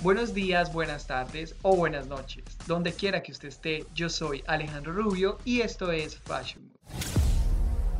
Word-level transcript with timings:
Buenos 0.00 0.32
días, 0.32 0.72
buenas 0.72 1.08
tardes 1.08 1.56
o 1.62 1.74
buenas 1.74 2.06
noches. 2.06 2.44
Donde 2.68 2.92
quiera 2.92 3.20
que 3.20 3.32
usted 3.32 3.48
esté, 3.48 3.84
yo 3.96 4.08
soy 4.08 4.44
Alejandro 4.46 4.92
Rubio 4.92 5.38
y 5.44 5.60
esto 5.60 5.90
es 5.90 6.16
Fashion 6.18 6.62
Mood. 6.62 6.76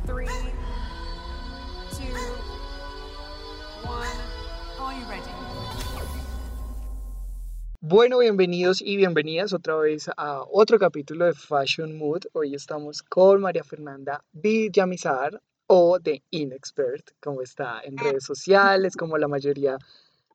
Three, 0.05 0.25
two, 1.91 2.15
one. 3.83 4.07
Are 4.79 4.97
you 4.97 5.05
ready? 5.09 5.29
Bueno, 7.81 8.19
bienvenidos 8.19 8.81
y 8.81 8.95
bienvenidas 8.95 9.51
otra 9.51 9.75
vez 9.75 10.09
a 10.15 10.43
otro 10.49 10.79
capítulo 10.79 11.25
de 11.25 11.33
Fashion 11.33 11.97
Mood. 11.97 12.27
Hoy 12.31 12.55
estamos 12.55 13.03
con 13.03 13.41
María 13.41 13.65
Fernanda 13.65 14.23
Villamizar 14.31 15.41
o 15.67 15.99
de 15.99 16.23
Inexpert, 16.29 17.09
como 17.19 17.41
está 17.41 17.81
en 17.83 17.97
redes 17.97 18.23
sociales, 18.23 18.95
como 18.95 19.17
la 19.17 19.27
mayoría 19.27 19.77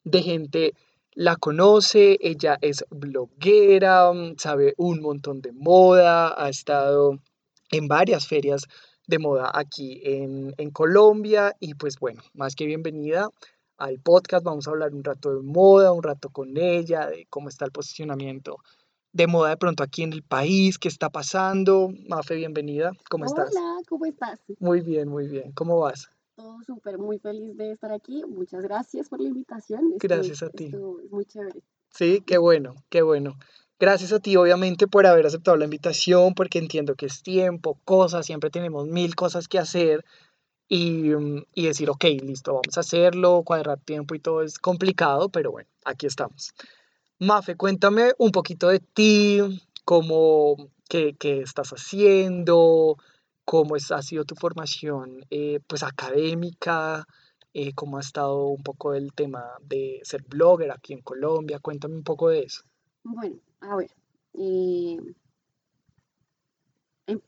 de 0.05 0.23
gente 0.23 0.75
la 1.15 1.37
conoce, 1.37 2.19
ella 2.21 2.59
es 2.61 2.85
bloguera, 2.91 4.13
mm, 4.13 4.36
sabe 4.39 4.75
un 4.77 5.00
montón 5.00 5.41
de 5.41 5.53
moda, 5.53 6.35
ha 6.36 6.49
estado 6.49 7.18
en 7.71 7.89
varias 7.89 8.27
ferias 8.27 8.63
de 9.07 9.19
moda 9.19 9.50
aquí 9.55 10.00
en, 10.05 10.55
en 10.58 10.71
Colombia 10.71 11.55
y 11.61 11.75
pues 11.75 11.99
bueno, 11.99 12.22
más 12.35 12.55
que 12.57 12.67
bienvenida 12.67 13.29
al 13.77 14.00
podcast, 14.00 14.45
vamos 14.45 14.67
a 14.67 14.71
hablar 14.71 14.93
un 14.93 15.05
rato 15.05 15.35
de 15.35 15.43
moda, 15.43 15.93
un 15.93 16.03
rato 16.03 16.31
con 16.31 16.57
ella, 16.57 17.08
de 17.08 17.27
cómo 17.31 17.49
está 17.49 17.64
el 17.64 17.72
posicionamiento 17.72 18.58
de 19.13 19.29
moda 19.29 19.50
de 19.50 19.57
pronto 19.57 19.85
aquí 19.85 20.03
en 20.03 20.13
el 20.13 20.22
país, 20.25 20.77
qué 20.77 20.89
está 20.89 21.08
pasando. 21.08 21.93
Mafe, 22.08 22.35
bienvenida, 22.35 22.91
¿cómo 23.08 23.25
estás? 23.25 23.50
Hola, 23.55 23.81
¿cómo 23.89 24.07
estás? 24.07 24.41
Muy 24.58 24.81
bien, 24.81 25.08
muy 25.08 25.29
bien, 25.29 25.53
¿cómo 25.53 25.79
vas? 25.79 26.08
Todo 26.36 26.58
súper, 26.66 26.98
muy 26.98 27.18
feliz 27.18 27.56
de 27.56 27.72
estar 27.72 27.93
aquí. 27.93 28.24
Muchas 28.26 28.62
gracias 28.62 29.08
por 29.08 29.20
la 29.20 29.29
invitación. 29.29 29.93
Esto- 29.93 30.08
Gracias 30.08 30.43
a 30.43 30.50
ti. 30.50 30.64
es 30.66 31.10
muy 31.10 31.24
chévere. 31.26 31.60
Sí, 31.90 32.22
qué 32.27 32.38
bueno, 32.38 32.74
qué 32.88 33.02
bueno. 33.02 33.36
Gracias 33.78 34.12
a 34.12 34.19
ti, 34.19 34.36
obviamente, 34.36 34.88
por 34.88 35.06
haber 35.06 35.27
aceptado 35.27 35.56
la 35.56 35.64
invitación, 35.64 36.34
porque 36.34 36.58
entiendo 36.58 36.94
que 36.96 37.06
es 37.06 37.22
tiempo, 37.22 37.78
cosas, 37.84 38.26
siempre 38.26 38.50
tenemos 38.50 38.86
mil 38.88 39.14
cosas 39.14 39.46
que 39.46 39.58
hacer 39.58 40.04
y, 40.68 41.10
mm, 41.10 41.44
y 41.54 41.66
decir, 41.66 41.91
ok, 41.91 42.04
listo, 42.22 42.54
vamos 42.54 42.76
a 42.76 42.80
hacerlo, 42.80 43.42
cuadrar 43.44 43.78
tiempo 43.80 44.14
y 44.14 44.20
todo 44.20 44.42
es 44.42 44.58
complicado, 44.58 45.28
pero 45.28 45.52
bueno, 45.52 45.69
aquí 45.84 46.06
estamos. 46.06 46.52
Mafe, 47.20 47.56
cuéntame 47.56 48.12
un 48.19 48.30
poquito 48.32 48.69
de 48.69 48.80
ti, 48.80 49.41
cómo, 49.84 50.56
qué, 50.88 51.14
qué 51.19 51.41
estás 51.42 51.70
haciendo, 51.70 52.96
cómo 53.45 53.77
es- 53.77 53.91
ha 53.92 54.03
sido 54.03 54.25
tu 54.25 54.34
formación, 54.34 55.25
eh, 55.31 55.61
pues, 55.67 55.83
académica, 55.83 57.06
eh, 57.53 57.73
cómo 57.75 57.98
ha 57.98 58.00
estado 58.00 58.47
un 58.48 58.62
poco 58.62 58.95
el 58.95 59.12
tema 59.12 59.45
de 59.62 60.00
ser 60.03 60.23
blogger 60.23 60.70
aquí 60.73 60.92
en 60.92 61.03
Colombia. 61.03 61.59
Cuéntame 61.61 61.95
un 61.95 62.03
poco 62.05 62.28
de 62.28 62.41
eso. 62.41 62.62
Bueno, 63.05 63.37
a 63.61 63.77
ver. 63.77 63.91
eh, 64.37 64.97
em- 67.06 67.20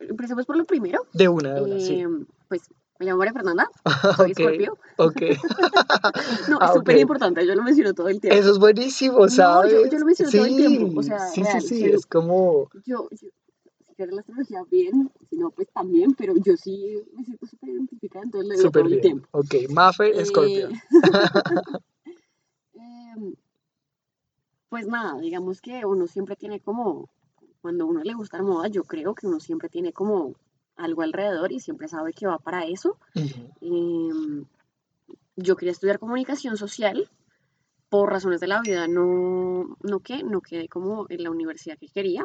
empecemos 0.00 0.44
por 0.46 0.56
lo 0.56 0.64
primero. 0.64 1.06
De 1.12 1.28
una, 1.28 1.54
de 1.54 1.62
una, 1.62 1.78
sí. 1.78 1.94
Eh, 1.94 2.06
pues 2.48 2.62
me 2.98 3.06
llamo 3.06 3.18
María 3.18 3.32
Fernanda, 3.32 3.70
soy 4.16 4.32
Ok, 4.32 4.38
Scorpio. 4.38 4.78
ok. 4.96 5.22
No, 6.48 6.58
Ah, 6.60 6.66
es 6.66 6.72
súper 6.72 6.98
importante, 6.98 7.46
yo 7.46 7.54
lo 7.54 7.62
menciono 7.62 7.92
todo 7.94 8.08
el 8.08 8.20
tiempo. 8.20 8.36
Eso 8.40 8.50
es 8.52 8.58
buenísimo, 8.58 9.18
No, 9.18 9.26
yo- 9.26 9.30
¿sabes? 9.30 9.90
yo 9.92 9.98
lo 9.98 10.06
menciono 10.06 10.30
todo 10.32 10.44
el 10.46 10.56
tiempo, 10.56 10.98
o 10.98 11.02
Sí, 11.02 11.08
sea, 11.08 11.18
sí, 11.18 11.42
real, 11.42 11.62
sí, 11.62 11.68
sí, 11.68 11.84
es 11.84 12.06
como, 12.06 12.68
Yo, 12.86 13.08
yo, 13.10 13.28
quieres 13.98 14.14
la 14.14 14.20
astrología, 14.20 14.62
bien, 14.70 15.10
si 15.28 15.36
no, 15.36 15.50
pues 15.50 15.68
también, 15.72 16.14
pero 16.14 16.34
yo 16.36 16.56
sí 16.56 17.02
me 17.12 17.24
siento 17.24 17.46
súper 17.46 17.70
identificada, 17.70 18.24
entonces 18.24 18.48
lo 18.48 18.54
digo 18.54 18.62
súper 18.62 18.82
todo 18.82 18.94
el 18.94 19.00
bien. 19.00 19.02
tiempo. 19.02 19.28
Ok, 19.32 19.54
Mafe, 19.70 20.24
Scorpio. 20.24 20.68
Eh, 20.68 20.72
em, 22.74 23.34
pues 24.68 24.86
nada, 24.86 25.18
digamos 25.20 25.60
que 25.60 25.84
uno 25.84 26.06
siempre 26.06 26.36
tiene 26.36 26.60
como, 26.60 27.10
cuando 27.60 27.84
a 27.84 27.86
uno 27.88 28.02
le 28.04 28.14
gusta 28.14 28.36
la 28.36 28.44
moda, 28.44 28.68
yo 28.68 28.84
creo 28.84 29.16
que 29.16 29.26
uno 29.26 29.40
siempre 29.40 29.68
tiene 29.68 29.92
como 29.92 30.36
algo 30.76 31.02
alrededor 31.02 31.50
y 31.50 31.58
siempre 31.58 31.88
sabe 31.88 32.12
que 32.12 32.28
va 32.28 32.38
para 32.38 32.66
eso. 32.66 32.98
Ujú, 33.16 33.50
Em, 33.60 34.44
yo 35.34 35.56
quería 35.56 35.72
estudiar 35.72 35.98
comunicación 35.98 36.56
social, 36.56 37.10
por 37.88 38.10
razones 38.10 38.38
de 38.40 38.46
la 38.46 38.60
vida 38.60 38.86
no, 38.86 39.76
no, 39.82 40.00
¿qué? 40.00 40.22
no 40.22 40.40
quedé 40.40 40.68
como 40.68 41.06
en 41.08 41.24
la 41.24 41.30
universidad 41.30 41.78
que 41.78 41.88
quería. 41.88 42.24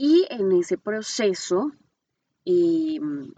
Y 0.00 0.28
en 0.30 0.52
ese 0.52 0.78
proceso 0.78 1.72
em, 2.44 3.34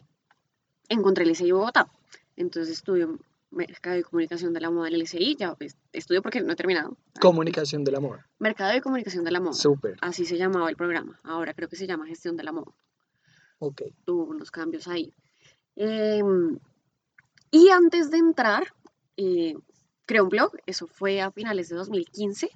encontré 0.90 1.24
el 1.24 1.32
de 1.32 1.52
Bogotá. 1.54 1.90
Entonces 2.36 2.76
estudio 2.76 3.18
Mercado 3.50 3.96
y 3.96 4.02
Comunicación 4.02 4.52
de 4.52 4.60
la 4.60 4.70
Moda 4.70 4.88
en 4.88 4.94
el 4.94 5.00
LSI, 5.00 5.36
ya 5.36 5.54
pues, 5.54 5.78
estudio 5.94 6.20
porque 6.20 6.42
no 6.42 6.52
he 6.52 6.56
terminado. 6.56 6.98
Comunicación 7.18 7.82
del 7.82 7.94
amor. 7.94 8.26
Mercado 8.38 8.76
y 8.76 8.82
Comunicación 8.82 9.24
de 9.24 9.30
la 9.30 9.40
Moda, 9.40 9.54
Súper. 9.54 9.96
así 10.02 10.26
se 10.26 10.36
llamaba 10.36 10.68
el 10.68 10.76
programa. 10.76 11.18
Ahora 11.24 11.54
creo 11.54 11.66
que 11.66 11.76
se 11.76 11.86
llama 11.86 12.06
Gestión 12.06 12.36
de 12.36 12.44
la 12.44 12.52
Moda. 12.52 12.72
Ok. 13.58 13.80
Tuvo 14.04 14.24
unos 14.24 14.50
cambios 14.50 14.86
ahí. 14.86 15.14
Em, 15.76 16.58
y 17.50 17.70
antes 17.70 18.10
de 18.10 18.18
entrar, 18.18 18.64
eh, 19.16 19.54
creé 20.04 20.20
un 20.20 20.28
blog, 20.28 20.52
eso 20.66 20.86
fue 20.86 21.22
a 21.22 21.30
finales 21.30 21.70
de 21.70 21.76
2015. 21.76 22.50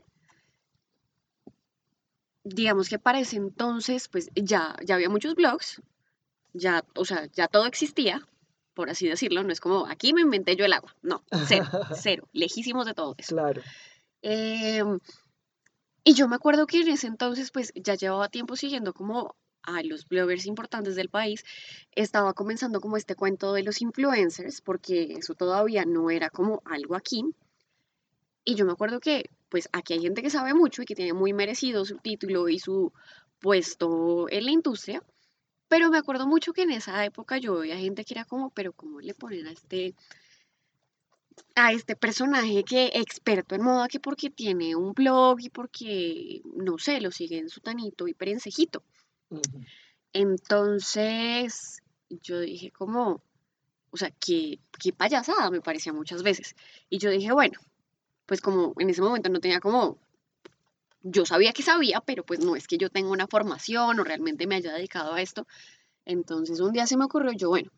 Digamos 2.44 2.88
que 2.88 2.98
para 2.98 3.20
ese 3.20 3.36
entonces, 3.36 4.08
pues 4.08 4.30
ya, 4.34 4.76
ya 4.84 4.94
había 4.94 5.08
muchos 5.08 5.34
blogs, 5.34 5.82
ya, 6.52 6.84
o 6.94 7.04
sea, 7.04 7.26
ya 7.32 7.48
todo 7.48 7.66
existía, 7.66 8.26
por 8.74 8.90
así 8.90 9.08
decirlo, 9.08 9.42
no 9.42 9.52
es 9.52 9.60
como 9.60 9.86
aquí 9.86 10.12
me 10.12 10.20
inventé 10.20 10.56
yo 10.56 10.64
el 10.64 10.72
agua, 10.72 10.94
no, 11.02 11.24
cero, 11.46 11.66
cero, 11.96 12.28
lejísimos 12.32 12.86
de 12.86 12.94
todo 12.94 13.14
eso. 13.18 13.34
Claro. 13.34 13.62
Em, 14.22 15.00
y 16.04 16.14
yo 16.14 16.28
me 16.28 16.36
acuerdo 16.36 16.66
que 16.66 16.80
en 16.80 16.88
ese 16.88 17.06
entonces, 17.06 17.50
pues 17.50 17.72
ya 17.74 17.94
llevaba 17.94 18.28
tiempo 18.28 18.56
siguiendo 18.56 18.92
como 18.92 19.34
a 19.62 19.82
los 19.82 20.06
bloggers 20.06 20.46
importantes 20.46 20.94
del 20.96 21.08
país. 21.08 21.44
Estaba 21.92 22.34
comenzando 22.34 22.80
como 22.80 22.96
este 22.96 23.14
cuento 23.14 23.52
de 23.52 23.62
los 23.62 23.80
influencers, 23.80 24.60
porque 24.60 25.14
eso 25.18 25.34
todavía 25.34 25.84
no 25.84 26.10
era 26.10 26.30
como 26.30 26.62
algo 26.64 26.94
aquí. 26.94 27.24
Y 28.44 28.54
yo 28.54 28.66
me 28.66 28.72
acuerdo 28.72 29.00
que, 29.00 29.30
pues 29.54 29.68
aquí 29.70 29.92
hay 29.92 30.00
gente 30.00 30.20
que 30.20 30.30
sabe 30.30 30.52
mucho 30.52 30.82
y 30.82 30.84
que 30.84 30.96
tiene 30.96 31.12
muy 31.12 31.32
merecido 31.32 31.84
su 31.84 31.98
título 31.98 32.48
y 32.48 32.58
su 32.58 32.92
puesto 33.38 34.28
en 34.28 34.46
la 34.46 34.50
industria. 34.50 35.00
Pero 35.68 35.90
me 35.90 35.98
acuerdo 35.98 36.26
mucho 36.26 36.52
que 36.52 36.62
en 36.62 36.72
esa 36.72 37.04
época 37.04 37.38
yo 37.38 37.58
veía 37.58 37.76
gente 37.76 38.04
que 38.04 38.14
era 38.14 38.24
como, 38.24 38.50
pero 38.50 38.72
¿cómo 38.72 39.00
le 39.00 39.14
ponen 39.14 39.46
a 39.46 39.52
este, 39.52 39.94
a 41.54 41.70
este 41.70 41.94
personaje 41.94 42.64
que 42.64 42.90
experto 42.94 43.54
en 43.54 43.62
moda 43.62 43.86
que 43.86 44.00
porque 44.00 44.28
tiene 44.28 44.74
un 44.74 44.92
blog 44.92 45.38
y 45.40 45.50
porque, 45.50 46.42
no 46.56 46.76
sé, 46.78 47.00
lo 47.00 47.12
sigue 47.12 47.38
en 47.38 47.48
su 47.48 47.60
tanito 47.60 48.08
y 48.08 48.14
perencejito. 48.14 48.82
Ujú, 49.30 49.42
Entonces, 50.12 51.80
yo 52.08 52.40
dije 52.40 52.72
como, 52.72 53.22
o 53.92 53.96
sea, 53.96 54.10
qué, 54.18 54.58
qué 54.80 54.92
payasada 54.92 55.48
me 55.52 55.60
parecía 55.60 55.92
muchas 55.92 56.24
veces. 56.24 56.56
Y 56.90 56.98
yo 56.98 57.10
dije, 57.10 57.30
bueno, 57.32 57.60
pues 58.26 58.40
como 58.40 58.74
en 58.78 58.90
ese 58.90 59.02
momento 59.02 59.28
no 59.28 59.40
tenía 59.40 59.60
como, 59.60 59.98
yo 61.02 61.26
sabía 61.26 61.52
que 61.52 61.62
sabía, 61.62 62.00
pero 62.00 62.24
pues 62.24 62.40
no 62.40 62.56
es 62.56 62.66
que 62.66 62.78
yo 62.78 62.90
tenga 62.90 63.10
una 63.10 63.26
formación 63.26 63.98
o 63.98 64.04
realmente 64.04 64.46
me 64.46 64.56
haya 64.56 64.72
dedicado 64.72 65.12
a 65.12 65.20
esto. 65.20 65.46
Entonces 66.04 66.60
un 66.60 66.72
día 66.72 66.86
se 66.86 66.96
me 66.96 67.04
ocurrió, 67.04 67.32
yo, 67.32 67.48
bueno, 67.50 67.70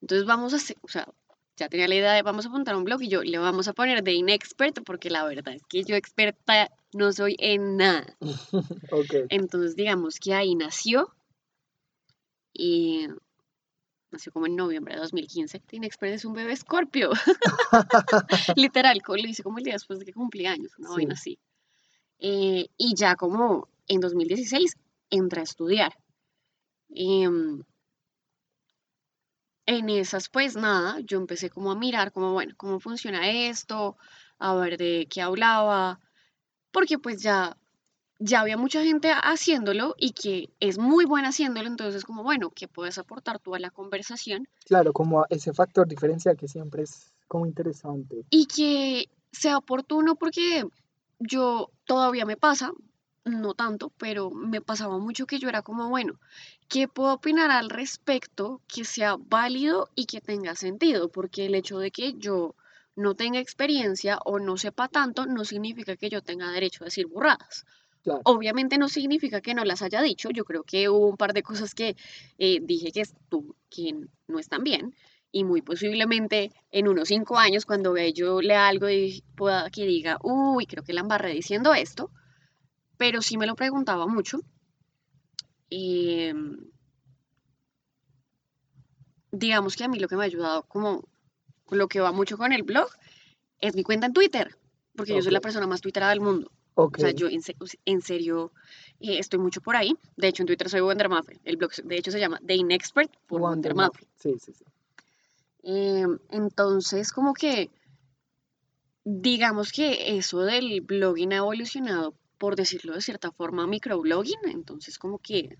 entonces 0.00 0.26
vamos 0.26 0.52
a 0.52 0.56
hacer, 0.56 0.76
o 0.82 0.88
sea, 0.88 1.08
ya 1.56 1.68
tenía 1.68 1.88
la 1.88 1.94
idea 1.96 2.12
de 2.12 2.22
vamos 2.22 2.46
a 2.46 2.48
apuntar 2.48 2.76
un 2.76 2.84
blog 2.84 3.02
y 3.02 3.08
yo 3.08 3.22
le 3.22 3.38
vamos 3.38 3.66
a 3.68 3.72
poner 3.72 4.02
de 4.02 4.12
inexpert 4.12 4.82
porque 4.84 5.10
la 5.10 5.24
verdad 5.24 5.54
es 5.54 5.62
que 5.68 5.82
yo 5.82 5.96
experta 5.96 6.70
no 6.92 7.12
soy 7.12 7.36
en 7.38 7.76
nada. 7.76 8.16
Ok. 8.92 9.26
Entonces 9.28 9.76
digamos 9.76 10.18
que 10.20 10.34
ahí 10.34 10.54
nació 10.54 11.12
y 12.52 13.08
nació 14.10 14.32
como 14.32 14.46
en 14.46 14.56
noviembre 14.56 14.94
de 14.94 15.00
2015. 15.00 15.62
Inexpert 15.72 16.14
es 16.14 16.24
un 16.24 16.34
bebé 16.34 16.52
escorpio. 16.52 17.10
Literal, 18.56 19.00
lo 19.06 19.16
hice 19.16 19.42
como 19.42 19.58
el 19.58 19.64
día 19.64 19.74
después 19.74 19.98
de 19.98 20.04
que 20.04 20.12
cumplí 20.12 20.46
años, 20.46 20.72
una 20.78 20.90
vaina 20.90 21.14
así. 21.14 21.38
Eh, 22.18 22.68
y 22.76 22.94
ya 22.96 23.16
como 23.16 23.68
en 23.86 24.00
2016 24.00 24.76
entré 25.10 25.40
a 25.40 25.44
estudiar. 25.44 25.92
Em, 26.90 27.62
en 29.66 29.90
esas, 29.90 30.28
pues 30.30 30.56
nada, 30.56 30.98
yo 31.00 31.18
empecé 31.18 31.50
como 31.50 31.70
a 31.70 31.76
mirar 31.76 32.10
como, 32.12 32.32
bueno, 32.32 32.54
cómo 32.56 32.80
funciona 32.80 33.28
esto, 33.30 33.98
a 34.38 34.54
ver 34.54 34.78
de 34.78 35.06
qué 35.10 35.20
hablaba, 35.20 36.00
porque 36.72 36.98
pues 36.98 37.22
ya, 37.22 37.56
ya 38.18 38.40
había 38.40 38.56
mucha 38.56 38.82
gente 38.82 39.10
haciéndolo 39.12 39.94
y 39.96 40.12
que 40.12 40.50
es 40.60 40.78
muy 40.78 41.04
buena 41.04 41.28
haciéndolo, 41.28 41.68
entonces 41.68 42.04
como, 42.04 42.22
bueno, 42.22 42.50
¿qué 42.50 42.66
puedes 42.66 42.98
aportar 42.98 43.38
tú 43.38 43.54
a 43.54 43.58
la 43.58 43.70
conversación? 43.70 44.48
Claro, 44.64 44.92
como 44.92 45.24
ese 45.30 45.52
factor 45.52 45.86
diferencial 45.86 46.36
que 46.36 46.48
siempre 46.48 46.82
es 46.82 47.12
como 47.28 47.46
interesante. 47.46 48.24
Y 48.30 48.46
que 48.46 49.08
sea 49.30 49.58
oportuno 49.58 50.16
porque 50.16 50.64
yo 51.18 51.70
todavía 51.84 52.24
me 52.24 52.36
pasa, 52.36 52.72
no 53.24 53.54
tanto, 53.54 53.92
pero 53.98 54.30
me 54.30 54.60
pasaba 54.60 54.98
mucho 54.98 55.26
que 55.26 55.38
yo 55.38 55.48
era 55.48 55.62
como, 55.62 55.88
bueno, 55.88 56.18
¿qué 56.68 56.88
puedo 56.88 57.14
opinar 57.14 57.50
al 57.50 57.70
respecto 57.70 58.60
que 58.66 58.84
sea 58.84 59.16
válido 59.18 59.90
y 59.94 60.06
que 60.06 60.20
tenga 60.20 60.54
sentido? 60.54 61.08
Porque 61.10 61.46
el 61.46 61.54
hecho 61.54 61.78
de 61.78 61.90
que 61.90 62.14
yo 62.14 62.54
no 62.96 63.14
tenga 63.14 63.38
experiencia 63.38 64.18
o 64.24 64.40
no 64.40 64.56
sepa 64.56 64.88
tanto, 64.88 65.26
no 65.26 65.44
significa 65.44 65.96
que 65.96 66.10
yo 66.10 66.20
tenga 66.22 66.50
derecho 66.50 66.82
a 66.82 66.86
decir 66.86 67.06
burradas. 67.06 67.64
Claro. 68.08 68.22
Obviamente 68.24 68.78
no 68.78 68.88
significa 68.88 69.40
que 69.40 69.54
no 69.54 69.64
las 69.64 69.82
haya 69.82 70.00
dicho. 70.02 70.30
Yo 70.30 70.44
creo 70.44 70.62
que 70.62 70.88
hubo 70.88 71.08
un 71.08 71.16
par 71.16 71.34
de 71.34 71.42
cosas 71.42 71.74
que 71.74 71.96
eh, 72.38 72.60
dije 72.62 72.90
que, 72.92 73.04
que 73.70 73.94
no 74.26 74.38
están 74.38 74.64
bien. 74.64 74.94
Y 75.30 75.44
muy 75.44 75.60
posiblemente 75.60 76.52
en 76.70 76.88
unos 76.88 77.08
cinco 77.08 77.36
años, 77.36 77.66
cuando 77.66 77.94
yo 77.96 78.40
lea 78.40 78.66
algo 78.66 78.88
y 78.88 79.22
pueda 79.36 79.68
que 79.70 79.84
diga, 79.84 80.18
uy, 80.22 80.66
creo 80.66 80.82
que 80.82 80.94
la 80.94 81.02
embarré 81.02 81.34
diciendo 81.34 81.74
esto. 81.74 82.10
Pero 82.96 83.20
sí 83.20 83.36
me 83.36 83.46
lo 83.46 83.54
preguntaba 83.54 84.06
mucho. 84.06 84.40
Em, 85.70 86.56
digamos 89.30 89.76
que 89.76 89.84
a 89.84 89.88
mí 89.88 89.98
lo 89.98 90.08
que 90.08 90.16
me 90.16 90.22
ha 90.22 90.26
ayudado, 90.26 90.62
como 90.62 91.06
lo 91.70 91.88
que 91.88 92.00
va 92.00 92.12
mucho 92.12 92.38
con 92.38 92.52
el 92.52 92.62
blog, 92.62 92.88
es 93.60 93.74
mi 93.76 93.82
cuenta 93.82 94.06
en 94.06 94.14
Twitter. 94.14 94.56
Porque 94.96 95.14
yo 95.14 95.22
soy 95.22 95.32
la 95.32 95.40
persona 95.40 95.66
más 95.66 95.80
twitterada 95.80 96.10
del 96.10 96.20
mundo. 96.20 96.50
O 96.80 96.90
sea, 96.96 97.10
yo 97.10 97.28
en, 97.28 97.40
en 97.84 98.02
serio 98.02 98.52
eh, 99.00 99.18
estoy 99.18 99.40
mucho 99.40 99.60
por 99.60 99.74
ahí. 99.74 99.96
De 100.16 100.28
hecho, 100.28 100.42
en 100.42 100.46
Twitter 100.46 100.68
soy 100.68 100.80
Wonder 100.80 101.08
Muffin. 101.08 101.40
El 101.44 101.56
blog, 101.56 101.72
de 101.72 101.96
hecho, 101.96 102.10
se 102.12 102.20
llama 102.20 102.40
The 102.46 102.54
Inexpert 102.54 103.12
por 103.26 103.40
Wonder, 103.40 103.74
Wonder 103.74 103.74
Muffin. 103.74 104.08
Muffin. 104.08 104.38
Sí, 104.38 104.38
sí, 104.38 104.52
sí. 104.52 104.64
Eh, 105.64 106.06
entonces, 106.30 107.12
como 107.12 107.34
que, 107.34 107.70
digamos 109.04 109.72
que 109.72 110.16
eso 110.16 110.42
del 110.42 110.80
blogging 110.82 111.32
ha 111.32 111.38
evolucionado, 111.38 112.14
por 112.38 112.54
decirlo 112.54 112.94
de 112.94 113.00
cierta 113.00 113.32
forma, 113.32 113.64
a 113.64 113.66
microblogging. 113.66 114.40
Entonces, 114.46 114.98
como 114.98 115.18
que 115.18 115.58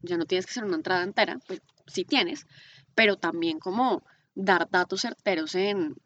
ya 0.00 0.16
no 0.16 0.24
tienes 0.24 0.46
que 0.46 0.52
hacer 0.52 0.64
una 0.64 0.76
entrada 0.76 1.02
entera, 1.02 1.38
pues 1.46 1.60
sí 1.86 2.04
tienes, 2.04 2.46
pero 2.94 3.16
también 3.16 3.58
como 3.58 4.02
dar 4.34 4.68
datos 4.70 5.02
certeros 5.02 5.54
en 5.54 5.96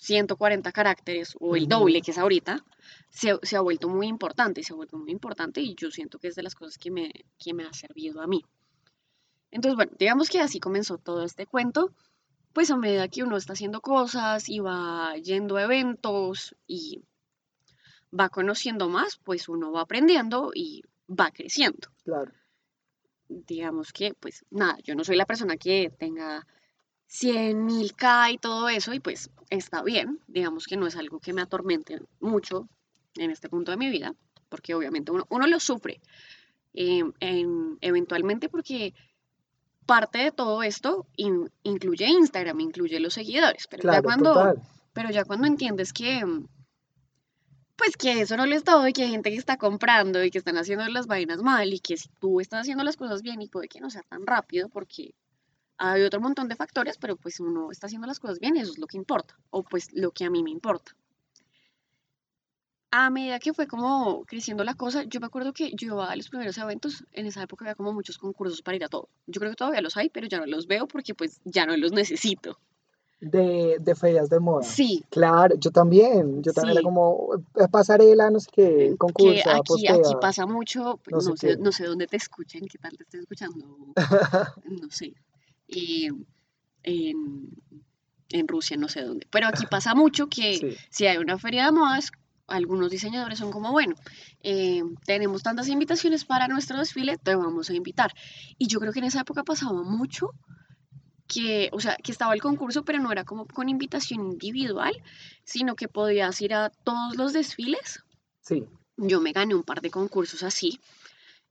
140 0.00 0.72
caracteres 0.72 1.36
o 1.40 1.56
el 1.56 1.68
doble 1.68 2.00
que 2.00 2.10
es 2.10 2.18
ahorita, 2.18 2.64
se, 3.10 3.38
se 3.42 3.56
ha 3.56 3.60
vuelto 3.60 3.88
muy 3.88 4.06
importante, 4.06 4.62
se 4.62 4.72
ha 4.72 4.76
vuelto 4.76 4.96
muy 4.96 5.10
importante 5.10 5.60
y 5.60 5.74
yo 5.74 5.90
siento 5.90 6.18
que 6.18 6.28
es 6.28 6.34
de 6.34 6.42
las 6.42 6.54
cosas 6.54 6.78
que 6.78 6.90
me, 6.90 7.12
que 7.38 7.52
me 7.52 7.64
ha 7.64 7.72
servido 7.74 8.22
a 8.22 8.26
mí. 8.26 8.42
Entonces, 9.50 9.76
bueno, 9.76 9.92
digamos 9.98 10.30
que 10.30 10.40
así 10.40 10.58
comenzó 10.58 10.96
todo 10.96 11.22
este 11.22 11.46
cuento, 11.46 11.92
pues 12.54 12.70
a 12.70 12.78
medida 12.78 13.08
que 13.08 13.22
uno 13.22 13.36
está 13.36 13.52
haciendo 13.52 13.82
cosas 13.82 14.48
y 14.48 14.60
va 14.60 15.14
yendo 15.16 15.58
a 15.58 15.64
eventos 15.64 16.56
y 16.66 17.02
va 18.18 18.30
conociendo 18.30 18.88
más, 18.88 19.18
pues 19.22 19.50
uno 19.50 19.70
va 19.70 19.82
aprendiendo 19.82 20.50
y 20.54 20.82
va 21.08 21.30
creciendo 21.30 21.88
Claro. 22.04 22.32
digamos 23.28 23.92
que, 23.92 24.14
pues 24.14 24.46
nada, 24.50 24.78
yo 24.82 24.94
no 24.94 25.04
soy 25.04 25.16
la 25.16 25.26
persona 25.26 25.58
que 25.58 25.92
tenga 25.98 26.46
100.000 27.12 27.94
K 27.96 28.30
y 28.30 28.38
todo 28.38 28.68
eso, 28.68 28.94
y 28.94 29.00
pues 29.00 29.30
está 29.50 29.82
bien, 29.82 30.20
digamos 30.28 30.66
que 30.66 30.76
no 30.76 30.86
es 30.86 30.94
algo 30.96 31.18
que 31.18 31.32
me 31.32 31.42
atormente 31.42 32.00
mucho 32.20 32.68
en 33.16 33.30
este 33.32 33.48
punto 33.48 33.72
de 33.72 33.76
mi 33.76 33.90
vida, 33.90 34.14
porque 34.48 34.74
obviamente 34.74 35.10
uno, 35.10 35.26
uno 35.28 35.46
lo 35.48 35.58
sufre 35.58 36.00
eh, 36.72 37.02
en- 37.18 37.78
eventualmente 37.80 38.48
porque 38.48 38.94
parte 39.86 40.18
de 40.18 40.30
todo 40.30 40.62
esto 40.62 41.06
in- 41.16 41.50
incluye 41.64 42.06
Instagram, 42.06 42.60
incluye 42.60 43.00
los 43.00 43.14
seguidores, 43.14 43.66
pero 43.68 43.82
ya 43.82 44.02
cuando, 44.02 44.32
total. 44.32 44.62
pero 44.92 45.10
ya 45.10 45.24
cuando 45.24 45.48
entiendes 45.48 45.92
que, 45.92 46.22
pues 47.76 47.96
que 47.96 48.20
eso 48.20 48.36
no 48.36 48.46
lo 48.46 48.54
es 48.54 48.62
todo 48.62 48.86
y 48.86 48.92
que 48.92 49.02
hay 49.02 49.10
gente 49.10 49.30
que 49.30 49.36
está 49.36 49.56
comprando 49.56 50.22
y 50.22 50.30
que 50.30 50.38
están 50.38 50.56
haciendo 50.58 50.86
las 50.86 51.08
vainas 51.08 51.42
mal 51.42 51.72
y 51.72 51.80
que 51.80 51.96
si 51.96 52.08
tú 52.20 52.40
estás 52.40 52.60
haciendo 52.60 52.84
las 52.84 52.96
cosas 52.96 53.22
bien 53.22 53.42
y 53.42 53.48
puede 53.48 53.66
que 53.68 53.80
no 53.80 53.90
sea 53.90 54.02
tan 54.02 54.26
rápido 54.26 54.68
porque 54.68 55.12
hay 55.82 56.02
otro 56.02 56.20
montón 56.20 56.46
de 56.48 56.56
factores, 56.56 56.96
pero 56.98 57.16
pues 57.16 57.40
uno 57.40 57.70
está 57.72 57.86
haciendo 57.86 58.06
las 58.06 58.20
cosas 58.20 58.38
bien 58.38 58.56
eso 58.56 58.72
es 58.72 58.78
lo 58.78 58.86
que 58.86 58.96
importa, 58.98 59.36
o 59.50 59.62
pues 59.62 59.92
lo 59.92 60.10
que 60.12 60.24
a 60.26 60.30
mí 60.30 60.42
me 60.42 60.50
importa. 60.50 60.92
A 62.92 63.08
medida 63.08 63.38
que 63.38 63.52
fue 63.54 63.68
como 63.68 64.24
creciendo 64.26 64.64
la 64.64 64.74
cosa, 64.74 65.04
yo 65.04 65.20
me 65.20 65.26
acuerdo 65.26 65.52
que 65.52 65.70
yo 65.76 65.86
iba 65.94 66.10
a 66.10 66.16
los 66.16 66.28
primeros 66.28 66.58
eventos, 66.58 67.04
en 67.12 67.26
esa 67.26 67.42
época 67.42 67.64
había 67.64 67.76
como 67.76 67.92
muchos 67.92 68.18
concursos 68.18 68.62
para 68.62 68.76
ir 68.76 68.84
a 68.84 68.88
todo. 68.88 69.08
Yo 69.28 69.38
creo 69.38 69.52
que 69.52 69.56
todavía 69.56 69.80
los 69.80 69.96
hay, 69.96 70.10
pero 70.10 70.26
ya 70.26 70.38
no 70.40 70.46
los 70.46 70.66
veo 70.66 70.88
porque 70.88 71.14
pues 71.14 71.40
ya 71.44 71.66
no 71.66 71.76
los 71.76 71.92
necesito. 71.92 72.58
De, 73.20 73.76
de 73.80 73.94
ferias 73.94 74.28
de 74.28 74.40
moda. 74.40 74.62
Sí, 74.64 75.04
Claro, 75.10 75.54
yo 75.56 75.70
también. 75.70 76.42
Yo 76.42 76.52
también 76.52 76.72
era 76.78 76.80
Sí. 76.80 76.84
como 76.84 77.28
eh, 77.54 77.68
pasarela, 77.70 78.28
no 78.30 78.40
sé 78.40 78.48
qué, 78.50 78.62
que 78.90 78.96
concurso, 78.96 79.50
aquí, 79.50 79.86
aquí 79.86 80.00
postea. 80.00 80.20
pasa 80.20 80.46
mucho, 80.46 80.98
pues, 81.04 81.12
no 81.24 81.30
no, 81.30 81.36
sé 81.36 81.56
no 81.58 81.70
sé 81.70 81.84
dónde 81.84 82.06
te 82.08 82.16
escuchan, 82.16 82.62
qué 82.62 82.78
tal 82.78 82.96
te 82.96 83.04
estén 83.04 83.20
escuchando, 83.20 83.66
no 84.64 84.90
sé, 84.90 85.12
eh, 85.70 86.10
en, 86.82 87.50
en 88.30 88.48
Rusia, 88.48 88.76
no 88.76 88.88
sé 88.88 89.02
dónde, 89.02 89.26
pero 89.30 89.48
aquí 89.48 89.66
pasa 89.66 89.94
mucho 89.94 90.28
que 90.28 90.54
Sí. 90.56 90.76
si 90.90 91.06
hay 91.06 91.18
una 91.18 91.38
feria 91.38 91.66
de 91.66 91.72
modas, 91.72 92.12
algunos 92.46 92.90
diseñadores 92.90 93.38
son 93.38 93.52
como, 93.52 93.70
bueno, 93.70 93.94
eh, 94.42 94.82
tenemos 95.06 95.42
tantas 95.42 95.68
invitaciones 95.68 96.24
para 96.24 96.48
nuestro 96.48 96.78
desfile, 96.78 97.16
te 97.18 97.34
vamos 97.36 97.70
a 97.70 97.74
invitar. 97.74 98.12
Y 98.58 98.66
yo 98.66 98.80
creo 98.80 98.92
que 98.92 98.98
en 98.98 99.04
esa 99.04 99.20
época 99.20 99.44
pasaba 99.44 99.82
mucho 99.84 100.30
que, 101.28 101.68
o 101.72 101.78
sea, 101.78 101.96
que 102.02 102.10
estaba 102.10 102.34
el 102.34 102.40
concurso, 102.40 102.84
pero 102.84 102.98
no 102.98 103.12
era 103.12 103.22
como 103.24 103.46
con 103.46 103.68
invitación 103.68 104.32
individual, 104.32 104.92
sino 105.44 105.76
que 105.76 105.86
podías 105.86 106.40
ir 106.42 106.54
a 106.54 106.70
todos 106.70 107.16
los 107.16 107.32
desfiles 107.32 108.02
Sí, 108.40 108.64
yo 108.96 109.20
me 109.20 109.30
gané 109.32 109.54
un 109.54 109.62
par 109.62 109.80
de 109.80 109.90
concursos 109.90 110.42
así. 110.42 110.80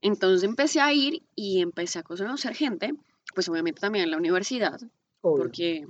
Entonces 0.02 0.42
empecé 0.42 0.80
a 0.80 0.92
ir 0.92 1.22
y 1.34 1.60
empecé 1.62 1.98
a 2.00 2.02
conocer 2.02 2.54
gente, 2.54 2.92
pues 3.34 3.48
obviamente 3.48 3.80
también 3.80 4.04
en 4.04 4.10
la 4.10 4.16
universidad, 4.16 4.80
obvio. 5.22 5.44
porque 5.44 5.86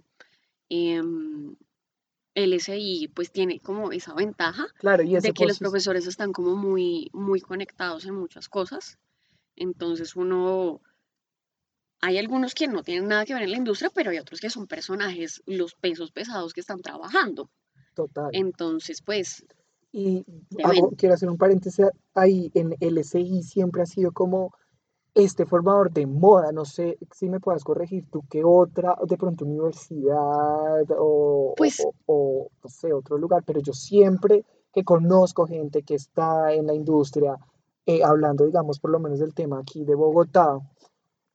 em, 0.69 1.57
el 2.35 2.53
SI 2.55 3.09
pues 3.15 3.31
tiene 3.33 3.59
como 3.61 3.91
esa 3.93 4.15
ventaja 4.15 4.67
Claro, 4.79 5.03
y 5.03 5.19
de 5.19 5.33
que 5.33 5.47
los 5.47 5.59
profesores 5.59 6.07
están 6.07 6.33
como 6.33 6.55
muy, 6.57 7.11
muy 7.13 7.41
conectados 7.41 8.05
en 8.07 8.15
muchas 8.15 8.49
cosas. 8.49 8.99
Entonces 9.57 10.17
uno, 10.17 10.81
hay 12.01 12.19
algunos 12.19 12.55
que 12.55 12.67
no 12.69 12.83
tienen 12.83 13.09
nada 13.09 13.27
que 13.27 13.35
ver 13.35 13.43
en 13.43 13.51
la 13.51 13.57
industria, 13.59 13.91
pero 13.95 14.11
hay 14.11 14.19
otros 14.19 14.41
que 14.41 14.49
son 14.49 14.67
personajes, 14.67 15.43
los 15.47 15.75
pesos 15.75 16.13
pesados 16.13 16.53
que 16.55 16.61
están 16.61 16.81
trabajando. 16.81 17.51
total. 17.95 18.31
Entonces 18.33 19.03
pues, 19.03 19.45
Y 19.93 20.25
hago- 20.63 20.93
quiero 20.97 21.15
hacer 21.15 21.29
un 21.29 21.37
paréntesis 21.37 21.85
ahí, 22.15 22.51
en 22.55 22.77
LSI 22.81 23.43
siempre 23.43 23.83
ha 23.83 23.87
sido 23.87 24.13
como 24.13 24.55
este 25.15 25.45
formador 25.47 25.91
de 25.91 26.07
moda, 26.07 26.53
no 26.53 26.65
sé 26.65 26.99
si 27.13 27.29
me 27.29 27.41
puedas 27.41 27.65
corregir 27.65 28.05
tú, 28.11 28.23
qué 28.31 28.43
otra, 28.45 28.97
de 29.07 29.17
pronto 29.17 29.45
universidad 29.45 30.85
o, 30.99 31.55
Pues- 31.57 31.81
o- 31.85 31.95
o, 32.07 32.49
no 32.63 32.71
sé, 32.71 32.93
otro 32.93 33.19
lugar, 33.19 33.43
pero 33.45 33.61
yo 33.61 33.73
siempre 33.73 34.45
que 34.73 34.85
conozco 34.85 35.47
gente 35.47 35.83
que 35.83 35.95
está 35.97 36.53
en 36.53 36.67
la 36.67 36.75
industria, 36.75 37.37
eh, 37.87 38.05
hablando, 38.05 38.45
digamos, 38.47 38.79
por 38.79 38.91
lo 38.91 39.01
menos 39.01 39.19
del 39.19 39.35
tema 39.35 39.59
aquí 39.59 39.85
de 39.85 39.95
Bogotá, 39.97 40.59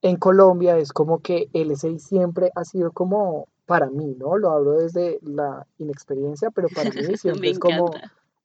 en 0.01 0.17
Colombia 0.17 0.77
es 0.77 0.94
como 0.94 1.20
que 1.20 1.50
LSI 1.53 2.00
siempre 2.00 2.51
ha 2.55 2.63
sido 2.63 2.91
como, 2.91 3.48
para 3.65 3.89
mí, 3.89 4.15
¿no? 4.17 4.38
Lo 4.38 4.51
hablo 4.51 4.74
desde 4.74 5.20
la 5.24 5.65
inexperiencia, 5.79 6.51
pero 6.51 6.67
para 6.74 6.91
mí 6.91 6.91
siempre 7.20 7.50
es 7.50 7.60
como 7.60 7.91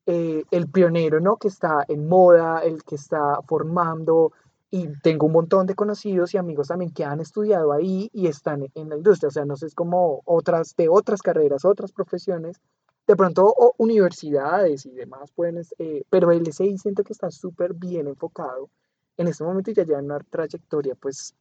eh, 0.07 0.43
el 0.51 0.69
pionero, 0.69 1.21
¿no? 1.21 1.37
Que 1.37 1.49
está 1.49 1.85
en 1.87 2.09
moda, 2.09 2.61
el 2.65 2.83
que 2.83 2.95
está 2.97 3.39
formando, 3.47 4.33
y 4.71 4.89
tengo 5.03 5.27
un 5.27 5.33
montón 5.33 5.67
de 5.67 5.75
conocidos 5.75 6.33
y 6.35 6.39
amigos 6.39 6.69
también 6.69 6.93
que 6.93 7.05
han 7.05 7.21
estudiado 7.21 7.73
ahí 7.73 8.09
y 8.13 8.29
están 8.29 8.67
en 8.75 8.89
la 8.89 8.97
industria, 8.97 9.29
o 9.29 9.33
sea, 9.33 9.45
no 9.45 9.57
sé, 9.57 9.67
es 9.67 9.75
como 9.75 10.23
otras, 10.25 10.75
de 10.77 10.89
otras 10.89 11.23
carreras, 11.23 11.65
otras 11.65 11.93
profesiones, 11.93 12.61
de 13.07 13.17
pronto 13.17 13.45
o 13.45 13.75
universidades 13.79 14.87
y 14.87 14.93
demás 14.93 15.33
pueden, 15.33 15.63
eh, 15.79 16.05
pero 16.09 16.31
el 16.31 16.47
SI 16.47 16.79
siento 16.79 17.03
que 17.03 17.13
está 17.13 17.31
súper 17.31 17.75
bien 17.75 18.07
enfocado, 18.07 18.71
en 19.17 19.27
este 19.27 19.45
momento 19.45 19.73
ya 19.73 19.85
lleva 19.85 20.01
una 20.01 20.21
trayectoria 20.21 20.95
pues 20.95 21.35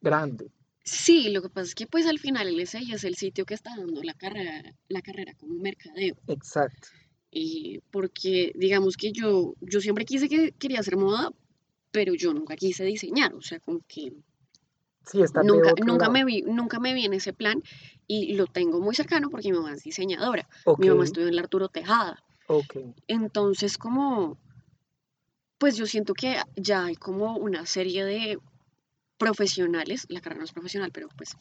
grande, 0.00 0.50
Sí, 0.84 1.30
lo 1.30 1.40
que 1.40 1.48
pasa 1.48 1.68
es 1.68 1.74
que 1.74 1.86
pues 1.86 2.06
al 2.06 2.18
final 2.18 2.46
el 2.46 2.60
SI 2.60 2.92
es 2.92 3.04
el 3.04 3.14
sitio 3.16 3.46
que 3.46 3.54
está 3.54 3.70
dando 3.74 4.02
la 4.02 4.12
carrera, 4.12 4.62
la 4.88 5.00
carrera 5.00 5.32
como 5.34 5.54
mercadeo. 5.54 6.14
exacto, 6.28 6.88
Y 7.30 7.80
porque 7.90 8.52
digamos 8.54 8.98
que 8.98 9.10
yo, 9.10 9.54
yo 9.62 9.80
siempre 9.80 10.04
quise 10.04 10.28
que 10.28 10.52
quería 10.52 10.80
hacer 10.80 10.98
moda, 10.98 11.30
pero 11.94 12.12
yo 12.12 12.34
nunca 12.34 12.56
quise 12.56 12.84
diseñar. 12.84 13.32
O 13.36 13.40
sea, 13.40 13.60
como 13.60 13.78
que 13.86 14.12
sí, 15.06 15.22
está 15.22 15.44
nunca, 15.44 15.72
nunca 15.78 16.06
lado, 16.06 16.12
me 16.12 16.24
vi, 16.24 16.42
nunca 16.42 16.80
me 16.80 16.92
vi 16.92 17.04
en 17.04 17.14
ese 17.14 17.32
plan 17.32 17.62
y 18.08 18.34
lo 18.34 18.48
tengo 18.48 18.80
muy 18.80 18.96
cercano 18.96 19.30
porque 19.30 19.52
mi 19.52 19.58
mamá 19.58 19.74
es 19.74 19.84
diseñadora. 19.84 20.48
ok, 20.64 20.80
Mi 20.80 20.88
mamá 20.88 21.04
estudió 21.04 21.28
en 21.28 21.36
la 21.36 21.42
Arturo 21.42 21.68
Tejada. 21.68 22.20
ok, 22.48 22.78
Entonces, 23.06 23.78
como, 23.78 24.40
pues 25.56 25.76
yo 25.76 25.86
siento 25.86 26.14
que 26.14 26.36
ya 26.56 26.86
hay 26.86 26.96
como 26.96 27.36
una 27.36 27.64
serie 27.64 28.04
de 28.04 28.40
profesionales, 29.16 30.06
la 30.08 30.20
carrera 30.20 30.40
no 30.40 30.46
es 30.46 30.52
profesional, 30.52 30.90
pero 30.90 31.06
pues 31.16 31.36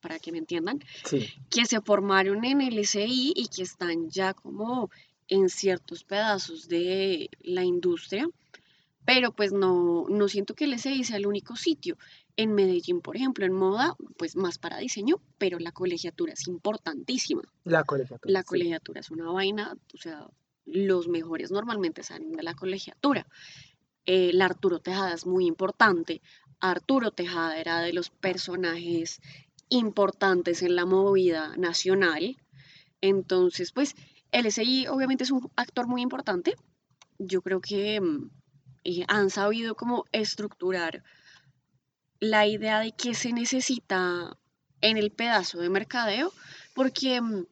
para 0.00 0.18
que 0.18 0.32
me 0.32 0.38
entiendan, 0.38 0.80
sí, 1.04 1.28
que 1.50 1.66
se 1.66 1.82
formaron 1.82 2.42
en 2.46 2.62
el 2.62 2.78
SI 2.78 3.34
y 3.36 3.48
que 3.48 3.64
están 3.64 4.08
ya 4.08 4.32
como 4.32 4.90
en 5.28 5.50
ciertos 5.50 6.04
pedazos 6.04 6.68
de 6.68 7.28
la 7.42 7.64
industria, 7.64 8.26
pero 9.04 9.32
pues 9.32 9.52
no, 9.52 10.06
no 10.08 10.28
siento 10.28 10.54
que 10.54 10.64
el 10.64 10.78
SI 10.78 11.04
sea 11.04 11.16
el 11.16 11.26
único 11.26 11.56
sitio. 11.56 11.96
En 12.36 12.54
Medellín, 12.54 13.00
por 13.00 13.16
ejemplo, 13.16 13.44
en 13.44 13.52
moda, 13.52 13.96
pues 14.16 14.34
más 14.36 14.58
para 14.58 14.78
diseño, 14.78 15.20
pero 15.38 15.58
la 15.58 15.72
colegiatura 15.72 16.32
es 16.32 16.48
importantísima. 16.48 17.42
La 17.64 17.84
colegiatura. 17.84 18.32
La 18.32 18.40
sí. 18.40 18.46
colegiatura 18.46 19.00
es 19.00 19.10
una 19.10 19.30
vaina, 19.30 19.76
o 19.94 19.98
sea, 19.98 20.26
los 20.66 21.08
mejores 21.08 21.50
normalmente 21.50 22.02
salen 22.02 22.32
de 22.32 22.42
la 22.42 22.54
colegiatura. 22.54 23.26
Eh, 24.06 24.32
la 24.32 24.46
Arturo 24.46 24.80
Tejada 24.80 25.14
es 25.14 25.26
muy 25.26 25.46
importante. 25.46 26.22
Arturo 26.60 27.10
Tejada 27.10 27.58
era 27.58 27.80
de 27.80 27.92
los 27.92 28.10
personajes 28.10 29.20
importantes 29.68 30.62
en 30.62 30.76
la 30.76 30.86
movida 30.86 31.56
nacional. 31.56 32.36
Entonces, 33.00 33.72
pues, 33.72 33.94
el 34.32 34.50
SI 34.50 34.86
obviamente 34.88 35.24
es 35.24 35.30
un 35.30 35.50
actor 35.56 35.86
muy 35.86 36.02
importante. 36.02 36.56
Yo 37.18 37.42
creo 37.42 37.60
que 37.60 38.00
mm, 38.00 38.30
eh, 38.84 39.04
han 39.08 39.30
sabido 39.30 39.74
cómo 39.74 40.04
estructurar 40.12 41.02
la 42.20 42.46
idea 42.46 42.80
de 42.80 42.92
qué 42.92 43.14
se 43.14 43.32
necesita 43.32 44.36
en 44.80 44.98
el 44.98 45.10
pedazo 45.10 45.58
de 45.58 45.70
mercadeo, 45.70 46.32
porque 46.74 47.20
mm, 47.20 47.46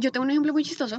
yo 0.00 0.10
tengo 0.10 0.24
un 0.24 0.30
ejemplo 0.30 0.52
muy 0.52 0.64
chistoso. 0.64 0.98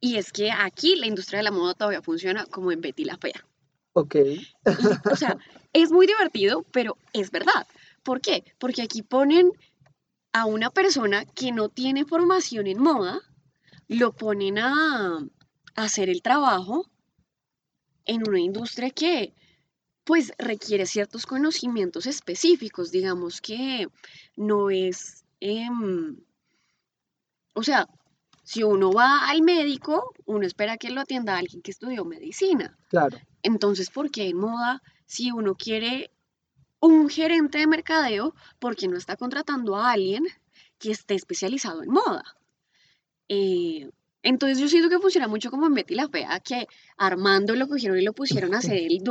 Y 0.00 0.16
es 0.16 0.32
que 0.32 0.50
aquí 0.50 0.96
la 0.96 1.06
industria 1.06 1.38
de 1.38 1.44
la 1.44 1.50
moda 1.50 1.74
todavía 1.74 2.02
funciona 2.02 2.46
como 2.46 2.72
en 2.72 2.80
Betty 2.80 3.04
la 3.04 3.18
Fea. 3.18 3.44
Ok. 3.92 4.14
Y, 4.14 4.48
o 5.10 5.16
sea, 5.16 5.36
es 5.72 5.90
muy 5.90 6.06
divertido, 6.06 6.64
pero 6.72 6.96
es 7.12 7.30
verdad. 7.30 7.66
¿Por 8.02 8.20
qué? 8.20 8.44
Porque 8.58 8.82
aquí 8.82 9.02
ponen 9.02 9.52
a 10.32 10.46
una 10.46 10.70
persona 10.70 11.24
que 11.26 11.52
no 11.52 11.68
tiene 11.68 12.04
formación 12.04 12.66
en 12.66 12.80
moda, 12.80 13.20
lo 13.88 14.12
ponen 14.12 14.58
a, 14.58 15.18
a 15.74 15.82
hacer 15.82 16.08
el 16.08 16.22
trabajo 16.22 16.88
en 18.08 18.28
una 18.28 18.40
industria 18.40 18.90
que 18.90 19.32
pues 20.02 20.32
requiere 20.38 20.86
ciertos 20.86 21.26
conocimientos 21.26 22.06
específicos, 22.06 22.90
digamos 22.90 23.40
que 23.40 23.86
no 24.34 24.70
es, 24.70 25.24
em, 25.40 26.16
o 27.54 27.62
sea, 27.62 27.86
si 28.42 28.62
uno 28.62 28.90
va 28.90 29.28
al 29.28 29.42
médico, 29.42 30.14
uno 30.24 30.46
espera 30.46 30.78
que 30.78 30.88
lo 30.88 31.02
atienda 31.02 31.36
alguien 31.36 31.60
que 31.60 31.70
estudió 31.70 32.06
medicina. 32.06 32.78
Claro. 32.88 33.18
Entonces, 33.42 33.90
¿por 33.90 34.10
qué 34.10 34.30
en 34.30 34.38
moda, 34.38 34.82
si 35.04 35.30
uno 35.30 35.54
quiere 35.54 36.10
un 36.80 37.10
gerente 37.10 37.58
de 37.58 37.66
mercadeo, 37.66 38.34
por 38.58 38.76
qué 38.76 38.88
no 38.88 38.96
está 38.96 39.16
contratando 39.16 39.76
a 39.76 39.90
alguien 39.90 40.24
que 40.78 40.90
esté 40.90 41.14
especializado 41.14 41.82
en 41.82 41.90
moda? 41.90 42.24
Eh, 43.28 43.90
entonces, 44.28 44.58
yo 44.58 44.68
siento 44.68 44.88
que 44.90 44.98
funciona 44.98 45.26
mucho 45.26 45.50
como 45.50 45.66
en 45.66 45.74
Betty 45.74 45.94
la 45.94 46.08
Fea, 46.08 46.38
que 46.40 46.66
Armando 46.96 47.54
lo 47.56 47.66
cogieron 47.66 47.98
y 47.98 48.02
lo 48.02 48.12
pusieron 48.12 48.54
a 48.54 48.60
ser 48.62 48.76
el, 48.76 49.02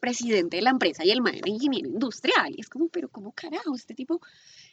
presidente 0.00 0.56
de 0.56 0.62
la 0.62 0.70
empresa 0.70 1.04
y 1.04 1.10
el 1.10 1.20
man 1.20 1.34
era 1.34 1.48
ingeniero 1.48 1.88
industrial. 1.88 2.54
Y 2.56 2.60
es 2.60 2.68
como, 2.68 2.88
pero 2.88 3.08
¿cómo 3.08 3.32
carajo 3.32 3.74
este 3.74 3.94
tipo? 3.94 4.20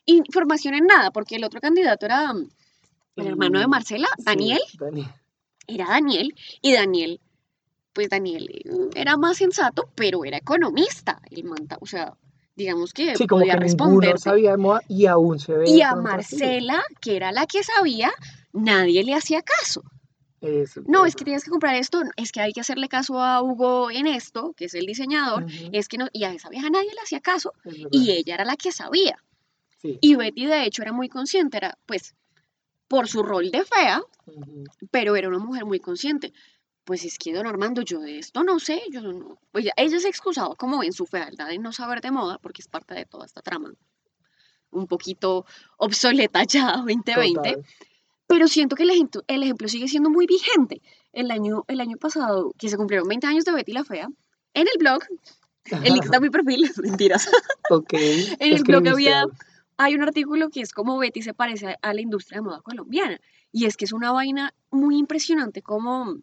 Información 0.05 0.73
en 0.75 0.85
nada, 0.85 1.11
porque 1.11 1.35
el 1.35 1.43
otro 1.43 1.59
candidato 1.59 2.05
era 2.05 2.33
mm, 2.33 2.49
el 3.17 3.27
hermano 3.27 3.59
de 3.59 3.67
Mm, 3.67 3.69
Marcela, 3.69 4.07
sí, 4.17 4.23
Daniel, 4.23 4.61
era 5.67 5.87
Daniel, 5.87 6.33
y 6.61 6.73
Daniel, 6.73 7.19
pues 7.93 8.09
Daniel 8.09 8.49
eh, 8.49 8.63
era 8.95 9.17
más 9.17 9.37
sensato, 9.37 9.89
pero 9.95 10.25
era 10.25 10.37
economista. 10.37 11.21
El 11.29 11.43
man, 11.43 11.67
ta- 11.67 11.77
o 11.81 11.85
sea, 11.85 12.15
digamos 12.55 12.93
que 12.93 13.15
Sí, 13.15 13.27
como 13.27 13.41
podía 13.41 14.57
moda 14.57 14.81
y 14.87 15.05
aún 15.05 15.39
se 15.39 15.53
ve 15.53 15.69
Y 15.69 15.81
a. 15.81 15.95
Marcela, 15.95 16.81
que 16.99 17.15
era 17.15 17.31
la 17.31 17.45
que 17.45 17.63
sabía, 17.63 18.11
nadie 18.53 19.03
le 19.03 19.13
hacía 19.13 19.41
caso. 19.41 19.83
Eso, 20.41 20.81
No, 20.87 21.05
es 21.05 21.15
que 21.15 21.23
tienes 21.23 21.43
que 21.43 21.51
comprar 21.51 21.75
esto, 21.75 22.01
es 22.15 22.31
que 22.31 22.41
hay 22.41 22.51
que 22.51 22.61
hacerle 22.61 22.89
caso 22.89 23.21
a 23.21 23.43
Hugo 23.43 23.91
en 23.91 24.07
esto, 24.07 24.53
que 24.57 24.65
es 24.65 24.73
el 24.73 24.87
diseñador, 24.87 25.45
es 25.71 25.87
que 25.87 25.99
no, 25.99 26.07
y 26.13 26.23
a 26.23 26.33
esa 26.33 26.49
vieja 26.49 26.69
nadie 26.71 26.91
le 26.93 27.01
hacía 27.01 27.19
caso, 27.19 27.53
y 27.91 28.11
ella 28.11 28.33
era 28.33 28.45
la 28.45 28.55
que 28.55 28.71
sabía. 28.71 29.23
Sí. 29.77 29.99
Y 30.01 30.15
Betty, 30.15 30.47
de 30.47 30.65
hecho, 30.65 30.81
era 30.81 30.93
muy 30.93 31.09
consciente, 31.09 31.57
era, 31.57 31.77
pues, 31.85 32.15
por 32.87 33.07
su 33.07 33.23
rol 33.23 33.51
de 33.51 33.63
fea, 33.63 34.01
pero 34.91 35.15
era 35.15 35.29
una 35.29 35.39
mujer 35.39 35.65
muy 35.65 35.79
consciente. 35.79 36.33
Pues 36.83 37.05
es 37.05 37.17
que, 37.17 37.33
don 37.33 37.47
Armando, 37.47 37.83
yo 37.83 38.01
de 38.01 38.17
esto 38.17 38.43
no 38.43 38.59
sé, 38.59 38.81
yo 38.91 39.01
no. 39.01 39.39
Pues 39.51 39.67
ella 39.77 39.99
se 39.99 40.09
excusaba 40.09 40.55
como 40.55 40.83
en 40.83 40.91
su 40.91 41.05
fealdad 41.05 41.47
de 41.47 41.57
no 41.57 41.71
saber 41.71 42.01
de 42.01 42.11
moda, 42.11 42.37
porque 42.39 42.61
es 42.61 42.67
parte 42.67 42.93
de 42.95 43.05
toda 43.05 43.25
esta 43.25 43.41
trama. 43.41 43.71
Un 44.71 44.87
poquito 44.87 45.45
obsoleta 45.77 46.43
ya, 46.43 46.77
2020. 46.77 47.33
Total. 47.35 47.65
Pero 48.31 48.47
siento 48.47 48.77
que 48.77 48.83
el 48.83 48.91
ejemplo, 48.91 49.23
el 49.27 49.43
ejemplo 49.43 49.67
sigue 49.67 49.89
siendo 49.89 50.09
muy 50.09 50.25
vigente. 50.25 50.81
El 51.11 51.31
año, 51.31 51.65
el 51.67 51.81
año 51.81 51.97
pasado, 51.97 52.53
que 52.57 52.69
se 52.69 52.77
cumplieron 52.77 53.07
20 53.07 53.27
años 53.27 53.43
de 53.43 53.51
Betty 53.51 53.73
la 53.73 53.83
Fea, 53.83 54.09
en 54.53 54.67
el 54.67 54.79
blog, 54.79 55.01
el 55.65 55.93
link 55.93 56.05
está 56.05 56.17
en 56.17 56.23
mi 56.23 56.29
perfil, 56.29 56.71
mentiras. 56.81 57.29
Ok. 57.69 57.93
En 57.93 58.53
el 58.53 58.63
blog 58.63 58.87
había, 58.87 59.25
hay 59.75 59.95
un 59.95 60.03
artículo 60.03 60.49
que 60.49 60.61
es 60.61 60.71
como 60.71 60.97
Betty 60.97 61.21
se 61.21 61.33
parece 61.33 61.67
a, 61.67 61.77
a 61.81 61.93
la 61.93 61.99
industria 61.99 62.39
de 62.39 62.43
moda 62.43 62.61
colombiana. 62.61 63.19
Y 63.51 63.65
es 63.65 63.75
que 63.75 63.83
es 63.83 63.91
una 63.91 64.13
vaina 64.13 64.53
muy 64.69 64.97
impresionante 64.97 65.61
como, 65.61 66.15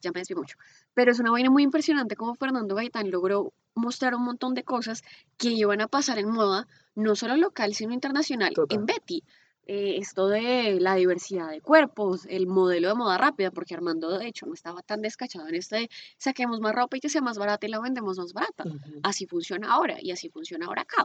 ya 0.00 0.12
me 0.12 0.20
desvío 0.20 0.38
mucho, 0.38 0.56
pero 0.94 1.12
es 1.12 1.20
una 1.20 1.30
vaina 1.30 1.50
muy 1.50 1.62
impresionante 1.62 2.16
como 2.16 2.36
Fernando 2.36 2.74
Gaitán 2.74 3.10
logró 3.10 3.52
mostrar 3.74 4.14
un 4.14 4.24
montón 4.24 4.54
de 4.54 4.64
cosas 4.64 5.02
que 5.36 5.50
iban 5.50 5.82
a 5.82 5.88
pasar 5.88 6.18
en 6.18 6.30
moda, 6.30 6.66
no 6.94 7.16
solo 7.16 7.36
local, 7.36 7.74
sino 7.74 7.92
internacional, 7.92 8.54
Total. 8.54 8.78
en 8.78 8.86
Betty. 8.86 9.22
Eh, 9.66 9.98
esto 9.98 10.28
de 10.28 10.80
la 10.80 10.94
diversidad 10.96 11.50
de 11.50 11.60
cuerpos, 11.60 12.26
el 12.28 12.46
modelo 12.46 12.88
de 12.88 12.94
moda 12.94 13.18
rápida, 13.18 13.50
porque 13.50 13.74
Armando 13.74 14.18
de 14.18 14.26
hecho 14.26 14.46
no 14.46 14.54
estaba 14.54 14.82
tan 14.82 15.00
descachado 15.00 15.46
en 15.48 15.54
este 15.54 15.76
de 15.76 15.90
saquemos 16.16 16.60
más 16.60 16.74
ropa 16.74 16.96
y 16.96 17.00
que 17.00 17.08
sea 17.08 17.20
más 17.20 17.38
barata 17.38 17.66
y 17.66 17.70
la 17.70 17.80
vendemos 17.80 18.18
más 18.18 18.32
barata. 18.32 18.64
Así 19.02 19.26
funciona 19.26 19.72
ahora 19.72 19.98
y 20.00 20.10
así 20.10 20.28
funciona 20.28 20.66
ahora 20.66 20.82
acá. 20.82 21.04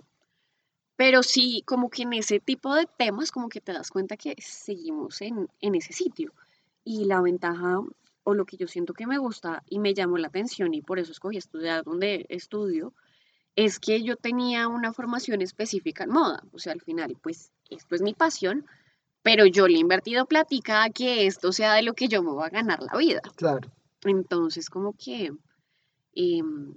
Pero 0.96 1.24
sí, 1.24 1.62
como 1.66 1.90
que 1.90 2.04
en 2.04 2.14
ese 2.14 2.40
tipo 2.40 2.74
de 2.74 2.88
temas, 2.98 3.32
como 3.32 3.50
que 3.50 3.62
te 3.62 3.74
das 3.74 3.90
cuenta 3.92 4.16
que 4.18 4.36
seguimos 4.40 5.22
en, 5.22 5.50
en 5.60 5.76
ese 5.76 5.94
sitio. 5.94 6.34
Y 6.84 7.06
la 7.06 7.22
ventaja, 7.22 7.82
o 8.24 8.34
lo 8.34 8.46
que 8.46 8.58
yo 8.58 8.68
siento 8.68 8.94
que 8.94 9.06
me 9.06 9.18
gusta 9.18 9.64
y 9.70 9.80
me 9.80 9.94
llamó 9.94 10.18
la 10.18 10.28
atención 10.28 10.74
y 10.74 10.82
por 10.82 11.00
eso 11.00 11.12
escogí 11.12 11.38
estudiar 11.38 11.84
donde 11.84 12.26
estudio, 12.30 12.94
es 13.56 13.80
que 13.80 14.04
yo 14.04 14.16
tenía 14.16 14.68
una 14.68 14.94
formación 14.94 15.42
específica 15.42 16.06
en 16.06 16.12
moda. 16.12 16.44
O 16.52 16.60
sea, 16.60 16.74
al 16.74 16.82
final, 16.82 17.18
pues 17.22 17.52
esto 17.70 17.96
es 17.96 18.02
mi 18.02 18.14
pasión, 18.14 18.66
pero 19.22 19.46
yo 19.46 19.68
le 19.68 19.76
he 19.76 19.80
invertido 19.80 20.26
platica 20.26 20.84
a 20.84 20.90
que 20.90 21.26
esto 21.26 21.52
sea 21.52 21.74
de 21.74 21.84
lo 21.84 21.94
que 21.94 22.08
yo 22.08 22.22
me 22.22 22.32
voy 22.32 22.46
a 22.46 22.50
ganar 22.50 22.82
la 22.82 22.98
vida. 22.98 23.22
Claro. 23.36 23.72
Entonces, 24.04 24.70
como 24.70 24.94
que 24.94 25.32
em, 26.14 26.76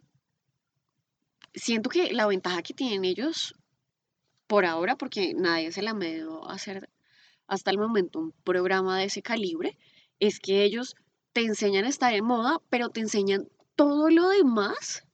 siento 1.54 1.90
que 1.90 2.12
la 2.12 2.26
ventaja 2.26 2.62
que 2.62 2.74
tienen 2.74 3.04
ellos 3.04 3.54
por 4.46 4.64
ahora, 4.64 4.96
porque 4.96 5.34
nadie 5.34 5.72
se 5.72 5.82
la 5.82 5.92
medido 5.92 6.48
a 6.48 6.54
hacer 6.54 6.88
hasta 7.46 7.70
el 7.70 7.78
momento 7.78 8.18
un 8.18 8.32
programa 8.44 8.98
de 8.98 9.04
ese 9.04 9.22
calibre, 9.22 9.78
es 10.20 10.40
que 10.40 10.64
ellos 10.64 10.96
te 11.32 11.42
enseñan 11.42 11.84
a 11.84 11.88
estar 11.88 12.14
en 12.14 12.24
moda, 12.24 12.60
pero 12.70 12.88
te 12.88 13.00
enseñan 13.00 13.48
todo 13.76 14.10
lo 14.10 14.28
demás 14.30 15.04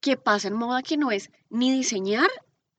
que 0.00 0.16
pasa 0.16 0.48
en 0.48 0.54
moda 0.54 0.82
que 0.82 0.96
no 0.96 1.10
es 1.10 1.30
ni 1.48 1.72
diseñar 1.72 2.28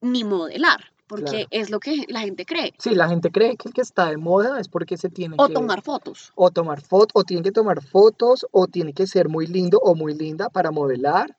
ni 0.00 0.24
modelar, 0.24 0.92
porque 1.08 1.24
Claro. 1.24 1.46
es 1.50 1.70
lo 1.70 1.80
que 1.80 2.04
la 2.08 2.20
gente 2.20 2.44
cree. 2.44 2.72
Sí, 2.78 2.94
la 2.94 3.08
gente 3.08 3.30
cree 3.30 3.56
que 3.56 3.68
el 3.68 3.74
que 3.74 3.80
está 3.80 4.10
de 4.10 4.16
moda 4.18 4.60
es 4.60 4.68
porque 4.68 4.96
se 4.96 5.08
tiene 5.08 5.36
O 5.38 5.48
que 5.48 5.54
tomar 5.54 5.82
fotos. 5.82 6.32
o 6.36 6.50
tomar 6.50 6.80
fotos, 6.82 7.10
o 7.14 7.24
tiene 7.24 7.42
que 7.42 7.52
tomar 7.52 7.82
fotos, 7.82 8.46
o 8.52 8.66
tiene 8.66 8.92
que 8.92 9.06
ser 9.06 9.28
muy 9.28 9.46
lindo 9.46 9.78
o 9.82 9.94
muy 9.94 10.14
linda 10.14 10.48
para 10.50 10.70
modelar, 10.70 11.34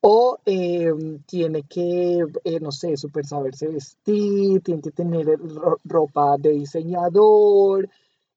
o 0.00 0.38
em, 0.44 1.18
tiene 1.26 1.64
que, 1.64 2.20
eh, 2.44 2.60
no 2.60 2.70
sé, 2.70 2.96
súper 2.96 3.26
saberse 3.26 3.66
vestir, 3.66 4.60
tiene 4.60 4.80
que 4.82 4.92
tener 4.92 5.26
ro- 5.26 5.80
ropa 5.84 6.36
de 6.38 6.50
diseñador, 6.50 7.88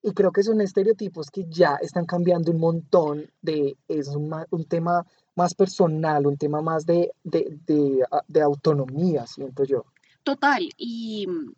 y 0.04 0.12
creo 0.14 0.32
que 0.32 0.42
son 0.42 0.62
estereotipos 0.62 1.30
que 1.30 1.46
ya 1.48 1.76
están 1.82 2.06
cambiando 2.06 2.52
un 2.52 2.60
montón 2.60 3.30
de, 3.44 3.76
es 3.88 4.08
un, 4.08 4.34
un 4.50 4.66
tema 4.66 5.06
más 5.36 5.54
personal, 5.54 6.26
un 6.26 6.38
tema 6.38 6.62
más 6.62 6.86
de, 6.88 7.12
de, 7.24 7.56
de, 7.68 8.04
a- 8.10 8.24
de 8.28 8.42
autonomía, 8.42 9.28
siento 9.28 9.64
yo. 9.64 9.86
Total, 10.24 10.70
y 10.78 11.26
mm, 11.28 11.54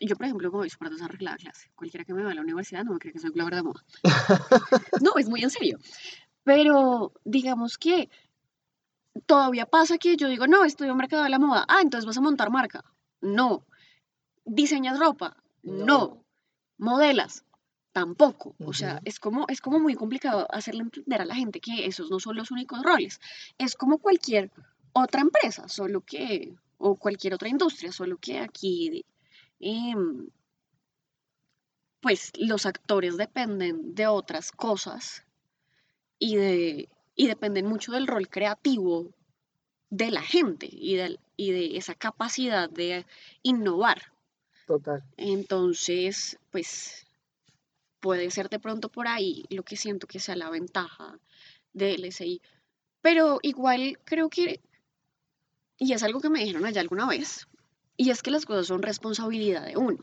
yo, 0.00 0.16
por 0.16 0.26
ejemplo, 0.26 0.50
me 0.50 0.58
voy 0.58 0.70
súper 0.70 0.90
desarreglada 0.90 1.36
a 1.36 1.38
clase. 1.38 1.70
Cualquiera 1.74 2.04
que 2.04 2.14
me 2.14 2.22
vea 2.22 2.32
a 2.32 2.34
la 2.34 2.40
universidad 2.40 2.84
no 2.84 2.92
me 2.92 2.98
cree 2.98 3.12
que 3.12 3.20
soy 3.20 3.30
blogger 3.30 3.54
de 3.54 3.62
moda. 3.62 3.84
No, 5.02 5.12
es 5.16 5.28
muy 5.28 5.42
en 5.42 5.50
serio. 5.50 5.78
Pero 6.42 7.12
digamos 7.24 7.78
que 7.78 8.10
todavía 9.26 9.66
pasa 9.66 9.98
que 9.98 10.16
yo 10.16 10.28
digo, 10.28 10.46
no, 10.46 10.64
estudio 10.64 10.94
mercado 10.94 11.22
de 11.22 11.30
la 11.30 11.38
moda. 11.38 11.64
Ah, 11.68 11.80
entonces 11.82 12.06
vas 12.06 12.18
a 12.18 12.20
montar 12.20 12.50
marca. 12.50 12.84
No. 13.20 13.64
¿Diseñas 14.44 14.98
ropa? 14.98 15.36
No. 15.62 16.24
¿Modelas? 16.76 17.44
Tampoco. 17.92 18.56
O 18.58 18.72
sea, 18.72 19.00
es 19.04 19.20
como, 19.20 19.46
es 19.48 19.60
como 19.60 19.78
muy 19.78 19.94
complicado 19.94 20.48
hacerle 20.52 20.82
entender 20.82 21.22
a 21.22 21.24
la 21.24 21.36
gente 21.36 21.60
que 21.60 21.86
esos 21.86 22.10
no 22.10 22.18
son 22.18 22.36
los 22.36 22.50
únicos 22.50 22.82
roles. 22.82 23.20
Es 23.56 23.76
como 23.76 23.98
cualquier 23.98 24.50
otra 24.92 25.20
empresa, 25.20 25.68
solo 25.68 26.00
que, 26.00 26.56
o 26.78 26.96
cualquier 26.96 27.34
otra 27.34 27.48
industria, 27.48 27.92
solo 27.92 28.18
que 28.18 28.38
aquí, 28.40 29.04
em, 29.60 30.28
pues 32.00 32.32
los 32.38 32.66
actores 32.66 33.16
dependen 33.16 33.94
de 33.94 34.06
otras 34.06 34.52
cosas 34.52 35.24
y 36.18 36.36
de 36.36 36.88
y 37.16 37.28
dependen 37.28 37.66
mucho 37.66 37.92
del 37.92 38.08
rol 38.08 38.28
creativo 38.28 39.14
de 39.88 40.10
la 40.10 40.22
gente 40.22 40.68
y, 40.70 40.96
del- 40.96 41.20
y 41.36 41.52
de 41.52 41.76
esa 41.76 41.94
capacidad 41.94 42.68
de 42.68 43.06
innovar. 43.42 44.12
Total. 44.66 45.04
Entonces, 45.16 46.38
pues 46.50 47.06
puede 48.00 48.30
ser 48.30 48.48
de 48.48 48.58
pronto 48.58 48.88
por 48.90 49.06
ahí 49.08 49.44
lo 49.50 49.62
que 49.62 49.76
siento 49.76 50.06
que 50.08 50.20
sea 50.20 50.36
la 50.36 50.50
ventaja 50.50 51.18
de 51.72 51.94
LSI. 51.94 52.42
Pero 53.00 53.38
igual 53.42 53.98
creo 54.04 54.28
que, 54.28 54.60
y 55.78 55.92
es 55.92 56.02
algo 56.02 56.20
que 56.20 56.30
me 56.30 56.40
dijeron 56.40 56.64
allá 56.64 56.80
alguna 56.80 57.06
vez, 57.06 57.48
y 57.96 58.10
es 58.10 58.22
que 58.22 58.30
las 58.30 58.46
cosas 58.46 58.66
son 58.66 58.82
responsabilidad 58.82 59.66
de 59.66 59.76
uno. 59.76 59.98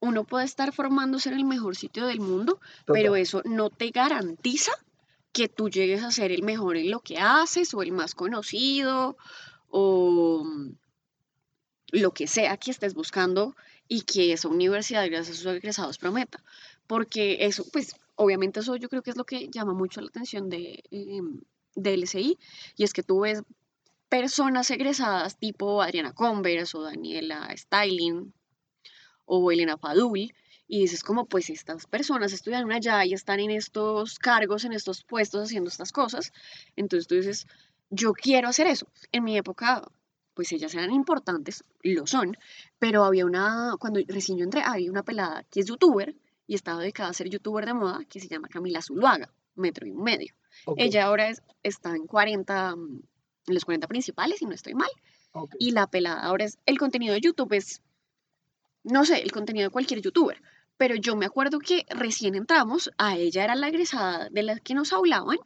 Uno 0.00 0.24
puede 0.24 0.44
estar 0.44 0.72
formándose 0.72 1.28
en 1.28 1.36
el 1.36 1.44
mejor 1.44 1.76
sitio 1.76 2.06
del 2.06 2.20
mundo, 2.20 2.60
pero 2.86 3.14
eso 3.14 3.42
no 3.44 3.70
te 3.70 3.90
garantiza 3.90 4.72
que 5.32 5.48
tú 5.48 5.68
llegues 5.70 6.02
a 6.02 6.10
ser 6.10 6.32
el 6.32 6.42
mejor 6.42 6.76
en 6.76 6.90
lo 6.90 7.00
que 7.00 7.18
haces 7.18 7.72
o 7.74 7.82
el 7.82 7.92
más 7.92 8.14
conocido 8.14 9.16
o 9.68 10.44
mm, 10.44 10.72
lo 11.92 12.12
que 12.12 12.26
sea 12.26 12.56
que 12.56 12.70
estés 12.70 12.94
buscando 12.94 13.54
y 13.88 14.02
que 14.02 14.32
esa 14.32 14.48
universidad, 14.48 15.06
gracias 15.06 15.38
a 15.38 15.42
sus 15.42 15.52
egresados, 15.52 15.98
prometa. 15.98 16.42
Porque 16.86 17.38
eso, 17.40 17.64
pues, 17.72 17.94
obviamente 18.16 18.60
eso 18.60 18.76
yo 18.76 18.88
creo 18.88 19.02
que 19.02 19.10
es 19.10 19.16
lo 19.16 19.24
que 19.24 19.48
llama 19.48 19.72
mucho 19.72 20.00
la 20.00 20.08
atención 20.08 20.48
de, 20.48 20.82
em, 20.90 21.40
de 21.74 21.94
LSI, 21.96 22.38
y 22.76 22.84
es 22.84 22.92
que 22.92 23.02
tú 23.02 23.20
ves 23.20 23.42
personas 24.16 24.70
egresadas 24.70 25.38
tipo 25.38 25.80
Adriana 25.80 26.12
Converse 26.12 26.76
o 26.76 26.82
Daniela 26.82 27.48
Styling 27.56 28.30
o 29.24 29.50
Elena 29.50 29.78
Padul, 29.78 30.34
y 30.68 30.80
dices 30.80 31.02
como, 31.02 31.24
pues 31.24 31.48
estas 31.48 31.86
personas 31.86 32.32
estudiaron 32.34 32.72
allá 32.72 33.06
y 33.06 33.14
están 33.14 33.40
en 33.40 33.50
estos 33.50 34.18
cargos, 34.18 34.64
en 34.66 34.74
estos 34.74 35.02
puestos, 35.02 35.44
haciendo 35.44 35.68
estas 35.70 35.92
cosas, 35.92 36.30
entonces 36.76 37.06
tú 37.06 37.14
dices, 37.14 37.46
yo 37.88 38.12
quiero 38.12 38.48
hacer 38.48 38.66
eso. 38.66 38.86
En 39.12 39.24
mi 39.24 39.36
época, 39.38 39.82
pues 40.34 40.52
ellas 40.52 40.74
eran 40.74 40.92
importantes, 40.92 41.64
lo 41.82 42.06
son, 42.06 42.36
pero 42.78 43.04
había 43.04 43.24
una, 43.24 43.76
cuando 43.80 44.00
recién 44.08 44.36
yo 44.36 44.44
entré, 44.44 44.60
había 44.62 44.90
una 44.90 45.02
pelada 45.04 45.44
que 45.50 45.60
es 45.60 45.66
youtuber 45.66 46.14
y 46.46 46.54
estaba 46.54 46.80
dedicada 46.80 47.08
a 47.08 47.14
ser 47.14 47.30
youtuber 47.30 47.64
de 47.64 47.72
moda, 47.74 48.00
que 48.10 48.20
se 48.20 48.28
llama 48.28 48.48
Camila 48.48 48.82
Zuluaga, 48.82 49.32
metro 49.54 49.86
y 49.86 49.90
un 49.92 50.02
medio. 50.02 50.34
Ella 50.84 51.06
ahora 51.06 51.28
es- 51.30 51.42
está 51.62 51.96
en 51.96 52.06
40, 52.06 52.76
mm, 52.76 53.00
en 53.00 53.11
los 53.46 53.64
40 53.64 53.86
principales, 53.88 54.38
si 54.38 54.46
no 54.46 54.54
estoy 54.54 54.74
mal, 54.74 54.90
y 55.58 55.72
la 55.72 55.86
pelada 55.86 56.20
ahora 56.22 56.44
es, 56.44 56.58
el 56.66 56.78
contenido 56.78 57.14
de 57.14 57.20
YouTube 57.20 57.52
es, 57.54 57.82
no 58.84 59.04
sé, 59.04 59.22
el 59.22 59.32
contenido 59.32 59.66
de 59.66 59.72
cualquier 59.72 60.00
youtuber. 60.00 60.40
Pero 60.76 60.96
yo 60.96 61.16
me 61.16 61.26
acuerdo 61.26 61.58
que 61.58 61.86
recién 61.90 62.34
entramos, 62.34 62.90
a 62.98 63.16
ella 63.16 63.44
era 63.44 63.54
la 63.54 63.68
egresada 63.68 64.28
de 64.30 64.42
las 64.42 64.60
que 64.60 64.74
nos 64.74 64.92
hablaban, 64.92 65.38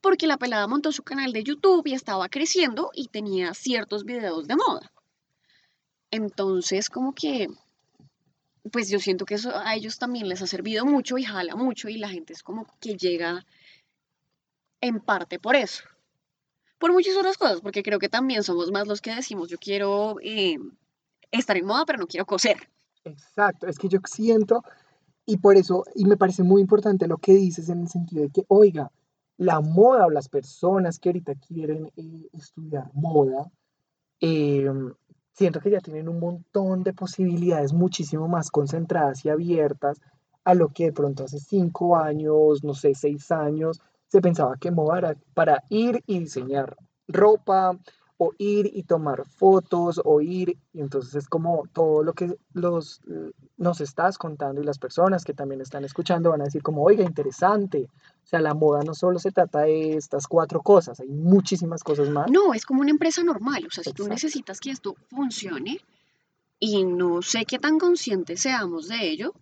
porque 0.00 0.26
la 0.26 0.38
pelada 0.38 0.66
montó 0.66 0.90
su 0.92 1.02
canal 1.02 1.32
de 1.32 1.44
YouTube 1.44 1.86
y 1.86 1.94
estaba 1.94 2.28
creciendo 2.28 2.90
y 2.94 3.08
tenía 3.08 3.54
ciertos 3.54 4.04
videos 4.04 4.46
de 4.48 4.56
moda. 4.56 4.92
Entonces, 6.10 6.90
como 6.90 7.14
que, 7.14 7.48
pues 8.72 8.90
yo 8.90 8.98
siento 8.98 9.26
que 9.26 9.34
eso 9.34 9.56
a 9.56 9.74
ellos 9.74 9.98
también 9.98 10.28
les 10.28 10.42
ha 10.42 10.46
servido 10.46 10.84
mucho 10.84 11.18
y 11.18 11.24
jala 11.24 11.54
mucho 11.54 11.88
y 11.88 11.98
la 11.98 12.08
gente 12.08 12.32
es 12.32 12.42
como 12.42 12.66
que 12.80 12.96
llega 12.96 13.46
en 14.80 15.00
parte 15.00 15.38
por 15.38 15.56
eso. 15.56 15.84
Por 16.80 16.92
muchas 16.92 17.14
otras 17.16 17.36
cosas, 17.36 17.60
porque 17.60 17.82
creo 17.82 17.98
que 17.98 18.08
también 18.08 18.42
somos 18.42 18.72
más 18.72 18.88
los 18.88 19.02
que 19.02 19.14
decimos, 19.14 19.48
yo 19.48 19.58
quiero 19.58 20.16
eh, 20.22 20.56
estar 21.30 21.56
en 21.58 21.66
moda, 21.66 21.84
pero 21.84 21.98
no 21.98 22.06
quiero 22.06 22.24
coser. 22.24 22.56
Exacto, 23.04 23.66
es 23.66 23.78
que 23.78 23.88
yo 23.88 23.98
siento, 24.06 24.64
y 25.26 25.36
por 25.36 25.56
eso, 25.56 25.84
y 25.94 26.06
me 26.06 26.16
parece 26.16 26.42
muy 26.42 26.62
importante 26.62 27.06
lo 27.06 27.18
que 27.18 27.34
dices 27.34 27.68
en 27.68 27.82
el 27.82 27.88
sentido 27.88 28.22
de 28.22 28.30
que, 28.30 28.44
oiga, 28.48 28.90
la 29.36 29.60
moda 29.60 30.06
o 30.06 30.10
las 30.10 30.30
personas 30.30 30.98
que 30.98 31.10
ahorita 31.10 31.34
quieren 31.34 31.92
eh, 31.96 32.28
estudiar 32.32 32.90
moda, 32.94 33.50
eh, 34.22 34.70
siento 35.34 35.60
que 35.60 35.70
ya 35.70 35.80
tienen 35.80 36.08
un 36.08 36.18
montón 36.18 36.82
de 36.82 36.94
posibilidades 36.94 37.74
muchísimo 37.74 38.26
más 38.26 38.50
concentradas 38.50 39.22
y 39.26 39.28
abiertas 39.28 40.00
a 40.44 40.54
lo 40.54 40.68
que 40.68 40.84
de 40.84 40.92
pronto 40.92 41.24
hace 41.24 41.40
cinco 41.40 41.96
años, 41.96 42.64
no 42.64 42.72
sé, 42.72 42.94
seis 42.94 43.30
años, 43.30 43.82
se 44.10 44.20
pensaba 44.20 44.56
que 44.56 44.70
moda 44.70 44.98
era 44.98 45.16
para 45.34 45.62
ir 45.68 46.02
y 46.06 46.18
diseñar 46.18 46.76
ropa 47.06 47.78
o 48.18 48.32
ir 48.36 48.70
y 48.74 48.82
tomar 48.82 49.24
fotos 49.26 49.98
o 50.04 50.20
ir, 50.20 50.58
y 50.74 50.80
entonces 50.80 51.14
es 51.14 51.26
como 51.26 51.62
todo 51.72 52.02
lo 52.02 52.12
que 52.12 52.36
los, 52.52 53.00
eh, 53.08 53.30
nos 53.56 53.80
estás 53.80 54.18
contando 54.18 54.60
y 54.60 54.64
las 54.64 54.78
personas 54.78 55.24
que 55.24 55.32
también 55.32 55.62
están 55.62 55.84
escuchando 55.84 56.30
van 56.30 56.42
a 56.42 56.44
decir 56.44 56.62
como, 56.62 56.82
oiga, 56.82 57.02
interesante, 57.02 57.88
o 58.22 58.26
sea, 58.26 58.40
la 58.40 58.52
moda 58.52 58.82
no 58.84 58.92
solo 58.92 59.18
se 59.18 59.32
trata 59.32 59.60
de 59.60 59.94
estas 59.94 60.26
cuatro 60.26 60.60
cosas, 60.60 61.00
hay 61.00 61.08
muchísimas 61.08 61.82
cosas 61.82 62.10
más. 62.10 62.30
No, 62.30 62.52
es 62.52 62.66
como 62.66 62.82
una 62.82 62.90
empresa 62.90 63.24
normal, 63.24 63.64
o 63.66 63.70
sea, 63.70 63.84
si 63.84 63.92
tú 63.92 64.06
necesitas 64.06 64.60
que 64.60 64.70
esto 64.70 64.96
funcione, 65.08 65.80
y 66.58 66.84
no 66.84 67.22
sé 67.22 67.46
qué 67.46 67.58
tan 67.58 67.78
conscientes 67.78 68.42
seamos 68.42 68.88
de 68.88 69.08
ello, 69.08 69.32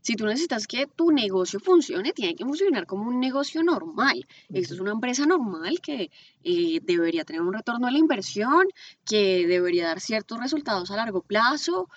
si 0.00 0.14
tú 0.14 0.26
necesitas 0.26 0.66
que 0.66 0.86
tu 0.86 1.10
negocio 1.10 1.58
funcione, 1.60 2.12
tiene 2.12 2.34
que 2.34 2.44
funcionar 2.44 2.86
como 2.86 3.08
un 3.08 3.20
negocio 3.20 3.62
normal. 3.62 4.26
Esto 4.48 4.74
es 4.74 4.80
una 4.80 4.92
empresa 4.92 5.26
normal 5.26 5.80
que 5.80 6.10
eh, 6.44 6.80
debería 6.82 7.24
tener 7.24 7.42
un 7.42 7.52
retorno 7.52 7.86
a 7.86 7.90
la 7.90 7.98
inversión, 7.98 8.66
que 9.04 9.46
debería 9.46 9.86
dar 9.86 10.00
ciertos 10.00 10.38
resultados 10.38 10.90
a 10.90 10.96
largo 10.96 11.22
plazo, 11.22 11.88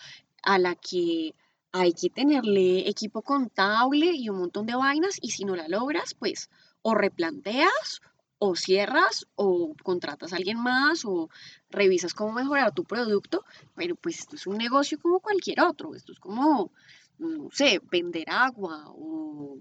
a 0.43 0.57
la 0.57 0.75
que 0.75 1.35
hay 1.71 1.93
que 1.93 2.09
tenerle 2.09 2.89
equipo 2.89 3.21
contable 3.21 4.11
y 4.11 4.29
un 4.29 4.39
montón 4.39 4.65
de 4.65 4.75
vainas, 4.75 5.19
y 5.21 5.31
si 5.31 5.45
no 5.45 5.55
la 5.55 5.67
logras, 5.67 6.13
pues 6.13 6.49
o 6.81 6.95
replanteas 6.95 8.01
o 8.39 8.55
cierras 8.55 9.27
o 9.35 9.75
contratas 9.83 10.31
a 10.31 10.37
alguien 10.37 10.57
más 10.57 11.03
o 11.05 11.29
revisas 11.69 12.13
cómo 12.13 12.31
mejorar 12.31 12.73
tu 12.73 12.85
producto, 12.85 13.43
pero 13.75 13.95
pues 13.95 14.19
esto 14.19 14.37
es 14.37 14.47
un 14.47 14.57
negocio 14.57 14.97
como 14.99 15.19
cualquier 15.19 15.61
otro, 15.61 15.93
esto 15.93 16.13
es 16.13 16.19
como, 16.19 16.71
no 17.19 17.49
sé, 17.51 17.79
vender 17.91 18.29
agua 18.29 18.85
o 18.87 19.57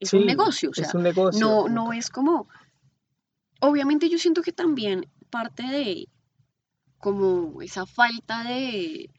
es 0.00 0.12
un 0.12 0.26
negocio, 0.26 0.70
o 0.70 0.72
es 0.72 0.78
sea, 0.88 0.90
un 0.94 1.02
negocio 1.04 1.40
no, 1.40 1.68
no 1.68 1.92
es 1.92 2.10
como, 2.10 2.48
obviamente 3.60 4.08
yo 4.08 4.18
siento 4.18 4.42
que 4.42 4.52
también 4.52 5.06
parte 5.30 5.62
de 5.62 6.08
como 6.98 7.62
esa 7.62 7.86
falta 7.86 8.44
de, 8.44 9.10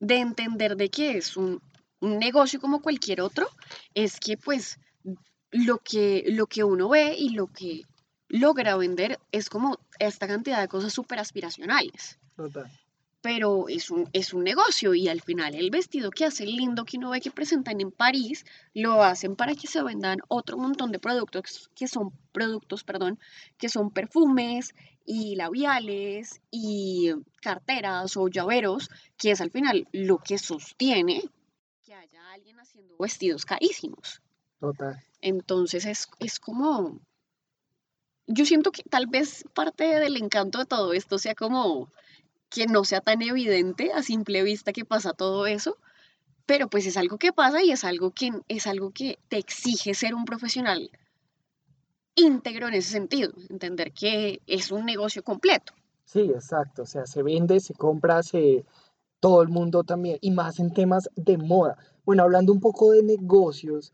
de 0.00 0.16
entender 0.16 0.76
de 0.76 0.88
que 0.90 1.18
es 1.18 1.36
un, 1.36 1.60
un 2.00 2.18
negocio 2.18 2.60
como 2.60 2.82
cualquier 2.82 3.20
otro, 3.20 3.48
es 3.94 4.18
que 4.18 4.36
pues 4.36 4.78
lo 5.50 5.78
que, 5.78 6.24
lo 6.28 6.46
que 6.46 6.64
uno 6.64 6.88
ve 6.88 7.14
y 7.16 7.30
lo 7.30 7.46
que 7.46 7.82
logra 8.28 8.76
vender 8.76 9.18
es 9.30 9.48
como 9.48 9.78
esta 9.98 10.26
cantidad 10.26 10.60
de 10.60 10.68
cosas 10.68 10.92
súper 10.92 11.18
aspiracionales. 11.18 12.18
Total. 12.36 12.70
Pero 13.22 13.68
es 13.68 13.90
un, 13.90 14.08
es 14.12 14.34
un 14.34 14.42
negocio 14.42 14.94
y 14.94 15.08
al 15.08 15.20
final 15.20 15.54
el 15.54 15.70
vestido 15.70 16.10
que 16.10 16.24
hace 16.24 16.44
lindo 16.44 16.84
que 16.84 16.98
uno 16.98 17.10
ve 17.10 17.20
que 17.20 17.30
presentan 17.30 17.80
en 17.80 17.92
París, 17.92 18.44
lo 18.74 19.02
hacen 19.02 19.36
para 19.36 19.54
que 19.54 19.68
se 19.68 19.82
vendan 19.82 20.18
otro 20.28 20.58
montón 20.58 20.90
de 20.90 20.98
productos 20.98 21.70
que 21.74 21.86
son 21.86 22.12
productos, 22.32 22.82
perdón, 22.82 23.20
que 23.58 23.68
son 23.68 23.90
perfumes 23.90 24.74
y 25.04 25.36
labiales 25.36 26.40
y 26.50 27.12
carteras 27.40 28.16
o 28.16 28.28
llaveros, 28.28 28.90
que 29.16 29.30
es 29.30 29.40
al 29.40 29.50
final 29.50 29.86
lo 29.92 30.18
que 30.18 30.38
sostiene 30.38 31.22
que 31.84 31.94
haya 31.94 32.32
alguien 32.32 32.58
haciendo 32.58 32.96
vestidos 32.98 33.44
carísimos. 33.44 34.20
Total. 34.60 35.02
Entonces 35.20 35.86
es, 35.86 36.08
es 36.18 36.40
como, 36.40 37.00
yo 38.26 38.44
siento 38.44 38.72
que 38.72 38.82
tal 38.82 39.06
vez 39.06 39.44
parte 39.54 39.84
del 39.84 40.16
encanto 40.16 40.58
de 40.58 40.66
todo 40.66 40.92
esto 40.92 41.18
sea 41.18 41.34
como 41.34 41.92
que 42.52 42.66
no 42.66 42.84
sea 42.84 43.00
tan 43.00 43.22
evidente 43.22 43.92
a 43.92 44.02
simple 44.02 44.42
vista 44.42 44.72
que 44.72 44.84
pasa 44.84 45.12
todo 45.12 45.46
eso, 45.46 45.78
pero 46.46 46.68
pues 46.68 46.86
es 46.86 46.96
algo 46.96 47.18
que 47.18 47.32
pasa 47.32 47.62
y 47.62 47.70
es 47.70 47.84
algo 47.84 48.10
que, 48.10 48.30
es 48.48 48.66
algo 48.66 48.90
que 48.90 49.18
te 49.28 49.38
exige 49.38 49.94
ser 49.94 50.14
un 50.14 50.24
profesional 50.24 50.90
íntegro 52.14 52.68
en 52.68 52.74
ese 52.74 52.90
sentido, 52.90 53.32
entender 53.48 53.92
que 53.92 54.42
es 54.46 54.70
un 54.70 54.84
negocio 54.84 55.22
completo. 55.22 55.72
Sí, 56.04 56.20
exacto. 56.20 56.82
O 56.82 56.86
sea, 56.86 57.06
se 57.06 57.22
vende, 57.22 57.60
se 57.60 57.74
compra, 57.74 58.22
se... 58.22 58.66
todo 59.20 59.42
el 59.42 59.48
mundo 59.48 59.82
también, 59.82 60.18
y 60.20 60.30
más 60.30 60.58
en 60.58 60.72
temas 60.74 61.08
de 61.16 61.38
moda. 61.38 61.78
Bueno, 62.04 62.24
hablando 62.24 62.52
un 62.52 62.60
poco 62.60 62.92
de 62.92 63.02
negocios, 63.02 63.92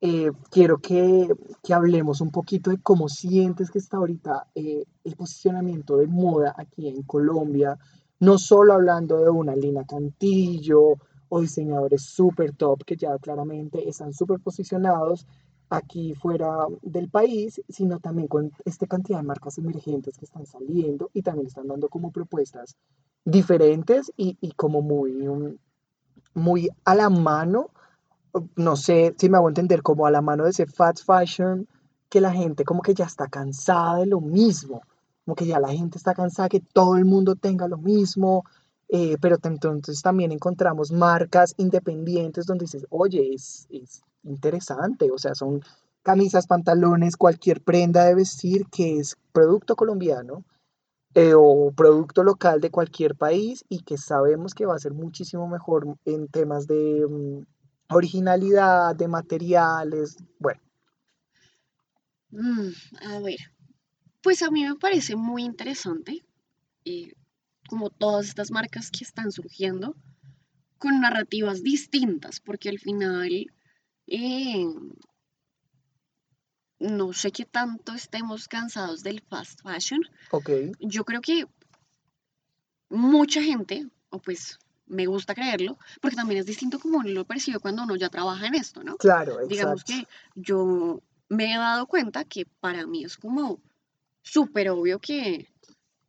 eh, 0.00 0.30
quiero 0.50 0.78
que, 0.78 1.28
que 1.62 1.74
hablemos 1.74 2.20
un 2.20 2.30
poquito 2.30 2.70
de 2.70 2.80
cómo 2.80 3.08
sientes 3.08 3.70
que 3.70 3.78
está 3.78 3.98
ahorita 3.98 4.48
eh, 4.54 4.84
el 5.04 5.16
posicionamiento 5.16 5.98
de 5.98 6.06
moda 6.06 6.54
aquí 6.56 6.88
en 6.88 7.02
Colombia, 7.02 7.78
no 8.18 8.38
solo 8.38 8.72
hablando 8.72 9.18
de 9.18 9.28
una 9.28 9.54
Lina 9.54 9.84
Cantillo 9.84 10.94
o 11.28 11.40
diseñadores 11.40 12.02
súper 12.02 12.54
top 12.56 12.84
que 12.84 12.96
ya 12.96 13.18
claramente 13.18 13.88
están 13.88 14.14
súper 14.14 14.40
posicionados 14.40 15.26
aquí 15.68 16.14
fuera 16.14 16.66
del 16.82 17.08
país, 17.08 17.60
sino 17.68 18.00
también 18.00 18.26
con 18.26 18.50
esta 18.64 18.86
cantidad 18.86 19.18
de 19.18 19.24
marcas 19.24 19.58
emergentes 19.58 20.16
que 20.18 20.24
están 20.24 20.46
saliendo 20.46 21.10
y 21.12 21.22
también 21.22 21.46
están 21.46 21.68
dando 21.68 21.88
como 21.88 22.10
propuestas 22.10 22.76
diferentes 23.24 24.12
y, 24.16 24.36
y 24.40 24.52
como 24.52 24.82
muy, 24.82 25.28
um, 25.28 25.56
muy 26.34 26.70
a 26.84 26.94
la 26.94 27.10
mano 27.10 27.70
no 28.56 28.76
sé 28.76 29.14
si 29.18 29.28
me 29.28 29.36
hago 29.36 29.48
entender, 29.48 29.82
como 29.82 30.06
a 30.06 30.10
la 30.10 30.22
mano 30.22 30.44
de 30.44 30.50
ese 30.50 30.66
fast 30.66 31.04
fashion 31.04 31.66
que 32.08 32.20
la 32.20 32.32
gente 32.32 32.64
como 32.64 32.82
que 32.82 32.94
ya 32.94 33.04
está 33.04 33.28
cansada 33.28 33.98
de 33.98 34.06
lo 34.06 34.20
mismo, 34.20 34.82
como 35.24 35.36
que 35.36 35.46
ya 35.46 35.60
la 35.60 35.68
gente 35.68 35.98
está 35.98 36.14
cansada 36.14 36.48
que 36.48 36.60
todo 36.60 36.96
el 36.96 37.04
mundo 37.04 37.36
tenga 37.36 37.68
lo 37.68 37.78
mismo, 37.78 38.44
eh, 38.88 39.16
pero 39.20 39.38
entonces 39.42 40.02
también 40.02 40.32
encontramos 40.32 40.90
marcas 40.90 41.54
independientes 41.56 42.46
donde 42.46 42.64
dices, 42.64 42.86
oye, 42.90 43.34
es, 43.34 43.66
es 43.70 44.02
interesante, 44.24 45.10
o 45.12 45.18
sea, 45.18 45.34
son 45.34 45.62
camisas, 46.02 46.46
pantalones, 46.46 47.16
cualquier 47.16 47.60
prenda 47.60 48.04
de 48.04 48.14
vestir 48.14 48.66
que 48.66 48.98
es 48.98 49.16
producto 49.32 49.76
colombiano 49.76 50.44
eh, 51.14 51.34
o 51.36 51.72
producto 51.76 52.22
local 52.22 52.60
de 52.60 52.70
cualquier 52.70 53.16
país 53.16 53.64
y 53.68 53.82
que 53.82 53.98
sabemos 53.98 54.54
que 54.54 54.66
va 54.66 54.74
a 54.74 54.80
ser 54.80 54.94
muchísimo 54.94 55.46
mejor 55.46 55.96
en 56.04 56.28
temas 56.28 56.66
de 56.66 57.06
mm, 57.08 57.42
originalidad, 57.90 58.94
de 58.96 59.08
materiales, 59.08 60.16
bueno, 60.38 60.60
Mm, 62.30 62.70
a 63.02 63.20
ver, 63.20 63.38
pues 64.22 64.42
a 64.42 64.50
mí 64.50 64.64
me 64.64 64.76
parece 64.76 65.16
muy 65.16 65.42
interesante, 65.44 66.24
eh, 66.84 67.14
como 67.68 67.90
todas 67.90 68.26
estas 68.28 68.50
marcas 68.50 68.90
que 68.90 69.04
están 69.04 69.32
surgiendo 69.32 69.96
con 70.78 71.00
narrativas 71.00 71.62
distintas, 71.62 72.40
porque 72.40 72.68
al 72.68 72.78
final 72.78 73.46
eh, 74.06 74.66
no 76.80 77.12
sé 77.12 77.30
qué 77.30 77.44
tanto 77.44 77.92
estemos 77.94 78.48
cansados 78.48 79.02
del 79.02 79.20
fast 79.20 79.60
fashion. 79.62 80.00
ok, 80.32 80.50
Yo 80.80 81.04
creo 81.04 81.20
que 81.20 81.46
mucha 82.88 83.42
gente, 83.42 83.88
o 84.10 84.20
pues 84.20 84.58
me 84.90 85.06
gusta 85.06 85.34
creerlo, 85.34 85.78
porque 86.00 86.16
también 86.16 86.40
es 86.40 86.46
distinto 86.46 86.78
como 86.78 86.98
uno 86.98 87.08
lo 87.08 87.24
percibe 87.24 87.58
cuando 87.58 87.84
uno 87.84 87.96
ya 87.96 88.08
trabaja 88.08 88.46
en 88.46 88.54
esto, 88.56 88.82
¿no? 88.82 88.96
claro, 88.96 89.38
Digamos 89.46 89.82
exacto, 89.82 90.06
que 90.06 90.40
yo 90.40 91.00
me 91.28 91.54
he 91.54 91.56
dado 91.56 91.86
cuenta 91.86 92.24
que 92.24 92.44
para 92.44 92.86
mí 92.86 93.04
es 93.04 93.16
como 93.16 93.60
súper 94.22 94.70
obvio 94.70 94.98
que 94.98 95.48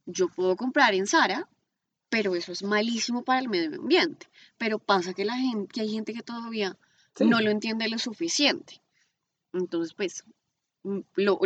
yo 0.06 0.28
puedo 0.30 0.56
comprar 0.56 0.94
en 0.94 1.08
Zara, 1.08 1.48
pero 2.10 2.36
eso 2.36 2.52
es 2.52 2.63
malísimo 2.63 3.24
para 3.24 3.39
el 3.39 3.48
medio 3.48 3.80
ambiente. 3.80 4.28
Pero 4.58 4.80
pasa 4.80 5.13
que 5.13 5.24
la 5.24 5.36
gente, 5.36 5.72
que 5.74 5.82
hay 5.82 5.89
gente 5.89 6.13
que 6.13 6.24
todavía 6.24 6.78
sí, 7.15 7.26
no 7.26 7.39
lo 7.39 7.50
entiende 7.52 7.88
lo 7.88 8.00
suficiente. 8.00 8.82
Entonces, 9.54 9.94
pues, 9.94 10.26
mm, 10.84 11.00
lo, 11.15 11.39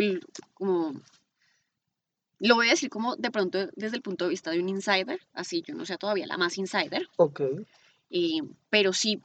como, 0.54 1.00
lo 2.38 2.56
voy 2.56 2.68
a 2.68 2.70
decir 2.72 2.90
como 2.90 3.16
de 3.16 3.30
pronto 3.30 3.68
desde 3.76 3.96
el 3.96 4.02
punto 4.02 4.24
de 4.24 4.30
vista 4.30 4.50
de 4.50 4.60
un 4.60 4.68
insider, 4.68 5.20
así 5.32 5.62
yo 5.66 5.74
no 5.74 5.86
sea 5.86 5.96
todavía 5.96 6.26
la 6.26 6.36
más 6.36 6.58
insider, 6.58 7.08
ok, 7.16 7.40
eh, 8.10 8.40
pero 8.70 8.92
sí 8.92 9.20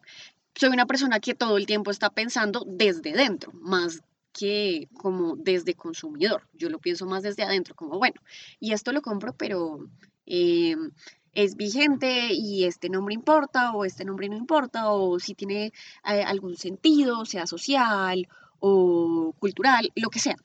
soy 0.56 0.70
una 0.70 0.86
persona 0.86 1.20
que 1.20 1.34
todo 1.34 1.58
el 1.58 1.66
tiempo 1.66 1.92
está 1.92 2.10
pensando 2.10 2.66
desde 2.68 3.14
dentro, 3.14 3.52
más 3.54 4.02
que 4.34 4.88
como 4.98 5.36
desde 5.36 5.76
consumidor. 5.76 6.48
Yo 6.54 6.70
lo 6.70 6.80
pienso 6.80 7.06
más 7.06 7.24
desde 7.24 7.44
adentro, 7.44 7.76
como 7.76 7.98
bueno, 7.98 8.22
y 8.60 8.74
esto 8.74 8.92
lo 8.92 9.02
compro, 9.02 9.34
pero 9.34 9.88
eh, 10.26 10.76
es 11.34 11.56
vigente 11.56 12.34
y 12.34 12.66
este 12.66 12.90
nombre 12.90 13.14
importa 13.14 13.74
o 13.74 13.86
este 13.86 14.06
nombre 14.06 14.30
no 14.30 14.38
importa 14.38 14.92
o 14.92 15.20
si 15.20 15.34
tiene 15.34 15.74
eh, 16.06 16.24
algún 16.24 16.58
sentido, 16.58 17.26
sea 17.26 17.48
social 17.48 18.28
o 18.60 19.34
cultural, 19.40 19.92
lo 19.96 20.10
que 20.10 20.20
sea. 20.20 20.36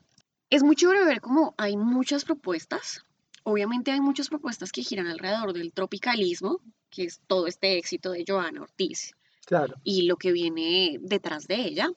Es 0.50 0.62
muy 0.62 0.76
chévere 0.76 1.04
ver 1.04 1.20
cómo 1.20 1.54
hay 1.58 1.76
muchas 1.76 2.24
propuestas. 2.24 3.04
Obviamente 3.42 3.90
hay 3.90 4.00
muchas 4.00 4.28
propuestas 4.28 4.72
que 4.72 4.82
giran 4.82 5.06
alrededor 5.06 5.52
del 5.52 5.72
tropicalismo, 5.72 6.60
que 6.90 7.04
es 7.04 7.20
todo 7.26 7.46
este 7.46 7.78
éxito 7.78 8.10
de 8.10 8.24
Joana 8.26 8.62
Ortiz 8.62 9.14
claro, 9.44 9.76
y 9.84 10.02
lo 10.02 10.16
que 10.16 10.32
viene 10.32 10.98
detrás 11.00 11.46
de 11.46 11.56
ella. 11.56 11.90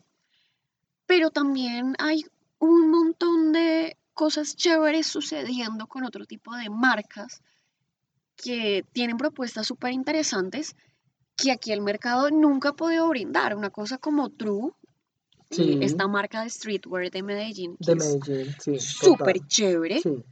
Pero 1.06 1.32
también 1.32 1.96
hay 2.00 2.26
un 2.60 2.90
montón 2.92 3.52
de 3.52 3.98
cosas 4.14 4.56
chéveres 4.56 5.08
sucediendo 5.08 5.88
con 5.88 6.04
otro 6.04 6.26
tipo 6.26 6.56
de 6.56 6.70
marcas 6.70 7.42
que 8.36 8.86
tienen 8.92 9.18
propuestas 9.18 9.68
súper 9.68 9.94
interesantes 9.94 10.76
que 11.36 11.52
aquí 11.52 11.72
el 11.72 11.82
mercado 11.82 12.30
nunca 12.30 12.70
ha 12.70 12.76
podido 12.76 13.08
brindar. 13.08 13.56
Una 13.56 13.70
cosa 13.70 13.98
como 13.98 14.30
True, 14.30 14.72
sí, 15.50 15.80
esta 15.82 16.08
marca 16.08 16.44
de 16.44 16.50
streetwear 16.50 17.12
de 17.12 17.24
Medellín, 17.24 17.78
que 17.78 17.96
de 17.96 17.98
es 17.98 18.18
Medellín, 18.28 18.56
sí, 18.60 18.72
total, 18.72 18.82
súper 18.82 19.48
chévere. 19.48 20.02
sí, 20.02 20.24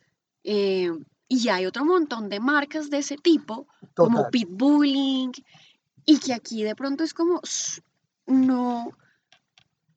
eh, 0.44 0.92
y 1.30 1.50
hay 1.50 1.66
otro 1.66 1.84
montón 1.84 2.30
de 2.30 2.40
marcas 2.40 2.90
de 2.90 3.00
ese 3.00 3.18
tipo, 3.18 3.68
como 3.96 4.30
Pitbulling, 4.30 5.32
y 6.06 6.20
que 6.20 6.34
aquí 6.34 6.64
de 6.64 6.76
pronto 6.76 7.04
es 7.04 7.14
como 7.14 7.42
no, 8.26 8.92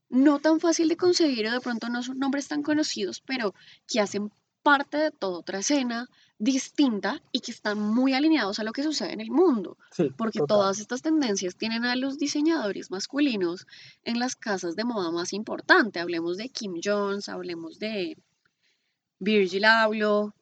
no 0.09 0.39
tan 0.41 0.59
fácil 0.59 0.89
de 0.89 0.97
conseguir 0.97 1.47
o 1.47 1.53
de 1.53 1.61
pronto 1.61 1.89
no 1.89 2.03
son 2.03 2.19
nombres 2.19 2.49
tan 2.49 2.63
conocidos, 2.63 3.23
pero 3.25 3.55
que 3.87 4.01
hacen 4.01 4.33
parte 4.63 4.97
de 4.97 5.11
toda 5.13 5.39
otra 5.39 5.61
escena 5.61 6.09
distinta 6.41 7.23
y 7.33 7.41
que 7.41 7.53
están 7.53 7.79
muy 7.79 8.15
alineados 8.15 8.59
a 8.59 8.65
lo 8.65 8.73
que 8.73 8.83
sucede 8.83 9.13
en 9.13 9.21
el 9.21 9.31
mundo, 9.31 9.77
sí, 9.93 10.11
porque 10.17 10.39
total, 10.39 10.57
todas 10.57 10.79
estas 10.81 11.03
tendencias 11.03 11.55
tienen 11.55 11.85
a 11.85 11.95
los 11.97 12.19
diseñadores 12.19 12.91
masculinos 12.91 13.67
en 14.05 14.19
las 14.19 14.37
casas 14.37 14.75
de 14.75 14.85
moda 14.85 15.11
más 15.13 15.35
importantes. 15.35 16.03
Hablemos 16.03 16.39
de 16.39 16.49
Kim 16.49 16.81
Jones, 16.83 17.29
hablemos 17.29 17.79
de 17.79 18.17
Virgil 19.19 19.67
Abloh, 19.67 20.33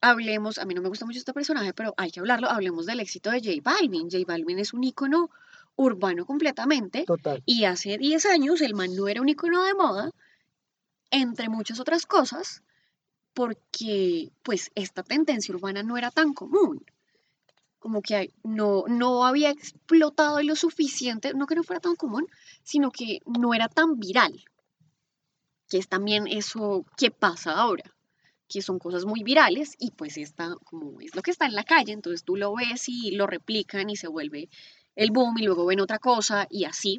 hablemos, 0.00 0.58
a 0.58 0.64
mí 0.64 0.74
no 0.74 0.82
me 0.82 0.88
gusta 0.88 1.06
mucho 1.06 1.20
este 1.20 1.32
personaje, 1.32 1.72
pero 1.72 1.94
hay 1.96 2.10
que 2.10 2.18
hablarlo, 2.18 2.50
hablemos 2.50 2.84
del 2.86 2.98
éxito 2.98 3.30
de 3.30 3.40
J 3.40 3.62
Balvin. 3.62 4.10
J 4.10 4.24
Balvin 4.26 4.58
es 4.58 4.74
un 4.74 4.82
ícono 4.82 5.30
urbano 5.76 6.26
completamente 6.26 7.04
total, 7.04 7.44
y 7.46 7.64
hace 7.64 7.96
10 7.96 8.26
años 8.26 8.60
el 8.60 8.74
man 8.74 8.96
no 8.96 9.06
era 9.06 9.22
un 9.22 9.28
ícono 9.28 9.62
de 9.62 9.74
moda, 9.74 10.10
entre 11.12 11.48
muchas 11.48 11.78
otras 11.78 12.06
cosas, 12.06 12.64
porque 13.34 14.30
pues 14.42 14.70
esta 14.74 15.02
tendencia 15.02 15.54
urbana 15.54 15.82
no 15.82 15.96
era 15.96 16.10
tan 16.10 16.32
común. 16.32 16.84
Como 17.78 18.02
que 18.02 18.32
no, 18.42 18.84
no 18.88 19.24
había 19.24 19.50
explotado 19.50 20.42
lo 20.42 20.56
suficiente, 20.56 21.32
no 21.34 21.46
que 21.46 21.54
no 21.54 21.62
fuera 21.62 21.80
tan 21.80 21.94
común, 21.94 22.26
sino 22.64 22.90
que 22.90 23.20
no 23.24 23.54
era 23.54 23.68
tan 23.68 23.98
viral, 24.00 24.44
que 25.68 25.78
es 25.78 25.88
también 25.88 26.26
eso 26.26 26.84
que 26.96 27.10
pasa 27.10 27.52
ahora 27.52 27.94
que 28.48 28.62
son 28.62 28.78
cosas 28.78 29.04
muy 29.04 29.22
virales 29.22 29.74
y 29.78 29.90
pues 29.90 30.16
esta 30.16 30.56
como 30.64 31.00
es 31.00 31.14
lo 31.14 31.22
que 31.22 31.30
está 31.30 31.46
en 31.46 31.54
la 31.54 31.64
calle, 31.64 31.92
entonces 31.92 32.24
tú 32.24 32.36
lo 32.36 32.54
ves 32.54 32.88
y 32.88 33.10
lo 33.10 33.26
replican 33.26 33.90
y 33.90 33.96
se 33.96 34.08
vuelve 34.08 34.48
el 34.96 35.10
boom 35.12 35.38
y 35.38 35.44
luego 35.44 35.66
ven 35.66 35.80
otra 35.80 35.98
cosa 35.98 36.46
y 36.50 36.64
así. 36.64 36.98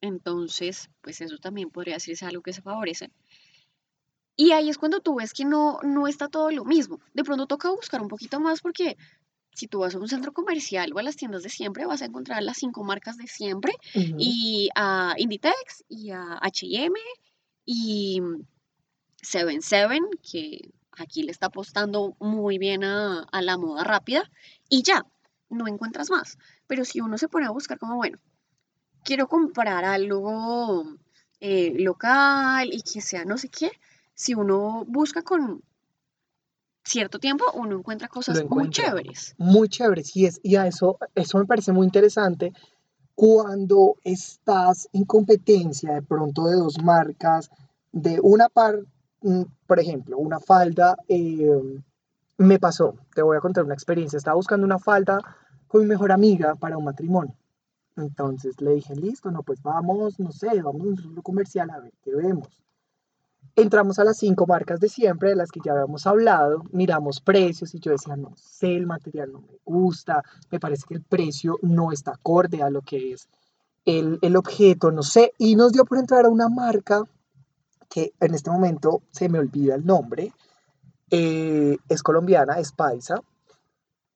Entonces, 0.00 0.90
pues 1.00 1.20
eso 1.20 1.38
también 1.38 1.70
podría 1.70 1.94
decirse 1.94 2.26
algo 2.26 2.42
que 2.42 2.52
se 2.52 2.62
favorece. 2.62 3.10
Y 4.40 4.52
ahí 4.52 4.70
es 4.70 4.78
cuando 4.78 5.00
tú 5.00 5.16
ves 5.16 5.32
que 5.32 5.44
no, 5.44 5.80
no 5.82 6.06
está 6.06 6.28
todo 6.28 6.52
lo 6.52 6.64
mismo. 6.64 7.00
De 7.12 7.24
pronto 7.24 7.48
toca 7.48 7.70
buscar 7.72 8.00
un 8.00 8.06
poquito 8.06 8.38
más 8.38 8.60
porque 8.60 8.96
si 9.52 9.66
tú 9.66 9.80
vas 9.80 9.96
a 9.96 9.98
un 9.98 10.06
centro 10.06 10.32
comercial 10.32 10.92
o 10.92 11.00
a 11.00 11.02
las 11.02 11.16
tiendas 11.16 11.42
de 11.42 11.48
siempre, 11.48 11.86
vas 11.86 12.02
a 12.02 12.04
encontrar 12.04 12.44
las 12.44 12.58
cinco 12.58 12.84
marcas 12.84 13.16
de 13.16 13.26
siempre 13.26 13.72
y 13.92 14.70
a 14.76 15.14
Inditex 15.18 15.84
y 15.88 16.10
a 16.10 16.38
H&M 16.40 16.96
y 17.64 18.22
Seven 19.20 19.60
Seven, 19.60 20.04
que 20.22 20.70
aquí 20.92 21.24
le 21.24 21.32
está 21.32 21.46
apostando 21.46 22.14
muy 22.20 22.58
bien 22.58 22.84
a, 22.84 23.24
a 23.24 23.42
la 23.42 23.58
moda 23.58 23.82
rápida, 23.82 24.30
y 24.68 24.84
ya, 24.84 25.04
no 25.48 25.66
encuentras 25.66 26.10
más. 26.10 26.38
Pero 26.68 26.84
si 26.84 27.00
uno 27.00 27.18
se 27.18 27.26
pone 27.26 27.46
a 27.46 27.50
buscar 27.50 27.80
como, 27.80 27.96
bueno, 27.96 28.20
quiero 29.02 29.26
comprar 29.26 29.84
algo 29.84 30.84
eh, 31.40 31.74
local 31.78 32.68
y 32.72 32.82
que 32.82 33.00
sea 33.00 33.24
no 33.24 33.36
sé 33.36 33.48
qué, 33.48 33.72
si 34.18 34.34
uno 34.34 34.84
busca 34.88 35.22
con 35.22 35.62
cierto 36.82 37.20
tiempo, 37.20 37.44
uno 37.54 37.78
encuentra 37.78 38.08
cosas 38.08 38.44
muy 38.50 38.68
chéveres. 38.68 39.36
Muy 39.38 39.68
chévere, 39.68 40.02
sí 40.02 40.26
es, 40.26 40.40
y 40.42 40.56
a 40.56 40.66
eso, 40.66 40.98
eso 41.14 41.38
me 41.38 41.46
parece 41.46 41.72
muy 41.72 41.86
interesante 41.86 42.52
cuando 43.14 43.94
estás 44.02 44.88
en 44.92 45.04
competencia 45.04 45.94
de 45.94 46.02
pronto 46.02 46.46
de 46.46 46.56
dos 46.56 46.82
marcas, 46.82 47.48
de 47.92 48.18
una 48.20 48.48
par, 48.48 48.80
mm, 49.22 49.42
por 49.68 49.78
ejemplo, 49.78 50.18
una 50.18 50.40
falda, 50.40 50.96
eh, 51.06 51.80
me 52.38 52.58
pasó, 52.58 52.96
te 53.14 53.22
voy 53.22 53.36
a 53.36 53.40
contar 53.40 53.64
una 53.64 53.74
experiencia, 53.74 54.16
estaba 54.16 54.34
buscando 54.34 54.66
una 54.66 54.80
falda 54.80 55.20
con 55.68 55.82
mi 55.82 55.86
mejor 55.86 56.10
amiga 56.10 56.56
para 56.56 56.76
un 56.76 56.84
matrimonio. 56.84 57.36
Entonces 57.96 58.60
le 58.60 58.74
dije, 58.74 58.96
listo, 58.96 59.30
no, 59.30 59.44
pues 59.44 59.62
vamos, 59.62 60.18
no 60.18 60.32
sé, 60.32 60.60
vamos 60.60 60.82
a 60.82 60.88
un 60.88 60.96
centro 60.96 61.22
comercial 61.22 61.70
a 61.70 61.78
ver 61.78 61.92
qué 62.02 62.12
vemos. 62.12 62.48
Entramos 63.58 63.98
a 63.98 64.04
las 64.04 64.18
cinco 64.18 64.46
marcas 64.46 64.78
de 64.78 64.88
siempre, 64.88 65.30
de 65.30 65.34
las 65.34 65.50
que 65.50 65.58
ya 65.64 65.72
habíamos 65.72 66.06
hablado, 66.06 66.62
miramos 66.70 67.20
precios 67.20 67.74
y 67.74 67.80
yo 67.80 67.90
decía, 67.90 68.14
no 68.14 68.32
sé, 68.36 68.76
el 68.76 68.86
material 68.86 69.32
no 69.32 69.40
me 69.40 69.58
gusta, 69.64 70.22
me 70.52 70.60
parece 70.60 70.84
que 70.88 70.94
el 70.94 71.02
precio 71.02 71.58
no 71.62 71.90
está 71.90 72.12
acorde 72.12 72.62
a 72.62 72.70
lo 72.70 72.82
que 72.82 73.14
es 73.14 73.28
el, 73.84 74.20
el 74.22 74.36
objeto, 74.36 74.92
no 74.92 75.02
sé, 75.02 75.32
y 75.38 75.56
nos 75.56 75.72
dio 75.72 75.84
por 75.84 75.98
entrar 75.98 76.24
a 76.24 76.28
una 76.28 76.48
marca 76.48 77.02
que 77.90 78.12
en 78.20 78.34
este 78.36 78.48
momento 78.48 79.02
se 79.10 79.28
me 79.28 79.40
olvida 79.40 79.74
el 79.74 79.84
nombre, 79.84 80.32
eh, 81.10 81.78
es 81.88 82.02
colombiana, 82.04 82.60
es 82.60 82.70
paisa, 82.70 83.20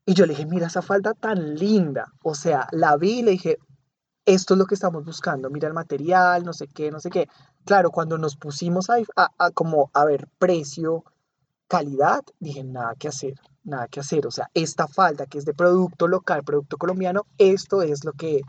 y 0.06 0.14
yo 0.14 0.24
le 0.24 0.34
dije, 0.34 0.46
mira 0.46 0.68
esa 0.68 0.82
falda 0.82 1.14
tan 1.14 1.56
linda, 1.56 2.12
o 2.22 2.36
sea, 2.36 2.68
la 2.70 2.96
vi 2.96 3.18
y 3.18 3.22
le 3.22 3.32
dije, 3.32 3.58
esto 4.26 4.54
es 4.54 4.58
lo 4.58 4.66
que 4.66 4.74
estamos 4.74 5.04
buscando, 5.04 5.50
mira 5.50 5.68
el 5.68 5.74
material, 5.74 6.44
no 6.44 6.52
sé 6.52 6.68
qué, 6.68 6.90
no 6.90 7.00
sé 7.00 7.10
qué. 7.10 7.28
Claro, 7.64 7.90
cuando 7.90 8.18
nos 8.18 8.36
pusimos 8.36 8.90
a, 8.90 8.96
a- 9.16 9.30
a 9.38 9.50
como 9.50 9.90
a 9.94 10.04
ver 10.04 10.28
precio, 10.38 11.04
calidad, 11.68 12.22
dije, 12.40 12.64
nada 12.64 12.94
que 12.96 13.08
hacer, 13.08 13.34
nada 13.64 13.88
que 13.88 14.00
hacer. 14.00 14.26
O 14.26 14.30
sea, 14.30 14.50
esta 14.54 14.86
falda 14.88 15.26
que 15.26 15.38
es 15.38 15.44
de 15.44 15.54
producto 15.54 16.08
local, 16.08 16.42
producto 16.44 16.76
colombiano, 16.78 17.26
esto 17.38 17.82
es 17.82 18.04
lo 18.04 18.12
que, 18.12 18.42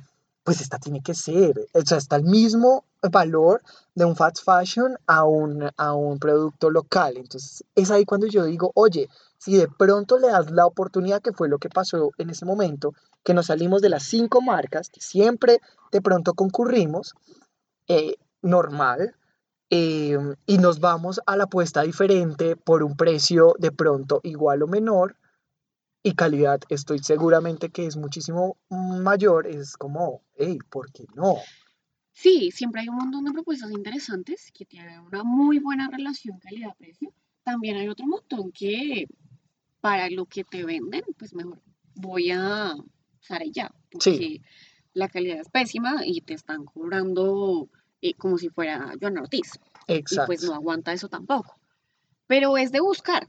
pues 0.43 0.61
esta 0.61 0.77
tiene 0.79 1.01
que 1.01 1.13
ser. 1.15 1.67
O 1.73 1.81
sea, 1.81 1.97
está 1.97 2.17
el 2.17 2.23
mismo 2.23 2.85
valor 3.11 3.61
de 3.95 4.05
un 4.05 4.15
fast 4.15 4.43
fashion 4.43 4.97
a 5.07 5.23
un, 5.25 5.69
a 5.77 5.93
un 5.93 6.19
producto 6.19 6.69
local. 6.69 7.17
Entonces, 7.17 7.63
es 7.75 7.91
ahí 7.91 8.05
cuando 8.05 8.27
yo 8.27 8.43
digo, 8.45 8.71
oye, 8.75 9.09
si 9.43 9.57
de 9.57 9.67
pronto 9.67 10.19
le 10.19 10.29
das 10.29 10.51
la 10.51 10.65
oportunidad, 10.65 11.21
que 11.21 11.33
fue 11.33 11.49
lo 11.49 11.57
que 11.57 11.67
pasó 11.67 12.11
en 12.17 12.29
ese 12.29 12.45
momento, 12.45 12.93
que 13.25 13.33
nos 13.33 13.47
salimos 13.47 13.81
de 13.81 13.89
las 13.89 14.03
cinco 14.03 14.41
marcas 14.41 14.87
que 14.87 15.01
siempre 15.01 15.59
de 15.91 16.01
pronto 16.01 16.33
concurrimos, 16.33 17.13
eh, 17.89 18.15
normal, 18.41 19.17
eh, 19.69 20.17
y 20.45 20.57
nos 20.59 20.79
vamos 20.79 21.19
a 21.25 21.35
la 21.35 21.43
apuesta 21.43 21.81
diferente 21.81 22.55
por 22.55 22.83
un 22.83 22.95
precio 22.95 23.53
de 23.59 23.73
pronto 23.73 24.21
igual 24.23 24.63
o 24.63 24.67
menor 24.67 25.17
y 26.03 26.13
calidad 26.13 26.61
estoy 26.69 26.99
seguramente 26.99 27.69
que 27.69 27.85
es 27.85 27.97
muchísimo 27.97 28.55
mayor, 28.69 29.45
es 29.47 29.75
como, 29.75 30.21
hey, 30.37 30.59
¿por 30.69 30.89
qué 30.93 31.05
no? 31.15 31.35
Sí, 32.13 32.49
siempre 32.51 32.79
hay 32.79 32.87
un 32.87 32.95
montón 32.95 33.25
de 33.25 33.33
propuestas 33.33 33.71
interesantes 33.71 34.51
que 34.53 34.63
tienen 34.63 35.01
una 35.01 35.25
muy 35.25 35.59
buena 35.59 35.89
relación 35.89 36.39
calidad-precio. 36.39 37.13
También 37.43 37.75
hay 37.75 37.89
otro 37.89 38.05
montón 38.05 38.53
que 38.53 39.05
para 39.83 40.09
lo 40.09 40.25
que 40.27 40.45
te 40.45 40.63
venden, 40.63 41.03
pues 41.17 41.33
mejor 41.35 41.59
voy 41.95 42.31
a 42.31 42.73
usar 43.21 43.41
ya, 43.51 43.67
Sí, 43.99 44.11
porque 44.11 44.41
la 44.93 45.09
calidad 45.09 45.41
es 45.41 45.49
pésima 45.49 46.05
y 46.05 46.21
te 46.21 46.33
están 46.35 46.63
cobrando 46.63 47.67
eh, 48.01 48.13
como 48.13 48.37
si 48.37 48.47
fuera 48.47 48.93
Joan 49.01 49.17
Ortiz. 49.17 49.51
Y 49.89 49.99
pues 49.99 49.99
exacto. 49.99 50.45
no 50.47 50.53
aguanta 50.55 50.93
eso 50.93 51.09
tampoco. 51.09 51.59
Pero 52.27 52.57
es 52.57 52.71
de 52.71 52.79
buscar. 52.79 53.27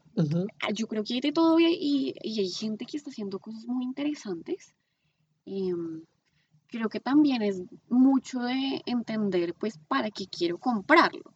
Ah, 0.63 0.71
Yo 0.73 0.87
creo 0.87 1.03
que 1.03 1.15
hay 1.15 1.21
de 1.21 1.33
todo 1.33 1.59
y, 1.59 1.67
y- 1.67 2.15
y 2.23 2.39
hay 2.39 2.49
gente 2.51 2.87
que 2.87 2.97
está 2.99 3.11
haciendo 3.11 3.41
cosas 3.41 3.67
muy 3.67 3.85
interesantes. 3.85 4.73
Em, 5.45 6.05
creo 6.69 6.89
que 6.89 7.01
también 7.01 7.43
es 7.43 7.63
mucho 7.89 8.39
de 8.43 8.81
entender, 8.87 9.55
pues, 9.55 9.79
para 9.89 10.11
qué 10.13 10.27
quiero 10.29 10.59
comprarlo, 10.59 11.35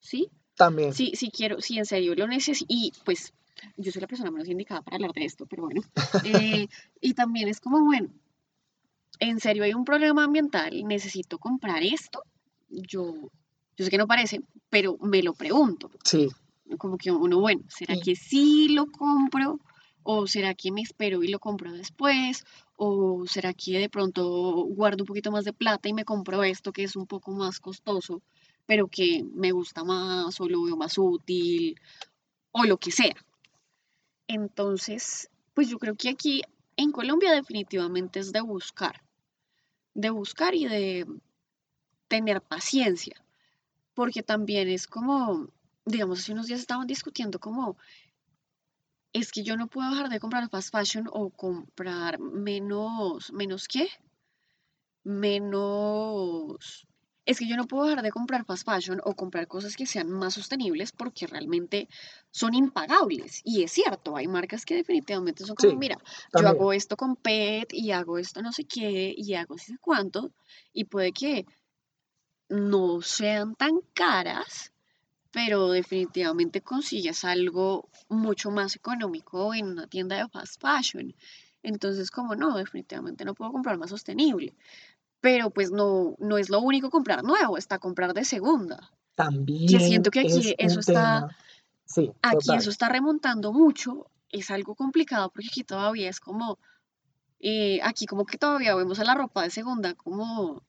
¿sí? 0.00 0.28
También, 0.56 0.92
Si, 0.92 1.12
si 1.14 1.30
quiero, 1.30 1.60
si 1.60 1.78
en 1.78 1.84
serio 1.86 2.14
lo 2.16 2.26
necesito, 2.26 2.66
y 2.68 2.92
pues, 3.04 3.32
yo 3.76 3.92
soy 3.92 4.00
la 4.00 4.08
persona 4.08 4.30
menos 4.30 4.48
indicada 4.48 4.82
para 4.82 4.96
hablar 4.96 5.12
de 5.12 5.24
esto, 5.24 5.46
pero 5.46 5.64
bueno. 5.64 5.82
Eh, 6.24 6.66
y 7.00 7.14
también 7.14 7.48
es 7.48 7.60
como, 7.60 7.84
bueno, 7.84 8.08
en 9.18 9.40
serio 9.40 9.64
hay 9.64 9.74
un 9.74 9.84
problema 9.84 10.24
ambiental, 10.24 10.86
necesito 10.86 11.38
comprar 11.38 11.82
esto. 11.82 12.22
Yo, 12.68 13.30
yo 13.76 13.84
sé 13.84 13.90
que 13.90 13.98
no 13.98 14.06
parece, 14.06 14.40
pero 14.68 14.96
me 14.98 15.22
lo 15.22 15.34
pregunto 15.34 15.90
sí, 16.04 16.28
como 16.78 16.96
que 16.96 17.10
uno, 17.10 17.40
bueno, 17.40 17.62
¿será 17.68 17.96
que 18.00 18.14
sí 18.16 18.68
lo 18.68 18.86
compro? 18.86 19.60
¿O 20.02 20.26
será 20.26 20.54
que 20.54 20.72
me 20.72 20.80
espero 20.80 21.22
y 21.22 21.28
lo 21.28 21.38
compro 21.38 21.72
después? 21.72 22.44
¿O 22.76 23.26
será 23.26 23.52
que 23.52 23.78
de 23.78 23.88
pronto 23.88 24.64
guardo 24.64 25.02
un 25.02 25.06
poquito 25.06 25.30
más 25.30 25.44
de 25.44 25.52
plata 25.52 25.88
y 25.88 25.92
me 25.92 26.04
compro 26.04 26.42
esto 26.42 26.72
que 26.72 26.84
es 26.84 26.96
un 26.96 27.06
poco 27.06 27.32
más 27.32 27.60
costoso, 27.60 28.22
pero 28.66 28.88
que 28.88 29.24
me 29.34 29.52
gusta 29.52 29.84
más 29.84 30.40
o 30.40 30.48
lo 30.48 30.62
veo 30.62 30.76
más 30.76 30.96
útil 30.96 31.78
o 32.52 32.64
lo 32.64 32.78
que 32.78 32.90
sea? 32.90 33.14
Entonces, 34.32 35.28
pues 35.54 35.68
yo 35.68 35.80
creo 35.80 35.96
que 35.96 36.08
aquí 36.08 36.42
en 36.76 36.92
Colombia 36.92 37.32
definitivamente 37.32 38.20
es 38.20 38.30
de 38.30 38.40
buscar, 38.40 39.02
de 39.94 40.10
buscar 40.10 40.54
y 40.54 40.68
de 40.68 41.04
tener 42.06 42.40
paciencia, 42.40 43.24
porque 43.92 44.22
también 44.22 44.68
es 44.68 44.86
como, 44.86 45.48
digamos, 45.84 46.20
hace 46.20 46.30
unos 46.30 46.46
días 46.46 46.60
estaban 46.60 46.86
discutiendo 46.86 47.40
como 47.40 47.76
es 49.12 49.32
que 49.32 49.42
yo 49.42 49.56
no 49.56 49.66
puedo 49.66 49.90
dejar 49.90 50.08
de 50.08 50.20
comprar 50.20 50.48
fast 50.48 50.70
fashion 50.70 51.08
o 51.10 51.30
comprar 51.30 52.20
menos, 52.20 53.32
¿menos 53.32 53.66
qué? 53.66 53.88
Menos... 55.02 56.86
Es 57.30 57.38
que 57.38 57.46
yo 57.46 57.56
no 57.56 57.68
puedo 57.68 57.84
dejar 57.86 58.02
de 58.02 58.10
comprar 58.10 58.44
fast 58.44 58.64
fashion 58.66 59.00
o 59.04 59.14
comprar 59.14 59.46
cosas 59.46 59.76
que 59.76 59.86
sean 59.86 60.10
más 60.10 60.34
sostenibles 60.34 60.90
porque 60.90 61.28
realmente 61.28 61.88
son 62.32 62.54
impagables. 62.54 63.40
Y 63.44 63.62
es 63.62 63.70
cierto, 63.70 64.16
hay 64.16 64.26
marcas 64.26 64.64
que 64.66 64.74
definitivamente 64.74 65.44
son 65.44 65.54
como, 65.54 65.70
sí, 65.70 65.76
mira, 65.76 65.96
yo 66.34 66.48
hago 66.48 66.72
esto 66.72 66.96
con 66.96 67.14
PET 67.14 67.72
y 67.72 67.92
hago 67.92 68.18
esto 68.18 68.42
no 68.42 68.52
sé 68.52 68.64
qué 68.64 69.14
y 69.16 69.34
hago 69.34 69.54
así 69.54 69.66
sé 69.72 69.78
cuánto 69.80 70.32
y 70.72 70.84
puede 70.86 71.12
que 71.12 71.46
no 72.48 73.00
sean 73.00 73.54
tan 73.54 73.80
caras, 73.94 74.72
pero 75.30 75.70
definitivamente 75.70 76.62
consigues 76.62 77.24
algo 77.24 77.90
mucho 78.08 78.50
más 78.50 78.76
económico 78.76 79.54
en 79.54 79.66
una 79.66 79.86
tienda 79.86 80.16
de 80.16 80.28
fast 80.28 80.60
fashion. 80.60 81.14
Entonces, 81.62 82.10
como 82.10 82.34
no, 82.36 82.56
definitivamente 82.56 83.24
no 83.24 83.34
puedo 83.34 83.52
comprar 83.52 83.78
más 83.78 83.90
sostenible. 83.90 84.54
Pero 85.20 85.50
pues 85.50 85.70
no, 85.70 86.16
no 86.18 86.38
es 86.38 86.48
lo 86.48 86.60
único 86.60 86.90
comprar 86.90 87.22
nuevo, 87.22 87.58
está 87.58 87.78
comprar 87.78 88.14
de 88.14 88.24
segunda. 88.24 88.90
Que 89.16 89.80
siento 89.80 90.10
también 90.10 90.10
que 90.10 90.20
aquí 90.20 90.48
es 90.50 90.54
eso 90.56 90.80
está, 90.80 91.28
sí, 91.84 92.10
aquí 92.22 92.54
eso 92.54 92.70
está 92.70 92.88
remontando 92.88 93.52
mucho. 93.52 94.06
Es 94.30 94.50
algo 94.50 94.74
complicado 94.74 95.30
porque 95.30 95.48
aquí 95.48 95.64
todavía 95.64 96.08
es 96.08 96.20
como, 96.20 96.58
eh, 97.40 97.80
aquí 97.82 98.06
como 98.06 98.24
que 98.24 98.38
todavía 98.38 98.74
vemos 98.74 98.98
a 99.00 99.04
la 99.04 99.14
ropa 99.14 99.42
de 99.42 99.50
segunda 99.50 99.94
como 99.94 100.62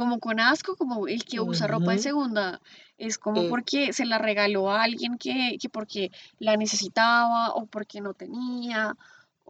como 0.00 0.18
con 0.18 0.40
asco, 0.40 0.76
como 0.76 1.08
el 1.08 1.24
que 1.24 1.40
usa 1.40 1.66
ropa 1.66 1.92
de 1.92 1.98
segunda, 1.98 2.60
es 2.96 3.18
como 3.18 3.42
eh, 3.42 3.46
porque 3.50 3.92
se 3.92 4.06
la 4.06 4.16
regaló 4.16 4.70
a 4.70 4.82
alguien 4.82 5.18
que, 5.18 5.58
que 5.60 5.68
porque 5.68 6.10
la 6.38 6.56
necesitaba 6.56 7.50
o 7.50 7.66
porque 7.66 8.00
no 8.00 8.14
tenía 8.14 8.96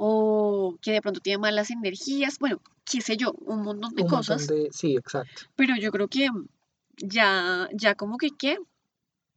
o 0.03 0.79
que 0.81 0.93
de 0.93 1.03
pronto 1.03 1.21
tiene 1.21 1.37
malas 1.37 1.71
energías, 1.71 2.39
bueno, 2.39 2.63
qué 2.91 3.03
sé 3.03 3.19
yo, 3.19 3.33
un 3.33 3.63
montón 3.63 3.95
de 3.95 4.03
un 4.03 4.11
montón 4.11 4.19
cosas, 4.19 4.47
de, 4.47 4.71
sí, 4.73 4.97
exacto, 4.97 5.43
pero 5.57 5.77
yo 5.77 5.93
creo 5.93 6.09
que 6.09 6.31
ya, 6.97 7.69
ya 7.75 7.95
como 7.95 8.17
que, 8.17 8.31
¿qué? 8.31 8.57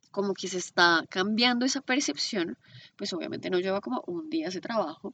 como 0.09 0.33
que 0.33 0.47
se 0.47 0.59
está 0.59 1.03
cambiando 1.09 1.65
esa 1.65 1.81
percepción, 1.81 2.57
pues 2.95 3.11
obviamente 3.11 3.49
no 3.49 3.59
lleva 3.59 3.81
como 3.81 4.05
un 4.07 4.29
día 4.29 4.47
ese 4.47 4.61
trabajo, 4.61 5.13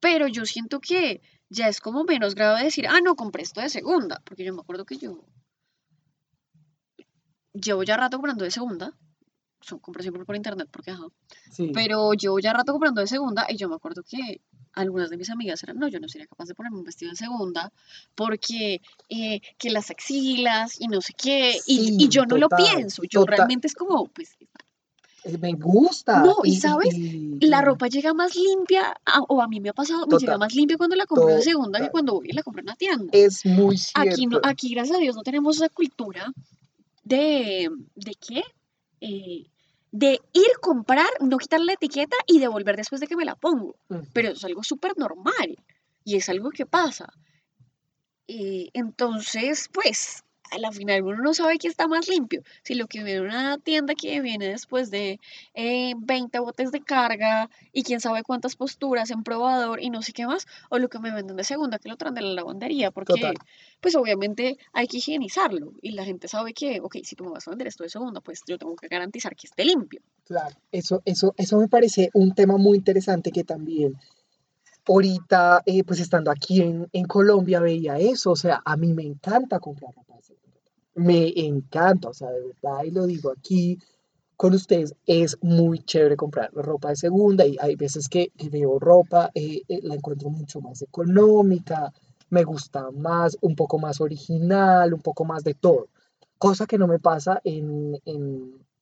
pero 0.00 0.28
yo 0.28 0.46
siento 0.46 0.80
que 0.80 1.20
ya 1.50 1.68
es 1.68 1.82
como 1.82 2.04
menos 2.04 2.34
grave 2.34 2.64
decir, 2.64 2.86
ah, 2.88 3.00
no, 3.04 3.16
compré 3.16 3.42
esto 3.42 3.60
de 3.60 3.68
segunda, 3.68 4.22
porque 4.24 4.44
yo 4.46 4.54
me 4.54 4.62
acuerdo 4.62 4.86
que 4.86 4.96
yo 4.96 5.26
llevo 7.52 7.82
ya 7.82 7.98
rato 7.98 8.16
comprando 8.16 8.44
de 8.44 8.50
segunda, 8.50 8.96
son, 9.60 9.78
compro 9.78 10.02
siempre 10.02 10.24
por 10.24 10.36
internet 10.36 10.68
porque 10.70 10.90
ajá, 10.90 11.04
sí, 11.50 11.70
pero 11.74 12.12
llevo 12.12 12.38
ya 12.38 12.52
rato 12.52 12.72
comprando 12.72 13.00
de 13.00 13.06
segunda 13.06 13.46
y 13.48 13.56
yo 13.56 13.68
me 13.68 13.74
acuerdo 13.76 14.02
que 14.02 14.40
algunas 14.72 15.10
de 15.10 15.16
mis 15.16 15.30
amigas 15.30 15.62
eran, 15.62 15.78
no, 15.78 15.88
yo 15.88 15.98
no 16.00 16.08
sería 16.08 16.26
capaz 16.26 16.46
de 16.46 16.54
ponerme 16.54 16.78
un 16.78 16.84
vestido 16.84 17.10
de 17.10 17.16
segunda 17.16 17.72
porque 18.14 18.80
eh, 19.08 19.40
que 19.58 19.70
las 19.70 19.90
axilas 19.90 20.80
y 20.80 20.88
no 20.88 21.00
sé 21.00 21.14
qué, 21.14 21.58
y, 21.66 22.08
yo 22.08 22.26
no 22.26 22.36
lo 22.36 22.48
pienso, 22.48 23.02
yo 23.02 23.20
total, 23.20 23.38
realmente 23.38 23.66
es 23.66 23.74
como, 23.74 24.06
pues, 24.06 24.36
eh, 25.24 25.36
me 25.38 25.52
gusta 25.54 26.22
no, 26.22 26.36
y 26.44 26.52
y, 26.52 26.56
sabes, 26.56 26.94
y, 26.94 27.38
la 27.40 27.60
ropa 27.60 27.88
llega 27.88 28.14
más 28.14 28.36
limpia, 28.36 28.96
a- 29.04 29.22
o 29.22 29.42
a 29.42 29.48
mí 29.48 29.60
me 29.60 29.70
ha 29.70 29.72
pasado, 29.72 30.06
me 30.06 30.16
llega 30.18 30.38
más 30.38 30.54
limpia 30.54 30.76
cuando 30.76 30.96
la 30.96 31.06
compro 31.06 31.34
de 31.34 31.42
segunda 31.42 31.80
que 31.80 31.90
cuando 31.90 32.14
voy 32.14 32.28
y 32.28 32.32
la 32.32 32.42
compro 32.42 32.60
en 32.60 32.66
la 32.66 32.76
tienda. 32.76 33.10
es 33.12 33.44
muy 33.44 33.76
Aquí, 33.94 34.26
no, 34.26 34.32
cierto, 34.36 34.48
aquí 34.48 34.70
gracias 34.70 34.96
a 34.96 35.00
Dios, 35.00 35.16
no 35.16 35.22
tenemos 35.22 35.56
esa 35.56 35.68
cultura 35.68 36.32
de, 37.02 37.68
¿de 37.94 38.14
qué? 38.14 38.42
Eh, 39.00 39.46
de 39.90 40.20
ir, 40.32 40.58
comprar, 40.60 41.08
no 41.20 41.38
quitar 41.38 41.60
la 41.60 41.72
etiqueta 41.72 42.16
y 42.26 42.40
devolver 42.40 42.76
después 42.76 43.00
de 43.00 43.06
que 43.06 43.16
me 43.16 43.24
la 43.24 43.36
pongo. 43.36 43.76
Pero 44.12 44.30
es 44.30 44.44
algo 44.44 44.62
súper 44.62 44.98
normal 44.98 45.58
y 46.04 46.16
es 46.16 46.28
algo 46.28 46.50
que 46.50 46.66
pasa. 46.66 47.12
Eh, 48.26 48.68
entonces, 48.74 49.70
pues, 49.72 50.24
a 50.50 50.58
la 50.58 50.72
final 50.72 51.02
uno 51.02 51.22
no 51.22 51.34
sabe 51.34 51.58
qué 51.58 51.68
está 51.68 51.86
más 51.88 52.08
limpio. 52.08 52.42
Si 52.62 52.74
lo 52.74 52.86
que 52.86 53.02
viene 53.02 53.18
en 53.18 53.24
una 53.24 53.58
tienda 53.58 53.94
que 53.94 54.20
viene 54.20 54.48
después 54.48 54.90
de 54.90 55.20
eh, 55.54 55.94
20 55.96 56.38
botes 56.40 56.72
de 56.72 56.80
carga 56.80 57.50
y 57.72 57.82
quién 57.82 58.00
sabe 58.00 58.22
cuántas 58.22 58.56
posturas 58.56 59.10
en 59.10 59.22
probador 59.22 59.82
y 59.82 59.90
no 59.90 60.02
sé 60.02 60.12
qué 60.12 60.26
más, 60.26 60.46
o 60.70 60.78
lo 60.78 60.88
que 60.88 60.98
me 60.98 61.12
venden 61.12 61.36
de 61.36 61.44
segunda 61.44 61.78
que 61.78 61.88
lo 61.88 61.96
traen 61.96 62.14
de 62.14 62.22
la 62.22 62.32
lavandería, 62.32 62.90
porque 62.90 63.14
total. 63.14 63.34
pues 63.80 63.94
obviamente 63.96 64.58
hay 64.72 64.86
que 64.86 64.98
higienizarlo 64.98 65.72
y 65.82 65.92
la 65.92 66.04
gente 66.04 66.28
sabe 66.28 66.52
que, 66.52 66.80
ok, 66.80 66.96
si 67.02 67.16
tú 67.16 67.24
me 67.24 67.30
vas 67.30 67.46
a 67.46 67.50
vender 67.50 67.68
esto 67.68 67.84
de 67.84 67.90
segunda, 67.90 68.20
pues 68.20 68.42
yo 68.46 68.58
tengo 68.58 68.76
que 68.76 68.88
garantizar 68.88 69.34
que 69.36 69.46
esté 69.46 69.64
limpio. 69.64 70.00
Claro, 70.24 70.56
eso, 70.72 71.02
eso, 71.04 71.34
eso 71.36 71.58
me 71.58 71.68
parece 71.68 72.10
un 72.14 72.34
tema 72.34 72.56
muy 72.56 72.78
interesante 72.78 73.30
que 73.30 73.44
también 73.44 73.98
ahorita, 74.88 75.62
eh, 75.66 75.84
pues 75.84 76.00
estando 76.00 76.30
aquí 76.30 76.62
en, 76.62 76.88
en 76.92 77.04
Colombia, 77.06 77.60
veía 77.60 77.98
eso. 77.98 78.32
O 78.32 78.36
sea, 78.36 78.62
a 78.64 78.76
mí 78.76 78.92
me 78.94 79.04
encanta 79.04 79.60
comprar 79.60 79.94
ropa 79.94 80.16
de 80.16 80.22
segunda. 80.22 80.58
Me 80.94 81.32
encanta, 81.36 82.08
o 82.08 82.14
sea, 82.14 82.30
de 82.30 82.40
verdad, 82.40 82.84
y 82.84 82.90
lo 82.90 83.06
digo 83.06 83.30
aquí 83.30 83.78
con 84.38 84.54
ustedes, 84.54 84.94
es 85.04 85.36
muy 85.42 85.80
chévere 85.80 86.16
comprar 86.16 86.52
ropa 86.52 86.90
de 86.90 86.96
segunda 86.96 87.44
y 87.44 87.56
hay 87.60 87.74
veces 87.74 88.08
que, 88.08 88.30
veo 88.52 88.78
ropa, 88.78 89.32
eh, 89.34 89.62
eh, 89.66 89.80
la 89.82 89.96
encuentro 89.96 90.30
mucho 90.30 90.60
más 90.60 90.80
económica, 90.80 91.92
me 92.30 92.44
gusta 92.44 92.88
más, 92.92 93.36
un 93.40 93.56
poco 93.56 93.80
más 93.80 94.00
original, 94.00 94.94
un 94.94 95.00
poco 95.00 95.24
más 95.24 95.42
de 95.42 95.54
todo. 95.54 95.88
Cosa 96.38 96.66
que 96.66 96.78
no 96.78 96.86
me 96.86 97.00
pasa 97.00 97.40
en, 97.42 97.98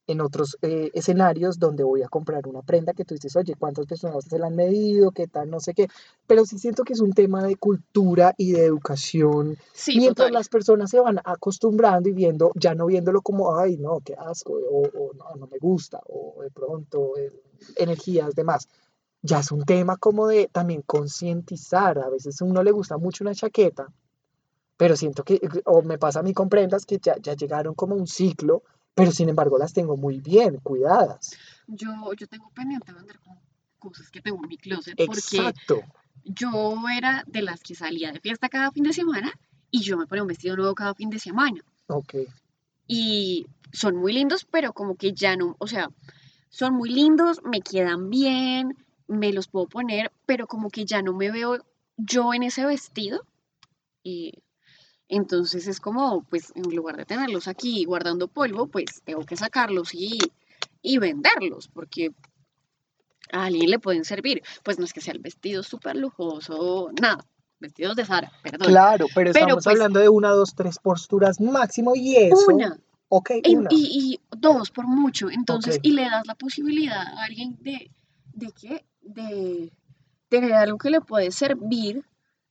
en 0.07 0.21
otros 0.21 0.57
eh, 0.63 0.91
escenarios 0.95 1.59
donde 1.59 1.83
voy 1.83 2.03
a 2.03 2.09
comprar 2.09 2.47
una 2.47 2.63
prenda 2.63 2.93
que 2.93 3.05
tú 3.05 3.15
dices, 3.15 3.35
oye, 3.37 3.55
¿cuántas 3.59 3.87
personas 3.87 4.25
se 4.25 4.39
la 4.39 4.47
han 4.47 4.57
medido? 4.57 5.11
¿Qué 5.11 5.27
tal? 5.27 5.51
No 5.51 5.61
sé 5.61 5.75
qué. 5.75 5.89
Pero 6.27 6.45
sí 6.45 6.59
siento 6.59 6.85
que 6.85 6.93
es 6.93 7.01
un 7.01 7.13
tema 7.13 7.43
de 7.43 7.57
cultura 7.57 8.35
y 8.37 8.53
de 8.53 8.65
educación. 8.65 9.57
Sí, 9.73 9.99
Mientras 9.99 10.29
total. 10.29 10.35
las 10.35 10.49
personas 10.49 10.91
se 10.91 11.01
van 11.01 11.19
acostumbrando 11.25 12.09
y 12.09 12.13
viendo, 12.13 12.53
ya 12.55 12.75
no 12.75 12.87
viéndolo 12.87 13.21
como, 13.23 13.57
ay, 13.59 13.77
no, 13.79 14.01
qué 14.05 14.15
asco, 14.15 14.53
o, 14.53 14.83
o 14.83 15.13
no, 15.15 15.25
no 15.37 15.47
me 15.47 15.59
gusta, 15.59 16.01
o 16.07 16.43
de 16.43 16.51
pronto 16.51 17.17
eh, 17.17 17.33
energías, 17.77 18.35
demás. 18.35 18.69
Ya 19.23 19.41
es 19.41 19.51
un 19.51 19.65
tema 19.65 19.97
como 19.97 20.29
de 20.29 20.49
también 20.53 20.83
concientizar. 20.83 21.99
A 21.99 22.09
veces 22.11 22.41
a 22.41 22.45
uno 22.45 22.63
le 22.63 22.71
gusta 22.71 22.97
mucho 22.97 23.25
una 23.25 23.35
chaqueta, 23.35 23.89
pero 24.77 24.95
siento 24.95 25.25
que, 25.25 25.41
o 25.65 25.83
me 25.83 25.99
pasa 25.99 26.21
a 26.21 26.23
mí 26.23 26.33
con 26.33 26.49
prendas 26.49 26.85
que 26.87 26.99
ya, 26.99 27.17
ya 27.21 27.35
llegaron 27.35 27.75
como 27.75 27.97
un 27.97 28.07
ciclo, 28.07 28.63
pero 28.97 29.13
sin 29.13 29.29
embargo 29.29 29.59
las 29.59 29.75
tengo 29.75 29.97
muy 29.97 30.21
bien 30.21 30.59
cuidadas. 30.63 31.37
Yo, 31.67 31.91
yo 32.17 32.27
tengo 32.27 32.51
pendiente 32.51 32.91
de 32.93 32.99
vender 32.99 33.21
como 33.21 33.41
cosas 33.79 34.11
que 34.11 34.23
tengo 34.23 34.43
en 34.43 34.49
mi 34.49 34.57
closet 34.57 34.97
porque 34.97 35.21
Exacto. 35.21 35.83
yo 36.25 36.77
era 36.89 37.23
de 37.27 37.43
las 37.43 37.63
que 37.63 37.75
salía 37.75 38.11
de 38.11 38.21
fiesta 38.21 38.49
cada 38.49 38.73
fin 38.73 38.85
de 38.85 38.95
semana 38.95 39.39
y 39.71 39.83
yo 39.83 39.99
me 39.99 40.07
ponía 40.07 40.23
un 40.23 40.29
vestido 40.29 40.57
nuevo 40.57 40.75
cada 40.75 40.95
fin 40.95 41.11
de 41.11 41.19
semana. 41.19 41.61
Ok. 41.89 42.15
Y 42.89 43.47
son 43.71 43.97
muy 43.97 44.15
lindos, 44.15 44.47
pero 44.51 44.73
como 44.73 44.97
que 44.97 45.13
ya 45.13 45.37
no, 45.37 45.57
o 45.59 45.67
sea, 45.67 45.91
son 46.49 46.73
muy 46.73 46.89
lindos, 46.89 47.43
me 47.45 47.61
quedan 47.61 48.09
bien, 48.09 48.79
me 49.09 49.31
los 49.31 49.47
puedo 49.47 49.67
poner, 49.67 50.11
pero 50.25 50.47
como 50.47 50.71
que 50.71 50.87
ya 50.87 51.03
no 51.03 51.13
me 51.13 51.31
veo 51.31 51.59
yo 51.99 52.33
en 52.33 52.45
ese 52.45 52.65
vestido. 52.65 53.27
Y 54.03 54.43
entonces 55.09 55.67
es 55.69 55.81
como, 55.81 56.23
pues 56.25 56.53
en 56.55 56.75
lugar 56.75 56.97
de 56.97 57.05
tenerlos 57.05 57.49
aquí 57.49 57.85
guardando 57.85 58.29
polvo, 58.29 58.67
pues 58.67 59.03
tengo 59.05 59.25
que 59.25 59.37
sacarlos 59.37 59.95
y, 59.95 60.19
y 60.83 60.99
venderlos, 60.99 61.69
porque 61.69 62.11
a 63.33 63.45
alguien 63.45 63.71
le 63.71 63.79
pueden 63.79 64.05
servir. 64.05 64.43
Pues 64.63 64.79
no 64.79 64.85
es 64.85 64.93
que 64.93 65.01
sea 65.01 65.15
el 65.15 65.21
vestido 65.21 65.63
súper 65.63 65.97
lujoso, 65.97 66.91
nada, 67.01 67.25
vestidos 67.59 67.97
de 67.97 68.05
Sara, 68.05 68.33
perdón. 68.43 68.69
Claro, 68.69 69.07
pero 69.15 69.33
Pero, 69.33 69.47
estamos 69.47 69.65
pues, 69.65 69.67
hablando 69.67 70.01
de 70.01 70.09
una, 70.09 70.31
dos, 70.31 70.55
tres 70.55 70.79
posturas 70.79 71.41
máximo 71.41 71.95
y 71.95 72.17
eso. 72.17 72.55
Una, 72.55 72.79
Ok, 73.09 73.31
En- 73.45 73.59
una. 73.59 73.69
y, 73.71 74.21
y 74.21 74.37
dos 74.37 74.73
por 74.73 74.87
mucho, 74.89 75.31
entonces, 75.31 75.79
y 75.83 75.93
le 75.93 76.03
das 76.03 76.27
la 76.27 76.35
posibilidad 76.35 77.07
a 77.07 77.23
alguien 77.25 77.57
de, 77.61 77.91
¿de 78.33 78.53
qué? 78.61 78.85
De 79.01 79.73
tener 80.29 80.53
algo 80.55 80.77
que 80.77 80.91
le 80.91 81.01
puede 81.01 81.31
servir, 81.31 82.05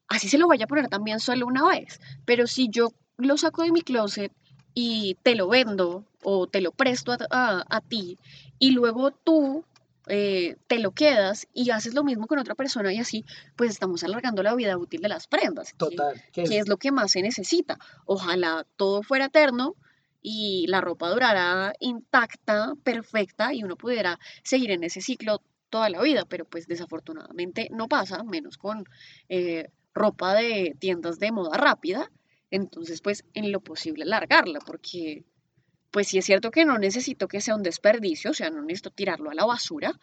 así 0.08 0.30
se 0.30 0.38
lo 0.38 0.48
vaya 0.48 0.66
a 0.66 0.68
poner 0.68 0.88
también 0.90 1.20
solo 1.20 1.46
una 1.48 1.68
vez, 1.68 2.00
pero 2.26 2.48
si 2.48 2.70
yo 2.70 2.90
lo 3.18 3.38
saco 3.38 3.64
de 3.64 3.72
mi 3.72 3.82
closet 3.82 4.32
y 4.74 5.16
te 5.24 5.36
lo 5.36 5.48
vendo 5.48 6.06
o 6.24 6.48
te 6.48 6.62
lo 6.62 6.72
presto 6.72 7.12
a, 7.14 7.18
a- 7.30 7.66
a 7.70 7.82
ti 7.82 8.18
y 8.60 8.72
luego 8.72 9.12
tú 9.12 9.64
eh, 10.08 10.58
te 10.68 10.78
lo 10.80 10.92
quedas 10.92 11.48
y 11.54 11.72
haces 11.72 11.94
lo 11.96 12.04
mismo 12.04 12.28
con 12.28 12.38
otra 12.38 12.54
persona 12.54 12.94
y 12.94 13.00
así, 13.00 13.26
pues 13.56 13.72
estamos 13.72 14.04
alargando 14.04 14.44
la 14.44 14.54
vida 14.54 14.78
útil 14.78 15.02
de 15.02 15.10
las 15.10 15.26
prendas, 15.28 15.72
que- 15.72 15.78
Total. 15.78 16.22
que 16.32 16.44
es 16.60 16.68
lo 16.68 16.78
que 16.78 16.92
más 16.92 17.12
se 17.12 17.22
necesita. 17.24 17.80
Ojalá 18.06 18.68
todo 18.76 19.02
fuera 19.02 19.26
eterno 19.26 19.74
y 20.22 20.68
la 20.68 20.80
ropa 20.82 21.10
durara 21.10 21.74
intacta, 21.80 22.74
perfecta 22.84 23.52
y 23.54 23.64
uno 23.64 23.78
pudiera 23.78 24.20
seguir 24.44 24.70
en 24.72 24.84
ese 24.84 25.02
ciclo 25.02 25.42
toda 25.72 25.90
la 25.90 26.02
vida, 26.02 26.26
pero 26.30 26.46
pues 26.46 26.68
desafortunadamente 26.68 27.70
no 27.72 27.88
pasa, 27.88 28.24
menos 28.24 28.58
con 28.58 28.86
eh, 29.30 29.70
ropa 29.96 30.36
de 30.36 30.76
tiendas 30.80 31.18
de 31.18 31.32
moda 31.32 31.58
rápida. 31.58 32.12
Entonces, 32.52 33.02
pues 33.02 33.26
en 33.34 33.52
lo 33.52 33.62
posible 33.62 34.04
alargarla, 34.04 34.60
porque 34.60 35.24
pues 35.90 36.10
sí 36.10 36.18
es 36.18 36.26
cierto 36.26 36.52
que 36.52 36.66
no 36.66 36.78
necesito 36.78 37.28
que 37.28 37.42
sea 37.42 37.56
un 37.56 37.64
desperdicio, 37.64 38.32
o 38.32 38.34
sea, 38.34 38.50
no 38.50 38.62
necesito 38.62 38.92
tirarlo 38.92 39.32
a 39.32 39.34
la 39.34 39.46
basura, 39.46 39.98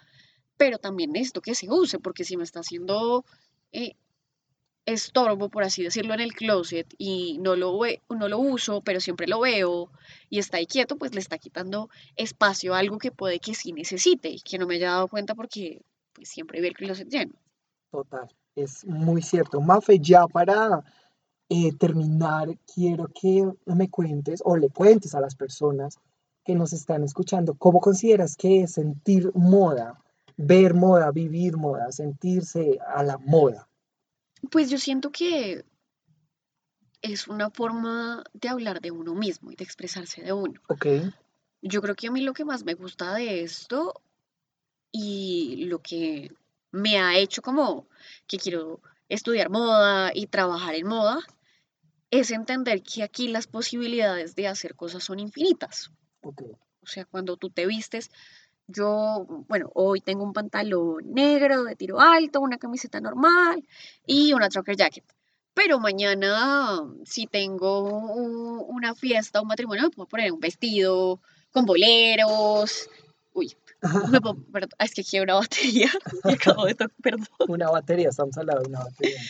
pero 0.57 0.79
también 0.79 1.13
necesito 1.13 1.43
que 1.43 1.55
se 1.55 1.71
use, 1.71 1.99
porque 1.99 2.25
si 2.25 2.37
me 2.37 2.45
está 2.45 2.61
haciendo 2.61 3.25
eh, 3.73 3.93
estorbo, 4.87 5.49
por 5.51 5.65
así 5.65 5.83
decirlo, 5.83 6.15
en 6.15 6.21
el 6.21 6.33
closet 6.33 6.93
y 6.99 7.39
no 7.39 7.57
lo, 7.57 7.79
no 8.09 8.29
lo 8.29 8.39
uso, 8.39 8.81
pero 8.81 9.01
siempre 9.01 9.27
lo 9.27 9.41
veo 9.41 9.91
y 10.29 10.39
está 10.39 10.57
ahí 10.57 10.67
quieto, 10.67 10.97
pues 10.97 11.15
le 11.15 11.21
está 11.21 11.39
quitando 11.39 11.89
espacio 12.17 12.75
a 12.75 12.79
algo 12.79 12.99
que 12.99 13.13
puede 13.13 13.39
que 13.39 13.55
sí 13.55 13.73
necesite 13.73 14.31
y 14.31 14.41
que 14.41 14.59
no 14.59 14.67
me 14.67 14.77
haya 14.77 14.91
dado 14.91 15.09
cuenta 15.09 15.35
porque 15.35 15.83
pues 16.13 16.29
siempre 16.29 16.61
ve 16.61 16.69
el 16.69 16.75
closet 16.75 17.09
lleno. 17.09 17.35
Total, 17.91 18.29
es 18.55 18.85
muy 18.87 19.23
cierto. 19.23 19.61
Mafe, 19.61 19.99
ya 19.99 20.27
para 20.27 20.85
eh, 21.49 21.73
terminar, 21.79 22.49
quiero 22.73 23.09
que 23.09 23.47
me 23.67 23.91
cuentes 23.91 24.43
o 24.45 24.57
le 24.57 24.71
cuentes 24.71 25.15
a 25.15 25.21
las 25.21 25.35
personas 25.35 25.99
que 26.45 26.55
nos 26.55 26.73
están 26.73 27.05
escuchando, 27.05 27.55
¿cómo 27.55 27.81
consideras 27.81 28.37
que 28.37 28.63
es 28.63 28.73
sentir 28.73 29.31
moda, 29.35 30.03
ver 30.37 30.75
moda, 30.75 31.11
vivir 31.11 31.57
moda, 31.57 31.93
sentirse 31.93 32.79
a 32.87 33.03
la 33.03 33.19
moda? 33.19 33.69
Pues 34.51 34.71
yo 34.71 34.79
siento 34.79 35.11
que 35.11 35.65
es 37.01 37.29
una 37.29 37.51
forma 37.51 38.25
de 38.33 38.49
hablar 38.49 38.81
de 38.81 38.91
uno 38.91 39.15
mismo 39.15 39.53
y 39.53 39.57
de 39.57 39.65
expresarse 39.65 40.23
de 40.23 40.33
uno. 40.33 40.61
Ok, 40.69 40.87
Yo 41.61 41.81
creo 41.81 41.95
que 41.95 42.09
a 42.09 42.11
mí 42.11 42.23
lo 42.23 42.33
que 42.33 42.45
más 42.45 42.65
me 42.65 42.75
gusta 42.75 43.15
de 43.15 43.43
esto 43.43 44.01
y 44.91 45.65
lo 45.67 45.81
que 45.81 46.31
me 46.73 46.99
ha 46.99 47.17
hecho 47.17 47.43
como 47.43 47.87
que 48.27 48.39
quiero 48.39 48.81
estudiar 49.09 49.51
moda 49.51 50.11
y 50.15 50.27
trabajar 50.27 50.75
en 50.75 50.87
moda 50.87 51.21
es 52.11 52.31
entender 52.31 52.83
que 52.83 53.03
aquí 53.03 53.29
las 53.29 53.47
posibilidades 53.47 54.35
de 54.35 54.49
hacer 54.49 54.75
cosas 54.75 55.05
son 55.05 55.19
infinitas. 55.19 55.91
ok, 56.23 56.43
O 56.83 56.87
sea, 56.87 57.05
cuando 57.05 57.37
tú 57.37 57.51
te 57.51 57.67
vistes, 57.67 58.11
yo, 58.67 59.27
bueno, 59.49 59.71
hoy 59.75 60.01
tengo 60.01 60.23
un 60.23 60.33
pantalón 60.33 61.13
negro 61.13 61.65
de 61.65 61.77
tiro 61.77 62.01
alto, 62.01 62.41
una 62.41 62.59
camiseta 62.59 63.01
normal 63.01 63.67
y 64.07 64.33
una 64.33 64.49
trucker 64.49 64.77
jacket. 64.77 65.05
Pero 65.55 65.79
mañana, 65.79 66.81
si 67.05 67.27
tengo 67.27 67.83
una 68.65 68.95
fiesta, 68.95 69.43
un 69.43 69.49
matrimonio, 69.49 69.85
me 69.85 69.91
puedo 69.91 70.09
poner 70.09 70.33
un 70.33 70.41
vestido 70.41 71.21
con 71.51 71.67
boleros. 71.67 72.89
Uy, 73.35 73.55
puedo, 73.83 74.37
perdón, 74.53 74.71
ah, 74.79 74.85
es 74.85 74.95
que 74.95 75.01
aquí 75.01 75.17
hay 75.17 75.25
una 75.25 75.35
batería 75.35 75.91
y 76.25 76.33
acabo 76.33 76.65
de 76.67 76.75
tocar, 76.75 76.97
perdón. 77.03 77.27
Una 77.49 77.71
batería, 77.71 78.11
estamos 78.11 78.37
hablando 78.39 78.63
de 78.63 78.69
una 78.69 78.85
batería. 78.85 79.21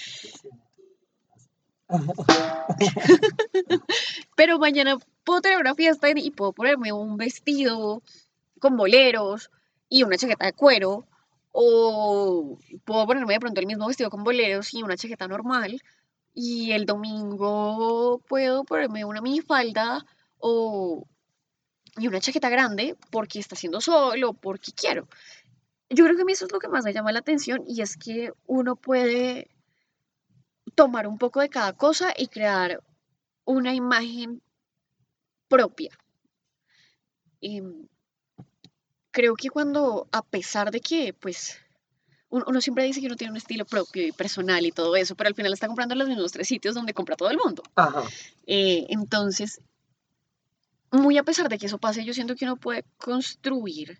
Pero 4.37 4.59
mañana 4.59 4.97
puedo 5.25 5.41
tener 5.41 5.59
una 5.59 5.75
fiesta 5.75 6.09
y 6.15 6.31
puedo 6.31 6.53
ponerme 6.53 6.93
un 6.93 7.17
vestido 7.17 8.03
con 8.61 8.77
boleros 8.77 9.51
y 9.89 10.03
una 10.03 10.17
chaqueta 10.17 10.47
de 10.47 10.53
cuero. 10.53 11.07
O 11.55 12.59
puedo 12.87 13.07
ponerme 13.07 13.35
de 13.35 13.41
pronto 13.41 13.61
el 13.61 13.67
mismo 13.67 13.87
vestido 13.87 14.09
con 14.09 14.25
boleros 14.25 14.73
y 14.73 14.83
una 14.83 14.97
chaqueta 14.97 15.29
normal. 15.29 15.81
Y 16.35 16.73
el 16.73 16.87
domingo 16.87 18.23
puedo 18.27 18.65
ponerme 18.65 19.05
una 19.05 19.21
minifalda 19.21 20.07
o 20.39 21.07
y 21.97 22.09
una 22.09 22.21
chaqueta 22.21 22.49
grande 22.49 22.97
porque 23.11 23.39
está 23.39 23.55
haciendo 23.55 23.81
sol 23.81 24.23
o 24.25 24.33
porque 24.33 24.73
quiero. 24.73 25.09
Yo 25.91 26.05
creo 26.05 26.17
que 26.17 26.23
a 26.23 26.25
mí 26.25 26.33
eso 26.33 26.47
es 26.47 26.53
lo 26.53 26.59
que 26.59 26.69
más 26.69 26.85
me 26.85 26.93
llama 26.93 27.13
la 27.13 27.19
atención 27.19 27.65
y 27.67 27.83
es 27.83 27.97
que 27.97 28.33
uno 28.47 28.77
puede 28.77 29.49
tomar 30.75 31.07
un 31.07 31.19
poco 31.19 31.41
de 31.41 31.51
cada 31.51 31.75
cosa 31.75 32.15
y 32.17 32.29
crear 32.29 32.83
una 33.45 33.75
imagen 33.75 34.43
propia. 35.49 35.91
Em, 37.41 37.87
creo 39.11 39.35
que 39.35 39.51
cuando, 39.51 40.09
a 40.13 40.23
pesar 40.23 40.71
de 40.71 40.81
que, 40.81 41.13
pues, 41.13 41.59
uno, 42.31 42.45
uno 42.49 42.61
siempre 42.63 42.85
dice 42.85 43.01
que 43.01 43.07
uno 43.07 43.17
tiene 43.17 43.33
un 43.33 43.37
estilo 43.37 43.67
propio 43.67 44.07
y 44.07 44.13
personal 44.13 44.65
y 44.65 44.73
todo 44.73 44.97
eso, 44.97 45.15
pero 45.15 45.29
al 45.29 45.35
final 45.35 45.53
está 45.53 45.67
comprando 45.67 45.93
en 45.93 45.99
los 45.99 46.09
mismos 46.09 46.33
tres 46.33 46.49
sitios 46.49 46.75
donde 46.75 46.95
compra 46.95 47.17
todo 47.17 47.31
el 47.31 47.37
mundo. 47.37 47.63
Ajá, 47.75 48.05
Eh, 48.47 48.87
entonces, 48.89 49.61
muy 50.93 51.19
a 51.19 51.23
pesar 51.23 51.49
de 51.49 51.59
que 51.59 51.67
eso 51.67 51.79
pase, 51.79 52.05
yo 52.05 52.15
siento 52.15 52.37
que 52.37 52.45
uno 52.45 52.57
puede 52.57 52.85
construir 52.99 53.99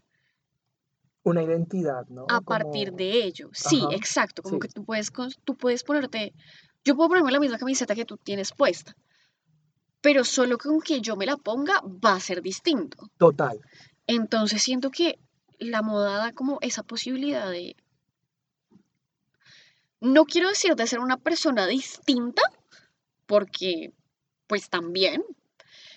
una 1.25 1.43
identidad, 1.43 2.07
¿no? 2.09 2.27
a 2.29 2.41
partir 2.41 2.93
de 2.93 3.25
ello. 3.25 3.51
Sí, 3.53 3.83
exacto, 3.93 4.43
como 4.43 4.57
sí. 4.57 4.61
que 4.61 4.69
tú 4.69 4.85
puedes, 4.85 5.11
tú 5.45 5.57
puedes 5.57 5.85
ponerte, 5.85 6.35
yo 6.85 6.95
puedo 6.95 7.09
ponerme 7.09 7.33
la 7.33 7.41
misma 7.41 7.59
camiseta 7.59 7.95
que 7.95 8.05
tú 8.05 8.17
tienes 8.17 8.53
puesta, 8.53 8.95
pero 10.01 10.25
solo 10.25 10.59
con 10.59 10.81
que 10.81 11.01
yo 11.01 11.17
me 11.17 11.27
la 11.27 11.37
ponga 11.37 11.81
va 11.83 12.15
a 12.15 12.21
ser 12.21 12.43
distinto. 12.43 13.09
Total, 13.19 13.61
Entonces 14.07 14.63
siento 14.63 14.91
que 14.91 15.19
la 15.59 15.81
moda 15.83 16.19
da 16.19 16.33
como 16.33 16.59
esa 16.61 16.83
posibilidad 16.83 17.49
de, 17.51 17.77
no 20.01 20.25
quiero 20.25 20.49
decir 20.49 20.75
de 20.75 20.87
ser 20.87 20.99
una 20.99 21.17
persona 21.17 21.67
distinta, 21.67 22.43
porque 23.27 23.93
pues 24.49 24.69
también, 24.69 25.25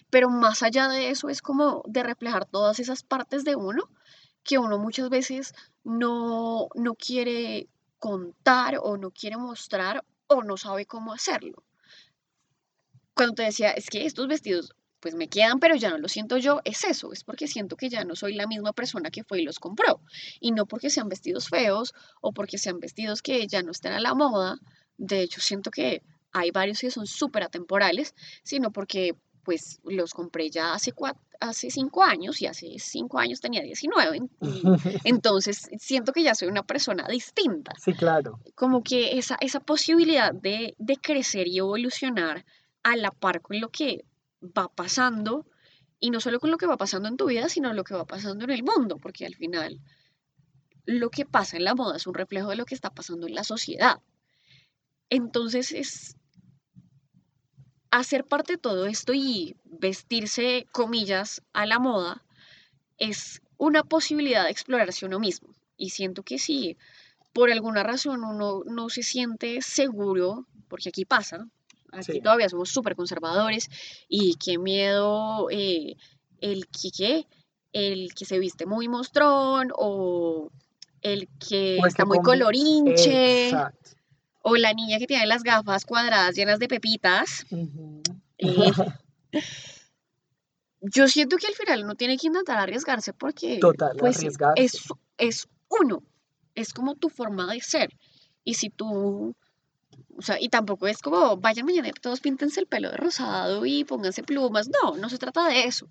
pero 0.09 0.29
más 0.29 0.63
allá 0.63 0.87
de 0.87 1.09
eso 1.09 1.29
es 1.29 1.41
como 1.41 1.83
de 1.87 2.03
reflejar 2.03 2.45
todas 2.45 2.79
esas 2.79 3.03
partes 3.03 3.43
de 3.43 3.55
uno 3.55 3.89
que 4.43 4.57
uno 4.57 4.77
muchas 4.77 5.09
veces 5.09 5.53
no, 5.83 6.67
no 6.75 6.95
quiere 6.95 7.67
contar 7.99 8.77
o 8.81 8.97
no 8.97 9.11
quiere 9.11 9.37
mostrar 9.37 10.03
o 10.27 10.43
no 10.43 10.57
sabe 10.57 10.85
cómo 10.85 11.13
hacerlo. 11.13 11.63
Cuando 13.13 13.35
te 13.35 13.43
decía, 13.43 13.71
es 13.71 13.89
que 13.89 14.05
estos 14.05 14.27
vestidos 14.27 14.75
pues 14.99 15.13
me 15.13 15.27
quedan, 15.27 15.59
pero 15.59 15.75
ya 15.75 15.91
no 15.91 15.99
lo 15.99 16.07
siento 16.07 16.37
yo, 16.37 16.61
es 16.65 16.83
eso, 16.83 17.13
es 17.13 17.23
porque 17.23 17.47
siento 17.47 17.77
que 17.77 17.89
ya 17.89 18.03
no 18.05 18.15
soy 18.15 18.33
la 18.33 18.47
misma 18.47 18.73
persona 18.73 19.11
que 19.11 19.23
fue 19.23 19.41
y 19.41 19.45
los 19.45 19.59
compró. 19.59 20.01
Y 20.39 20.51
no 20.51 20.65
porque 20.65 20.89
sean 20.89 21.09
vestidos 21.09 21.47
feos 21.47 21.93
o 22.21 22.33
porque 22.33 22.57
sean 22.57 22.79
vestidos 22.79 23.21
que 23.21 23.45
ya 23.45 23.61
no 23.61 23.71
estén 23.71 23.93
a 23.93 23.99
la 23.99 24.15
moda. 24.15 24.57
De 24.97 25.21
hecho, 25.21 25.41
siento 25.41 25.69
que 25.69 26.01
hay 26.31 26.51
varios 26.51 26.79
que 26.79 26.89
son 26.89 27.05
súper 27.05 27.43
atemporales, 27.43 28.15
sino 28.43 28.71
porque 28.71 29.15
pues 29.45 29.79
los 29.85 30.13
compré 30.13 30.49
ya 30.49 30.73
hace, 30.73 30.91
hace 31.39 31.69
cinco 31.69 32.03
años 32.03 32.41
y 32.41 32.47
hace 32.47 32.77
cinco 32.79 33.19
años 33.19 33.39
tenía 33.39 33.61
19. 33.61 34.21
entonces 35.05 35.69
siento 35.79 36.11
que 36.11 36.23
ya 36.23 36.35
soy 36.35 36.49
una 36.49 36.63
persona 36.63 37.07
distinta. 37.07 37.71
Sí, 37.77 37.93
claro. 37.93 38.39
Como 38.55 38.83
que 38.83 39.17
esa, 39.17 39.37
esa 39.39 39.59
posibilidad 39.59 40.33
de, 40.33 40.75
de 40.79 40.97
crecer 40.97 41.47
y 41.47 41.59
evolucionar 41.59 42.43
a 42.83 42.95
la 42.97 43.11
par 43.11 43.41
con 43.41 43.61
lo 43.61 43.69
que 43.69 44.03
va 44.41 44.67
pasando, 44.67 45.45
y 45.99 46.09
no 46.09 46.19
solo 46.19 46.39
con 46.39 46.51
lo 46.51 46.57
que 46.57 46.67
va 46.67 46.77
pasando 46.77 47.07
en 47.07 47.17
tu 47.17 47.27
vida, 47.27 47.47
sino 47.47 47.73
lo 47.73 47.83
que 47.83 47.95
va 47.95 48.05
pasando 48.05 48.43
en 48.43 48.51
el 48.51 48.63
mundo, 48.63 48.97
porque 48.97 49.25
al 49.25 49.35
final 49.35 49.79
lo 50.85 51.09
que 51.09 51.25
pasa 51.25 51.57
en 51.57 51.63
la 51.63 51.75
moda 51.75 51.97
es 51.97 52.07
un 52.07 52.13
reflejo 52.13 52.49
de 52.49 52.55
lo 52.55 52.65
que 52.65 52.75
está 52.75 52.89
pasando 52.89 53.27
en 53.27 53.35
la 53.35 53.43
sociedad. 53.43 54.01
Entonces 55.09 55.71
es 55.71 56.17
hacer 57.97 58.25
parte 58.25 58.53
de 58.53 58.57
todo 58.57 58.85
esto 58.85 59.13
y 59.13 59.55
vestirse, 59.65 60.67
comillas, 60.71 61.41
a 61.53 61.65
la 61.65 61.79
moda, 61.79 62.23
es 62.97 63.41
una 63.57 63.83
posibilidad 63.83 64.43
de 64.43 64.51
explorarse 64.51 65.05
uno 65.05 65.19
mismo. 65.19 65.49
Y 65.77 65.89
siento 65.89 66.23
que 66.23 66.39
si 66.39 66.77
por 67.33 67.51
alguna 67.51 67.83
razón 67.83 68.23
uno 68.23 68.63
no 68.65 68.89
se 68.89 69.03
siente 69.03 69.61
seguro, 69.61 70.45
porque 70.67 70.89
aquí 70.89 71.05
pasa, 71.05 71.47
Aquí 71.97 72.21
todavía 72.21 72.49
somos 72.49 72.69
súper 72.69 72.95
conservadores 72.95 73.69
y 74.09 74.35
qué 74.35 74.57
miedo 74.57 75.47
eh, 75.49 75.95
el 76.41 76.67
que, 76.67 77.25
el 77.73 78.13
que 78.13 78.25
se 78.25 78.39
viste 78.39 78.65
muy 78.65 78.87
mostrón 78.87 79.71
o 79.75 80.51
el 81.01 81.29
que 81.39 81.77
está 81.77 82.05
muy 82.05 82.19
colorinche. 82.19 83.51
O 84.47 84.55
la 84.57 84.73
niña 84.73 84.99
que 84.99 85.07
tiene 85.07 85.25
las 85.25 85.41
gafas 85.41 85.85
cuadradas 85.85 86.35
llenas 86.35 86.59
de 86.59 86.67
pepitas. 86.67 87.47
Eh, 88.37 88.71
yo 90.81 91.07
siento 91.07 91.37
que 91.37 91.47
al 91.47 91.55
final 91.55 91.83
uno 91.83 91.95
tiene 91.95 92.15
que 92.15 92.27
intentar 92.27 92.59
arriesgarse 92.59 93.11
porque 93.11 93.59
pues, 93.97 94.23
es, 94.55 94.83
es 95.17 95.47
uno, 95.67 96.03
es 96.53 96.73
como 96.73 96.93
tu 96.93 97.09
forma 97.09 97.51
de 97.51 97.59
ser. 97.61 97.89
Y 98.43 98.53
si 98.53 98.69
tú 98.69 99.35
o 100.15 100.21
sea, 100.21 100.39
y 100.39 100.49
tampoco 100.49 100.87
es 100.87 101.01
como, 101.01 101.37
vayan 101.37 101.65
mañana, 101.65 101.89
todos 102.01 102.21
píntense 102.21 102.59
el 102.59 102.67
pelo 102.67 102.91
de 102.91 102.97
rosado 102.97 103.65
y 103.65 103.83
pónganse 103.83 104.21
plumas. 104.21 104.69
No, 104.69 104.95
no 104.95 105.09
se 105.09 105.17
trata 105.17 105.47
de 105.47 105.63
eso. 105.63 105.89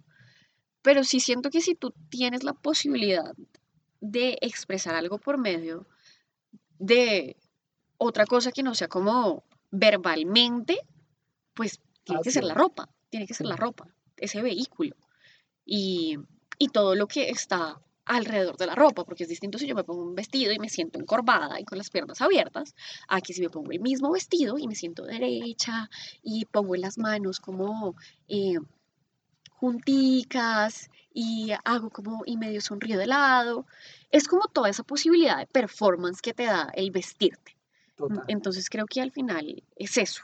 Pero 0.81 1.03
sí 1.03 1.19
siento 1.19 1.51
que 1.51 1.61
si 1.61 1.75
tú 1.75 1.93
tienes 2.09 2.45
la 2.45 2.53
posibilidad 2.53 3.35
de 4.01 4.39
expresar 4.41 4.95
algo 4.95 5.19
por 5.19 5.39
medio 5.39 5.89
de 6.79 7.37
otra 7.99 8.27
cosa 8.27 8.53
que 8.53 8.63
no 8.63 8.75
sea 8.75 8.89
como 8.89 9.45
verbalmente, 9.71 10.79
pues 11.55 11.81
tiene 12.05 12.23
que 12.23 12.31
ser 12.31 12.45
la 12.45 12.55
ropa, 12.55 12.89
tiene 13.11 13.27
que 13.27 13.35
ser 13.35 13.47
la 13.47 13.57
ropa, 13.57 13.89
ese 14.17 14.43
vehículo. 14.43 14.97
Y, 15.65 16.19
y 16.59 16.69
todo 16.69 16.95
lo 16.95 17.07
que 17.07 17.31
está 17.31 17.81
alrededor 18.05 18.57
de 18.57 18.67
la 18.67 18.75
ropa, 18.75 19.05
porque 19.05 19.23
es 19.23 19.29
distinto 19.29 19.59
si 19.59 19.67
yo 19.67 19.75
me 19.75 19.85
pongo 19.85 20.03
un 20.03 20.15
vestido 20.15 20.53
y 20.53 20.59
me 20.59 20.69
siento 20.69 20.99
encorvada 20.99 21.59
y 21.59 21.65
con 21.65 21.79
las 21.79 21.91
piernas 21.91 22.21
abiertas, 22.21 22.75
a 23.09 23.21
que 23.21 23.33
si 23.33 23.41
me 23.41 23.51
pongo 23.51 23.73
el 23.73 23.81
mismo 23.81 24.13
vestido 24.13 24.59
y 24.59 24.69
me 24.69 24.75
siento 24.75 25.05
derecha 25.05 25.89
y 26.23 26.45
pongo 26.45 26.77
las 26.77 26.99
manos 26.99 27.41
como 27.41 27.97
eh, 28.29 28.59
junticas 29.51 30.91
y 31.13 31.53
hago 31.65 31.91
como 31.91 32.23
y 32.27 32.37
medio 32.37 32.61
sonrío 32.61 32.99
de 32.99 33.07
lado. 33.07 33.67
Es 34.11 34.29
como 34.29 34.49
toda 34.49 34.69
esa 34.69 34.83
posibilidad 34.83 35.39
de 35.39 35.47
performance 35.47 36.21
que 36.21 36.35
te 36.35 36.45
da 36.45 36.71
el 36.75 36.91
vestirte. 36.91 37.54
Entonces 38.29 38.69
creo 38.69 38.87
que 38.87 39.01
al 39.01 39.13
final 39.13 39.63
es 39.77 39.97
eso. 39.99 40.23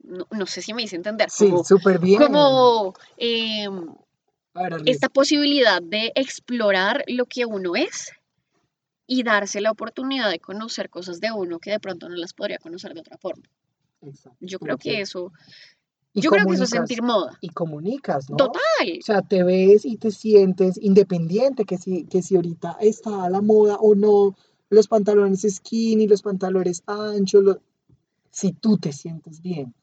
No, 0.00 0.46
sé 0.46 0.60
si 0.60 0.74
me 0.74 0.82
hice 0.82 0.96
entender. 0.96 1.30
sí, 1.30 1.50
súper 1.64 1.98
bien. 1.98 2.20
Como 2.20 2.94
em, 3.16 3.94
esta 4.84 5.08
posibilidad 5.08 5.80
de 5.80 6.12
explorar 6.14 7.04
lo 7.08 7.24
que 7.24 7.46
uno 7.46 7.74
es 7.74 8.12
y 9.06 9.22
darse 9.22 9.60
la 9.60 9.70
oportunidad 9.70 10.30
de 10.30 10.40
conocer 10.40 10.90
cosas 10.90 11.20
de 11.20 11.32
uno 11.32 11.58
que 11.58 11.70
de 11.70 11.80
pronto 11.80 12.08
no 12.08 12.16
las 12.16 12.34
podría 12.34 12.58
conocer 12.58 12.94
de 12.94 13.00
otra 13.00 13.18
forma. 13.18 13.44
Yo 14.40 14.58
creo 14.58 14.76
que 14.76 15.00
eso, 15.00 15.32
yo 16.12 16.30
creo 16.30 16.46
que 16.46 16.54
eso 16.54 16.64
es 16.64 16.70
sentir 16.70 17.02
moda. 17.02 17.36
Y 17.40 17.48
comunicas, 17.48 18.30
¿no? 18.30 18.36
Total. 18.36 18.60
O 18.98 19.02
sea, 19.02 19.22
te 19.22 19.42
ves 19.42 19.84
y 19.84 19.96
te 19.96 20.10
sientes 20.10 20.78
independiente, 20.80 21.64
que 21.64 21.78
si, 21.78 22.04
que 22.04 22.22
si 22.22 22.36
ahorita 22.36 22.76
está 22.80 23.24
a 23.24 23.30
la 23.30 23.40
moda 23.40 23.76
o 23.76 23.94
no, 23.94 24.36
los 24.74 24.88
pantalones 24.88 25.46
skinny, 25.48 26.06
los 26.06 26.22
pantalones 26.22 26.82
anchos, 26.86 27.58
si 28.30 28.52
tú 28.52 28.78
te 28.78 28.92
sientes 28.92 29.40
bien 29.40 29.74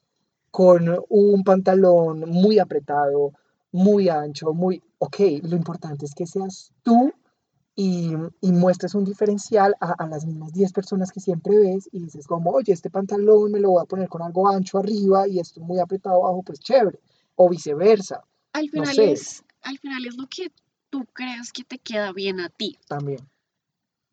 con 0.52 0.94
un 1.08 1.44
pantalón 1.44 2.30
muy 2.30 2.60
apretado, 2.60 3.34
muy 3.72 4.10
ancho, 4.10 4.54
muy, 4.54 4.84
ok, 5.00 5.18
lo 5.44 5.56
importante 5.56 6.06
es 6.06 6.14
que 6.14 6.28
seas 6.28 6.74
tú 6.84 7.14
y, 7.74 8.12
y 8.42 8.52
muestres 8.52 8.94
un 8.94 9.06
diferencial 9.06 9.76
a, 9.80 9.94
a, 9.94 10.08
las 10.08 10.26
mismas 10.26 10.52
10 10.52 10.74
personas 10.74 11.12
que 11.12 11.22
siempre 11.22 11.58
ves 11.58 11.88
y 11.94 12.02
dices 12.02 12.28
como, 12.28 12.52
oye, 12.52 12.74
este 12.74 12.90
pantalón 12.90 13.52
me 13.52 13.62
lo 13.62 13.72
voy 13.72 13.82
a 13.82 13.86
poner 13.86 14.10
con 14.10 14.22
algo 14.22 14.50
ancho 14.50 14.78
arriba 14.78 15.26
y 15.28 15.40
esto 15.40 15.62
muy 15.62 15.80
apretado 15.80 16.26
abajo, 16.26 16.44
pues 16.44 16.60
chévere, 16.60 17.00
o 17.36 17.50
viceversa. 17.50 18.22
Al 18.52 18.70
final, 18.70 19.00
es, 19.00 19.46
al 19.62 19.80
final 19.80 20.06
es 20.06 20.18
lo 20.18 20.28
que 20.28 20.52
tú 20.90 21.06
creas 21.14 21.54
que 21.54 21.64
te 21.64 21.78
queda 21.78 22.12
bien 22.12 22.42
a 22.42 22.50
ti. 22.50 22.78
También. 22.90 23.22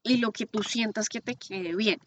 Y 0.03 0.19
lo 0.19 0.33
que 0.33 0.47
tú 0.47 0.63
sientas 0.63 1.09
que 1.09 1.21
te 1.21 1.37
quede 1.37 1.75
bien. 1.75 2.01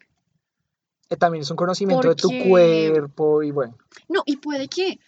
Eh, 1.10 1.16
también 1.16 1.42
es 1.42 1.50
un 1.50 1.56
conocimiento 1.56 2.08
de 2.08 2.14
tu 2.14 2.30
cuerpo 2.48 3.42
y 3.42 3.50
bueno. 3.50 3.76
No, 4.08 4.22
y 4.26 4.36
puede 4.36 4.68
que 4.68 4.98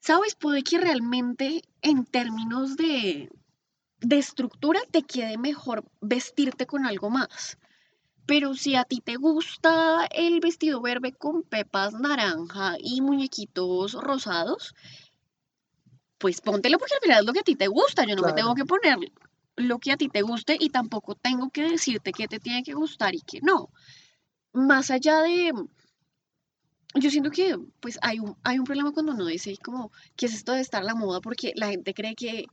¿Sabes? 0.00 0.34
Puede 0.34 0.62
que 0.62 0.78
realmente 0.78 1.62
en 1.82 2.04
términos 2.06 2.76
de, 2.76 3.30
de 4.00 4.18
estructura 4.18 4.80
te 4.90 5.02
quede 5.02 5.38
mejor 5.38 5.84
vestirte 6.00 6.66
con 6.66 6.86
algo 6.86 7.10
más. 7.10 7.58
Pero 8.26 8.54
si 8.54 8.76
a 8.76 8.84
ti 8.84 9.00
te 9.00 9.16
gusta 9.16 10.06
el 10.10 10.40
vestido 10.40 10.80
verde 10.80 11.12
con 11.12 11.42
pepas 11.42 11.94
naranja 11.94 12.76
y 12.78 13.00
muñequitos 13.00 13.94
rosados, 13.94 14.74
pues 16.18 16.40
póntelo 16.40 16.78
porque 16.78 16.94
al 16.94 17.00
final 17.00 17.20
es 17.20 17.26
lo 17.26 17.32
que 17.32 17.40
a 17.40 17.44
ti 17.44 17.54
te 17.54 17.68
gusta. 17.68 18.04
Yo 18.04 18.16
no 18.16 18.22
me 18.22 18.34
tengo 18.34 18.54
que 18.54 18.66
poner 18.66 18.98
lo 19.58 19.78
que 19.78 19.92
a 19.92 19.96
ti 19.96 20.08
te 20.08 20.22
guste 20.22 20.56
y 20.58 20.70
tampoco 20.70 21.14
tengo 21.14 21.50
que 21.50 21.62
decirte 21.62 22.12
que 22.12 22.28
te 22.28 22.38
tiene 22.38 22.62
que 22.62 22.74
gustar 22.74 23.14
y 23.14 23.20
que 23.20 23.40
no. 23.40 23.70
Más 24.52 24.90
allá 24.90 25.20
de, 25.22 25.52
yo 26.94 27.10
siento 27.10 27.30
que 27.30 27.58
pues 27.80 27.98
hay 28.00 28.20
un, 28.20 28.36
hay 28.44 28.58
un 28.58 28.64
problema 28.64 28.92
cuando 28.92 29.12
uno 29.12 29.26
dice 29.26 29.56
como, 29.62 29.90
¿qué 30.16 30.26
es 30.26 30.34
esto 30.34 30.52
de 30.52 30.60
estar 30.60 30.84
la 30.84 30.94
moda? 30.94 31.20
Porque 31.20 31.52
la 31.56 31.68
gente 31.68 31.92
cree 31.92 32.14
que 32.14 32.46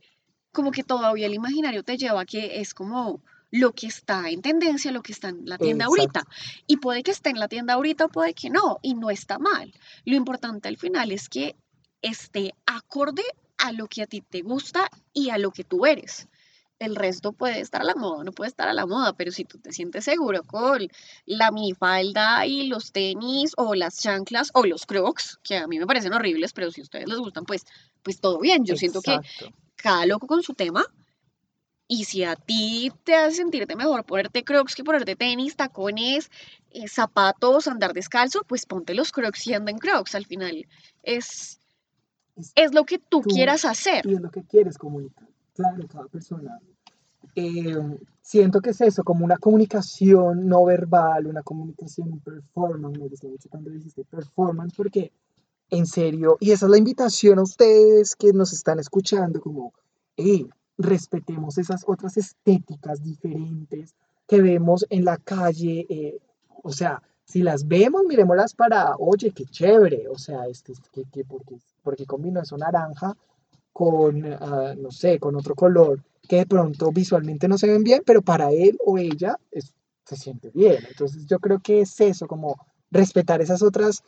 como 0.52 0.72
que 0.72 0.82
todavía 0.82 1.26
el 1.26 1.34
imaginario 1.34 1.82
te 1.82 1.96
lleva 1.96 2.22
a 2.22 2.26
que 2.26 2.60
es 2.60 2.74
como 2.74 3.22
lo 3.50 3.72
que 3.72 3.86
está 3.86 4.28
en 4.28 4.42
tendencia, 4.42 4.90
lo 4.90 5.02
que 5.02 5.12
está 5.12 5.28
en 5.28 5.46
la 5.46 5.58
tienda 5.58 5.86
ahorita. 5.86 6.24
Y 6.66 6.78
puede 6.78 7.02
que 7.02 7.12
esté 7.12 7.30
en 7.30 7.38
la 7.38 7.48
tienda 7.48 7.74
ahorita, 7.74 8.08
puede 8.08 8.34
que 8.34 8.50
no, 8.50 8.78
y 8.82 8.94
no 8.94 9.10
está 9.10 9.38
mal. 9.38 9.72
Lo 10.04 10.16
importante 10.16 10.68
al 10.68 10.76
final 10.76 11.12
es 11.12 11.28
que 11.28 11.54
esté 12.02 12.52
acorde 12.66 13.22
a 13.58 13.70
lo 13.72 13.86
que 13.86 14.02
a 14.02 14.06
ti 14.06 14.22
te 14.22 14.42
gusta 14.42 14.90
y 15.12 15.30
a 15.30 15.38
lo 15.38 15.52
que 15.52 15.62
tú 15.62 15.86
eres 15.86 16.28
el 16.78 16.96
resto 16.96 17.32
puede 17.32 17.60
estar 17.60 17.80
a 17.80 17.84
la 17.84 17.94
moda, 17.94 18.24
no 18.24 18.32
puede 18.32 18.48
estar 18.48 18.68
a 18.68 18.74
la 18.74 18.86
moda, 18.86 19.14
pero 19.14 19.30
si 19.30 19.44
tú 19.44 19.58
te 19.58 19.72
sientes 19.72 20.04
seguro 20.04 20.42
con 20.42 20.88
la 21.24 21.50
minifalda 21.50 22.46
y 22.46 22.68
los 22.68 22.92
tenis 22.92 23.52
o 23.56 23.74
las 23.74 23.98
chanclas 23.98 24.50
o 24.54 24.64
los 24.64 24.84
crocs, 24.84 25.38
que 25.42 25.56
a 25.56 25.66
mí 25.66 25.78
me 25.78 25.86
parecen 25.86 26.12
horribles, 26.12 26.52
pero 26.52 26.70
si 26.70 26.80
a 26.80 26.84
ustedes 26.84 27.08
les 27.08 27.18
gustan, 27.18 27.44
pues, 27.44 27.64
pues 28.02 28.20
todo 28.20 28.40
bien. 28.40 28.64
Yo 28.64 28.76
siento 28.76 29.00
que 29.00 29.18
cada 29.76 30.06
loco 30.06 30.26
con 30.26 30.42
su 30.42 30.54
tema. 30.54 30.84
Y 31.88 32.04
si 32.04 32.24
a 32.24 32.34
ti 32.34 32.92
te 33.04 33.14
hace 33.14 33.36
sentirte 33.36 33.76
mejor 33.76 34.04
ponerte 34.04 34.42
crocs 34.42 34.74
que 34.74 34.82
ponerte 34.82 35.14
tenis, 35.14 35.54
tacones, 35.54 36.32
eh, 36.72 36.88
zapatos, 36.88 37.68
andar 37.68 37.92
descalzo, 37.92 38.42
pues 38.44 38.66
ponte 38.66 38.92
los 38.92 39.12
crocs 39.12 39.46
y 39.46 39.54
anda 39.54 39.70
en 39.70 39.78
crocs. 39.78 40.16
Al 40.16 40.26
final 40.26 40.66
es, 41.04 41.60
es, 42.56 42.74
lo 42.74 42.84
que 42.84 42.98
tú, 42.98 43.22
quieras 43.22 43.64
hacer. 43.64 44.04
Y 44.04 44.14
es 44.14 44.20
lo 44.20 44.32
que 44.32 44.42
quieres 44.42 44.78
comunicar 44.78 45.28
claro, 45.56 45.86
cada 45.88 46.06
persona. 46.06 46.60
Eh, 47.34 47.98
siento 48.22 48.60
que 48.60 48.70
es 48.70 48.80
eso, 48.80 49.02
como 49.02 49.24
una 49.24 49.36
comunicación 49.36 50.46
no 50.46 50.64
verbal, 50.64 51.26
una 51.26 51.42
comunicación, 51.42 52.12
un 52.12 52.20
performance, 52.20 52.98
me 52.98 53.08
gusta 53.08 53.28
mucho 53.28 53.48
cuando 53.48 53.70
dijiste 53.70 54.04
performance, 54.04 54.74
porque 54.76 55.12
en 55.70 55.86
serio, 55.86 56.36
y 56.40 56.52
esa 56.52 56.66
es 56.66 56.70
la 56.70 56.78
invitación 56.78 57.38
a 57.38 57.42
ustedes 57.42 58.14
que 58.14 58.32
nos 58.32 58.52
están 58.52 58.78
escuchando, 58.78 59.40
como, 59.40 59.72
hey, 60.16 60.48
respetemos 60.78 61.58
esas 61.58 61.84
otras 61.86 62.16
estéticas 62.16 63.02
diferentes 63.02 63.94
que 64.28 64.40
vemos 64.40 64.86
en 64.90 65.04
la 65.04 65.16
calle, 65.16 65.86
eh, 65.88 66.18
o 66.62 66.72
sea, 66.72 67.02
si 67.24 67.42
las 67.42 67.66
vemos, 67.66 68.02
miremoslas 68.06 68.54
para, 68.54 68.94
oye, 68.98 69.32
qué 69.32 69.44
chévere, 69.46 70.06
o 70.08 70.16
sea, 70.16 70.46
este, 70.46 70.74
que, 70.92 71.04
que 71.10 71.24
porque, 71.24 71.56
porque 71.82 72.06
combinó 72.06 72.40
eso 72.40 72.56
naranja 72.56 73.16
con, 73.76 74.24
ah, 74.24 74.74
no 74.74 74.90
sé, 74.90 75.20
con 75.20 75.36
otro 75.36 75.54
color 75.54 76.02
que 76.26 76.36
de 76.36 76.46
pronto 76.46 76.90
visualmente 76.92 77.46
no 77.46 77.58
se 77.58 77.66
ven 77.66 77.84
bien, 77.84 78.02
pero 78.06 78.22
para 78.22 78.50
él 78.50 78.78
o 78.82 78.96
ella 78.96 79.36
se 79.52 80.16
siente 80.16 80.50
bien. 80.54 80.78
Entonces 80.88 81.26
yo 81.26 81.38
creo 81.38 81.60
que 81.60 81.82
es 81.82 82.00
eso, 82.00 82.26
como 82.26 82.56
respetar 82.90 83.42
esas 83.42 83.60
otras 83.60 84.02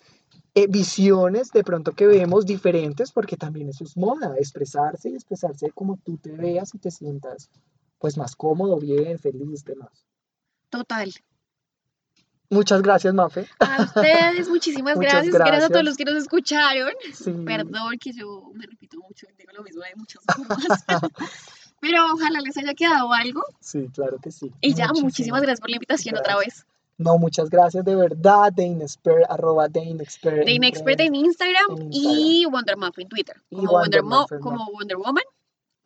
eh, 0.55 0.69
visiones 0.69 1.51
de 1.51 1.65
pronto 1.65 1.93
que 1.93 2.07
vemos 2.07 2.47
diferentes, 2.47 3.13
porque 3.13 3.37
también 3.37 3.69
eso 3.69 3.85
es 3.85 3.95
moda, 3.95 4.35
expresarse 4.39 5.11
y 5.11 5.17
expresarse 5.17 5.71
como 5.73 5.99
tú 5.99 6.17
te 6.17 6.33
veas 6.33 6.75
y 6.75 6.79
te 6.79 6.91
sientas 6.91 7.51
pues 7.99 8.17
más 8.17 8.35
cómodo, 8.37 8.79
bien, 8.79 9.19
feliz, 9.19 9.67
demás. 9.67 10.07
Total. 10.71 11.13
Muchas 12.51 12.81
gracias, 12.83 13.13
Mafe. 13.13 13.47
A 13.59 13.83
ustedes, 13.83 14.49
muchísimas 14.49 14.99
gracias. 14.99 15.35
Gracias 15.35 15.65
a 15.65 15.69
todos 15.69 15.85
los 15.85 15.97
que 15.97 16.05
nos 16.05 16.15
escucharon. 16.15 16.93
Sí. 17.13 17.33
Perdón 17.45 17.99
que 18.01 18.13
yo 18.13 18.51
me 18.55 18.67
repito 18.67 18.99
mucho, 18.99 19.27
digo 19.37 19.53
lo 19.55 19.63
mismo 19.63 19.83
de 19.83 19.95
muchas 19.97 20.23
formas. 20.25 20.85
Pero 21.81 22.07
ojalá 22.13 22.41
les 22.41 22.57
haya 22.57 22.75
quedado 22.75 23.13
algo. 23.13 23.45
Sí, 23.61 23.89
claro 23.95 24.19
que 24.19 24.31
sí. 24.31 24.51
Y 24.61 24.75
ya, 24.75 24.89
Muchísimas 24.89 25.43
gracias 25.43 25.61
por 25.61 25.71
la 25.71 25.77
invitación 25.77 26.17
otra 26.17 26.37
vez. 26.37 26.67
No, 26.97 27.17
muchas 27.17 27.49
gracias 27.49 27.85
de 27.85 27.95
verdad, 27.95 28.53
de 28.53 28.65
Inexpert, 28.65 29.31
arroba 29.31 29.69
de 29.69 29.85
Inexpert. 29.85 30.45
De 30.45 30.51
Inexpert 30.51 30.99
en 30.99 31.15
Instagram 31.15 31.81
en 31.81 31.89
y 31.93 32.45
Wonder 32.47 32.77
Muff 32.77 32.99
en 32.99 33.09
Twitter. 33.09 33.37
Como 33.51 33.71
Wonder 33.71 34.03
Wonder, 34.03 34.03
Muff 34.03 34.43
como 34.43 34.67
Wonder 34.73 34.97
Woman, 34.97 35.23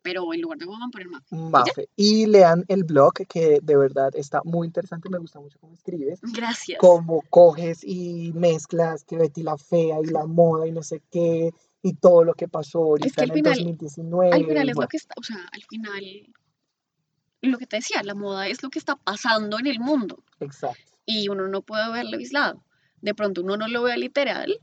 pero 0.03 0.31
en 0.33 0.41
lugar 0.41 0.59
de 0.59 0.65
Woman 0.65 0.91
poner 0.91 1.07
Muff. 1.09 1.31
Mafe. 1.31 1.89
Y 1.95 2.27
lean 2.27 2.65
el 2.67 2.83
blog 2.83 3.13
que 3.27 3.59
de 3.63 3.77
verdad 3.77 4.11
está 4.15 4.41
muy 4.43 4.67
interesante, 4.67 5.09
me 5.09 5.17
gusta 5.17 5.39
mucho 5.39 5.57
cómo 5.59 5.73
escribes. 5.73 6.19
Gracias. 6.21 6.77
Cómo 6.79 7.23
coges 7.29 7.83
y 7.83 8.31
mezclas 8.35 9.03
que 9.05 9.17
Betty 9.17 9.41
la 9.43 9.57
Fea 9.57 9.99
y 10.03 10.07
la 10.07 10.25
moda 10.25 10.67
y 10.67 10.71
no 10.71 10.83
sé 10.83 11.01
qué, 11.09 11.51
y 11.81 11.93
todo 11.93 12.23
lo 12.23 12.33
que 12.33 12.47
pasó 12.47 12.79
ahorita 12.79 13.23
al 13.23 13.29
en 13.29 13.35
final- 13.35 13.53
el 13.53 13.57
2019. 13.59 14.31
Al 14.35 14.45
final 14.45 14.69
es 14.69 14.75
lo 14.75 14.87
que 14.87 14.97
está, 14.97 15.13
o 15.17 15.23
sea, 15.23 15.37
al 15.51 15.63
final, 15.63 16.03
lo 17.41 17.57
que 17.57 17.65
te 17.67 17.77
decía, 17.77 18.03
la 18.03 18.13
moda 18.13 18.47
es 18.47 18.61
lo 18.61 18.69
que 18.69 18.79
está 18.79 18.95
pasando 18.97 19.57
en 19.59 19.67
el 19.67 19.79
mundo 19.79 20.23
Exacto. 20.39 20.91
y 21.05 21.27
uno 21.29 21.47
no 21.47 21.61
puede 21.61 21.91
verlo 21.91 22.17
aislado. 22.17 22.63
De 23.01 23.13
pronto 23.13 23.41
uno 23.41 23.57
no 23.57 23.67
lo 23.67 23.83
ve 23.83 23.97
literal, 23.97 24.59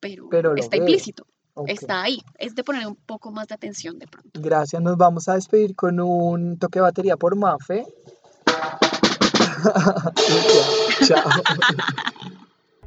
pero, 0.00 0.28
está 0.56 0.76
ve. 0.76 0.82
implícito, 0.82 1.26
está 1.66 2.02
ahí. 2.02 2.22
Es 2.38 2.54
de 2.54 2.64
poner 2.64 2.86
un 2.86 2.96
poco 2.96 3.30
más 3.30 3.48
de 3.48 3.54
atención 3.54 3.98
de 3.98 4.06
pronto. 4.06 4.40
Gracias, 4.40 4.80
nos 4.82 4.96
vamos 4.96 5.28
a 5.28 5.34
despedir 5.34 5.74
con 5.74 6.00
un 6.00 6.58
toque 6.58 6.78
de 6.78 6.82
batería 6.82 7.16
por 7.16 7.36
Mafe. 7.36 7.86
Chao. 11.06 11.30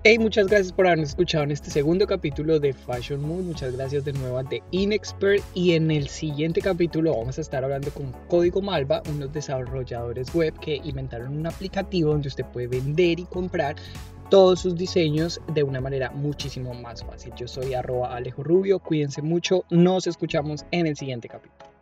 Hey, 0.03 0.20
muchas 0.20 0.47
gracias 0.47 0.72
por 0.72 0.86
habernos 0.86 1.09
escuchado 1.09 1.43
en 1.43 1.51
este 1.51 1.70
segundo 1.70 2.07
capítulo 2.07 2.61
de 2.61 2.72
Fashion 2.72 3.22
Mood. 3.22 3.43
Muchas 3.43 3.76
gracias 3.76 4.05
de 4.05 4.13
nuevo 4.13 4.38
a 4.38 4.43
The 4.43 4.63
Inexpert. 4.72 5.43
Y 5.53 5.74
en 5.74 5.91
el 5.91 6.07
siguiente 6.07 6.61
capítulo 6.61 7.18
vamos 7.18 7.38
a 7.39 7.41
estar 7.41 7.63
hablando 7.63 7.91
con 7.91 8.13
Código 8.30 8.61
Malva, 8.61 9.01
unos 9.09 9.34
desarrolladores 9.34 10.34
web 10.34 10.57
que 10.59 10.78
inventaron 10.78 11.36
un 11.36 11.47
aplicativo 11.47 12.11
donde 12.11 12.30
usted 12.30 12.45
puede 12.45 12.68
vender 12.68 13.20
y 13.20 13.26
comprar 13.26 13.76
todos 14.30 14.61
sus 14.61 14.75
diseños 14.75 15.41
de 15.53 15.63
una 15.63 15.82
manera 15.82 16.11
muchísimo 16.11 16.73
más 16.73 17.03
fácil. 17.03 17.34
Yo 17.36 17.47
soy 17.47 17.73
arroba 17.73 18.15
Alejo 18.15 18.43
Rubio. 18.43 18.80
Cuídense 18.80 19.21
mucho. 19.21 19.65
Nos 19.69 20.07
escuchamos 20.07 20.65
en 20.71 20.88
el 20.88 20.95
siguiente 20.95 21.28
capítulo. 21.28 21.76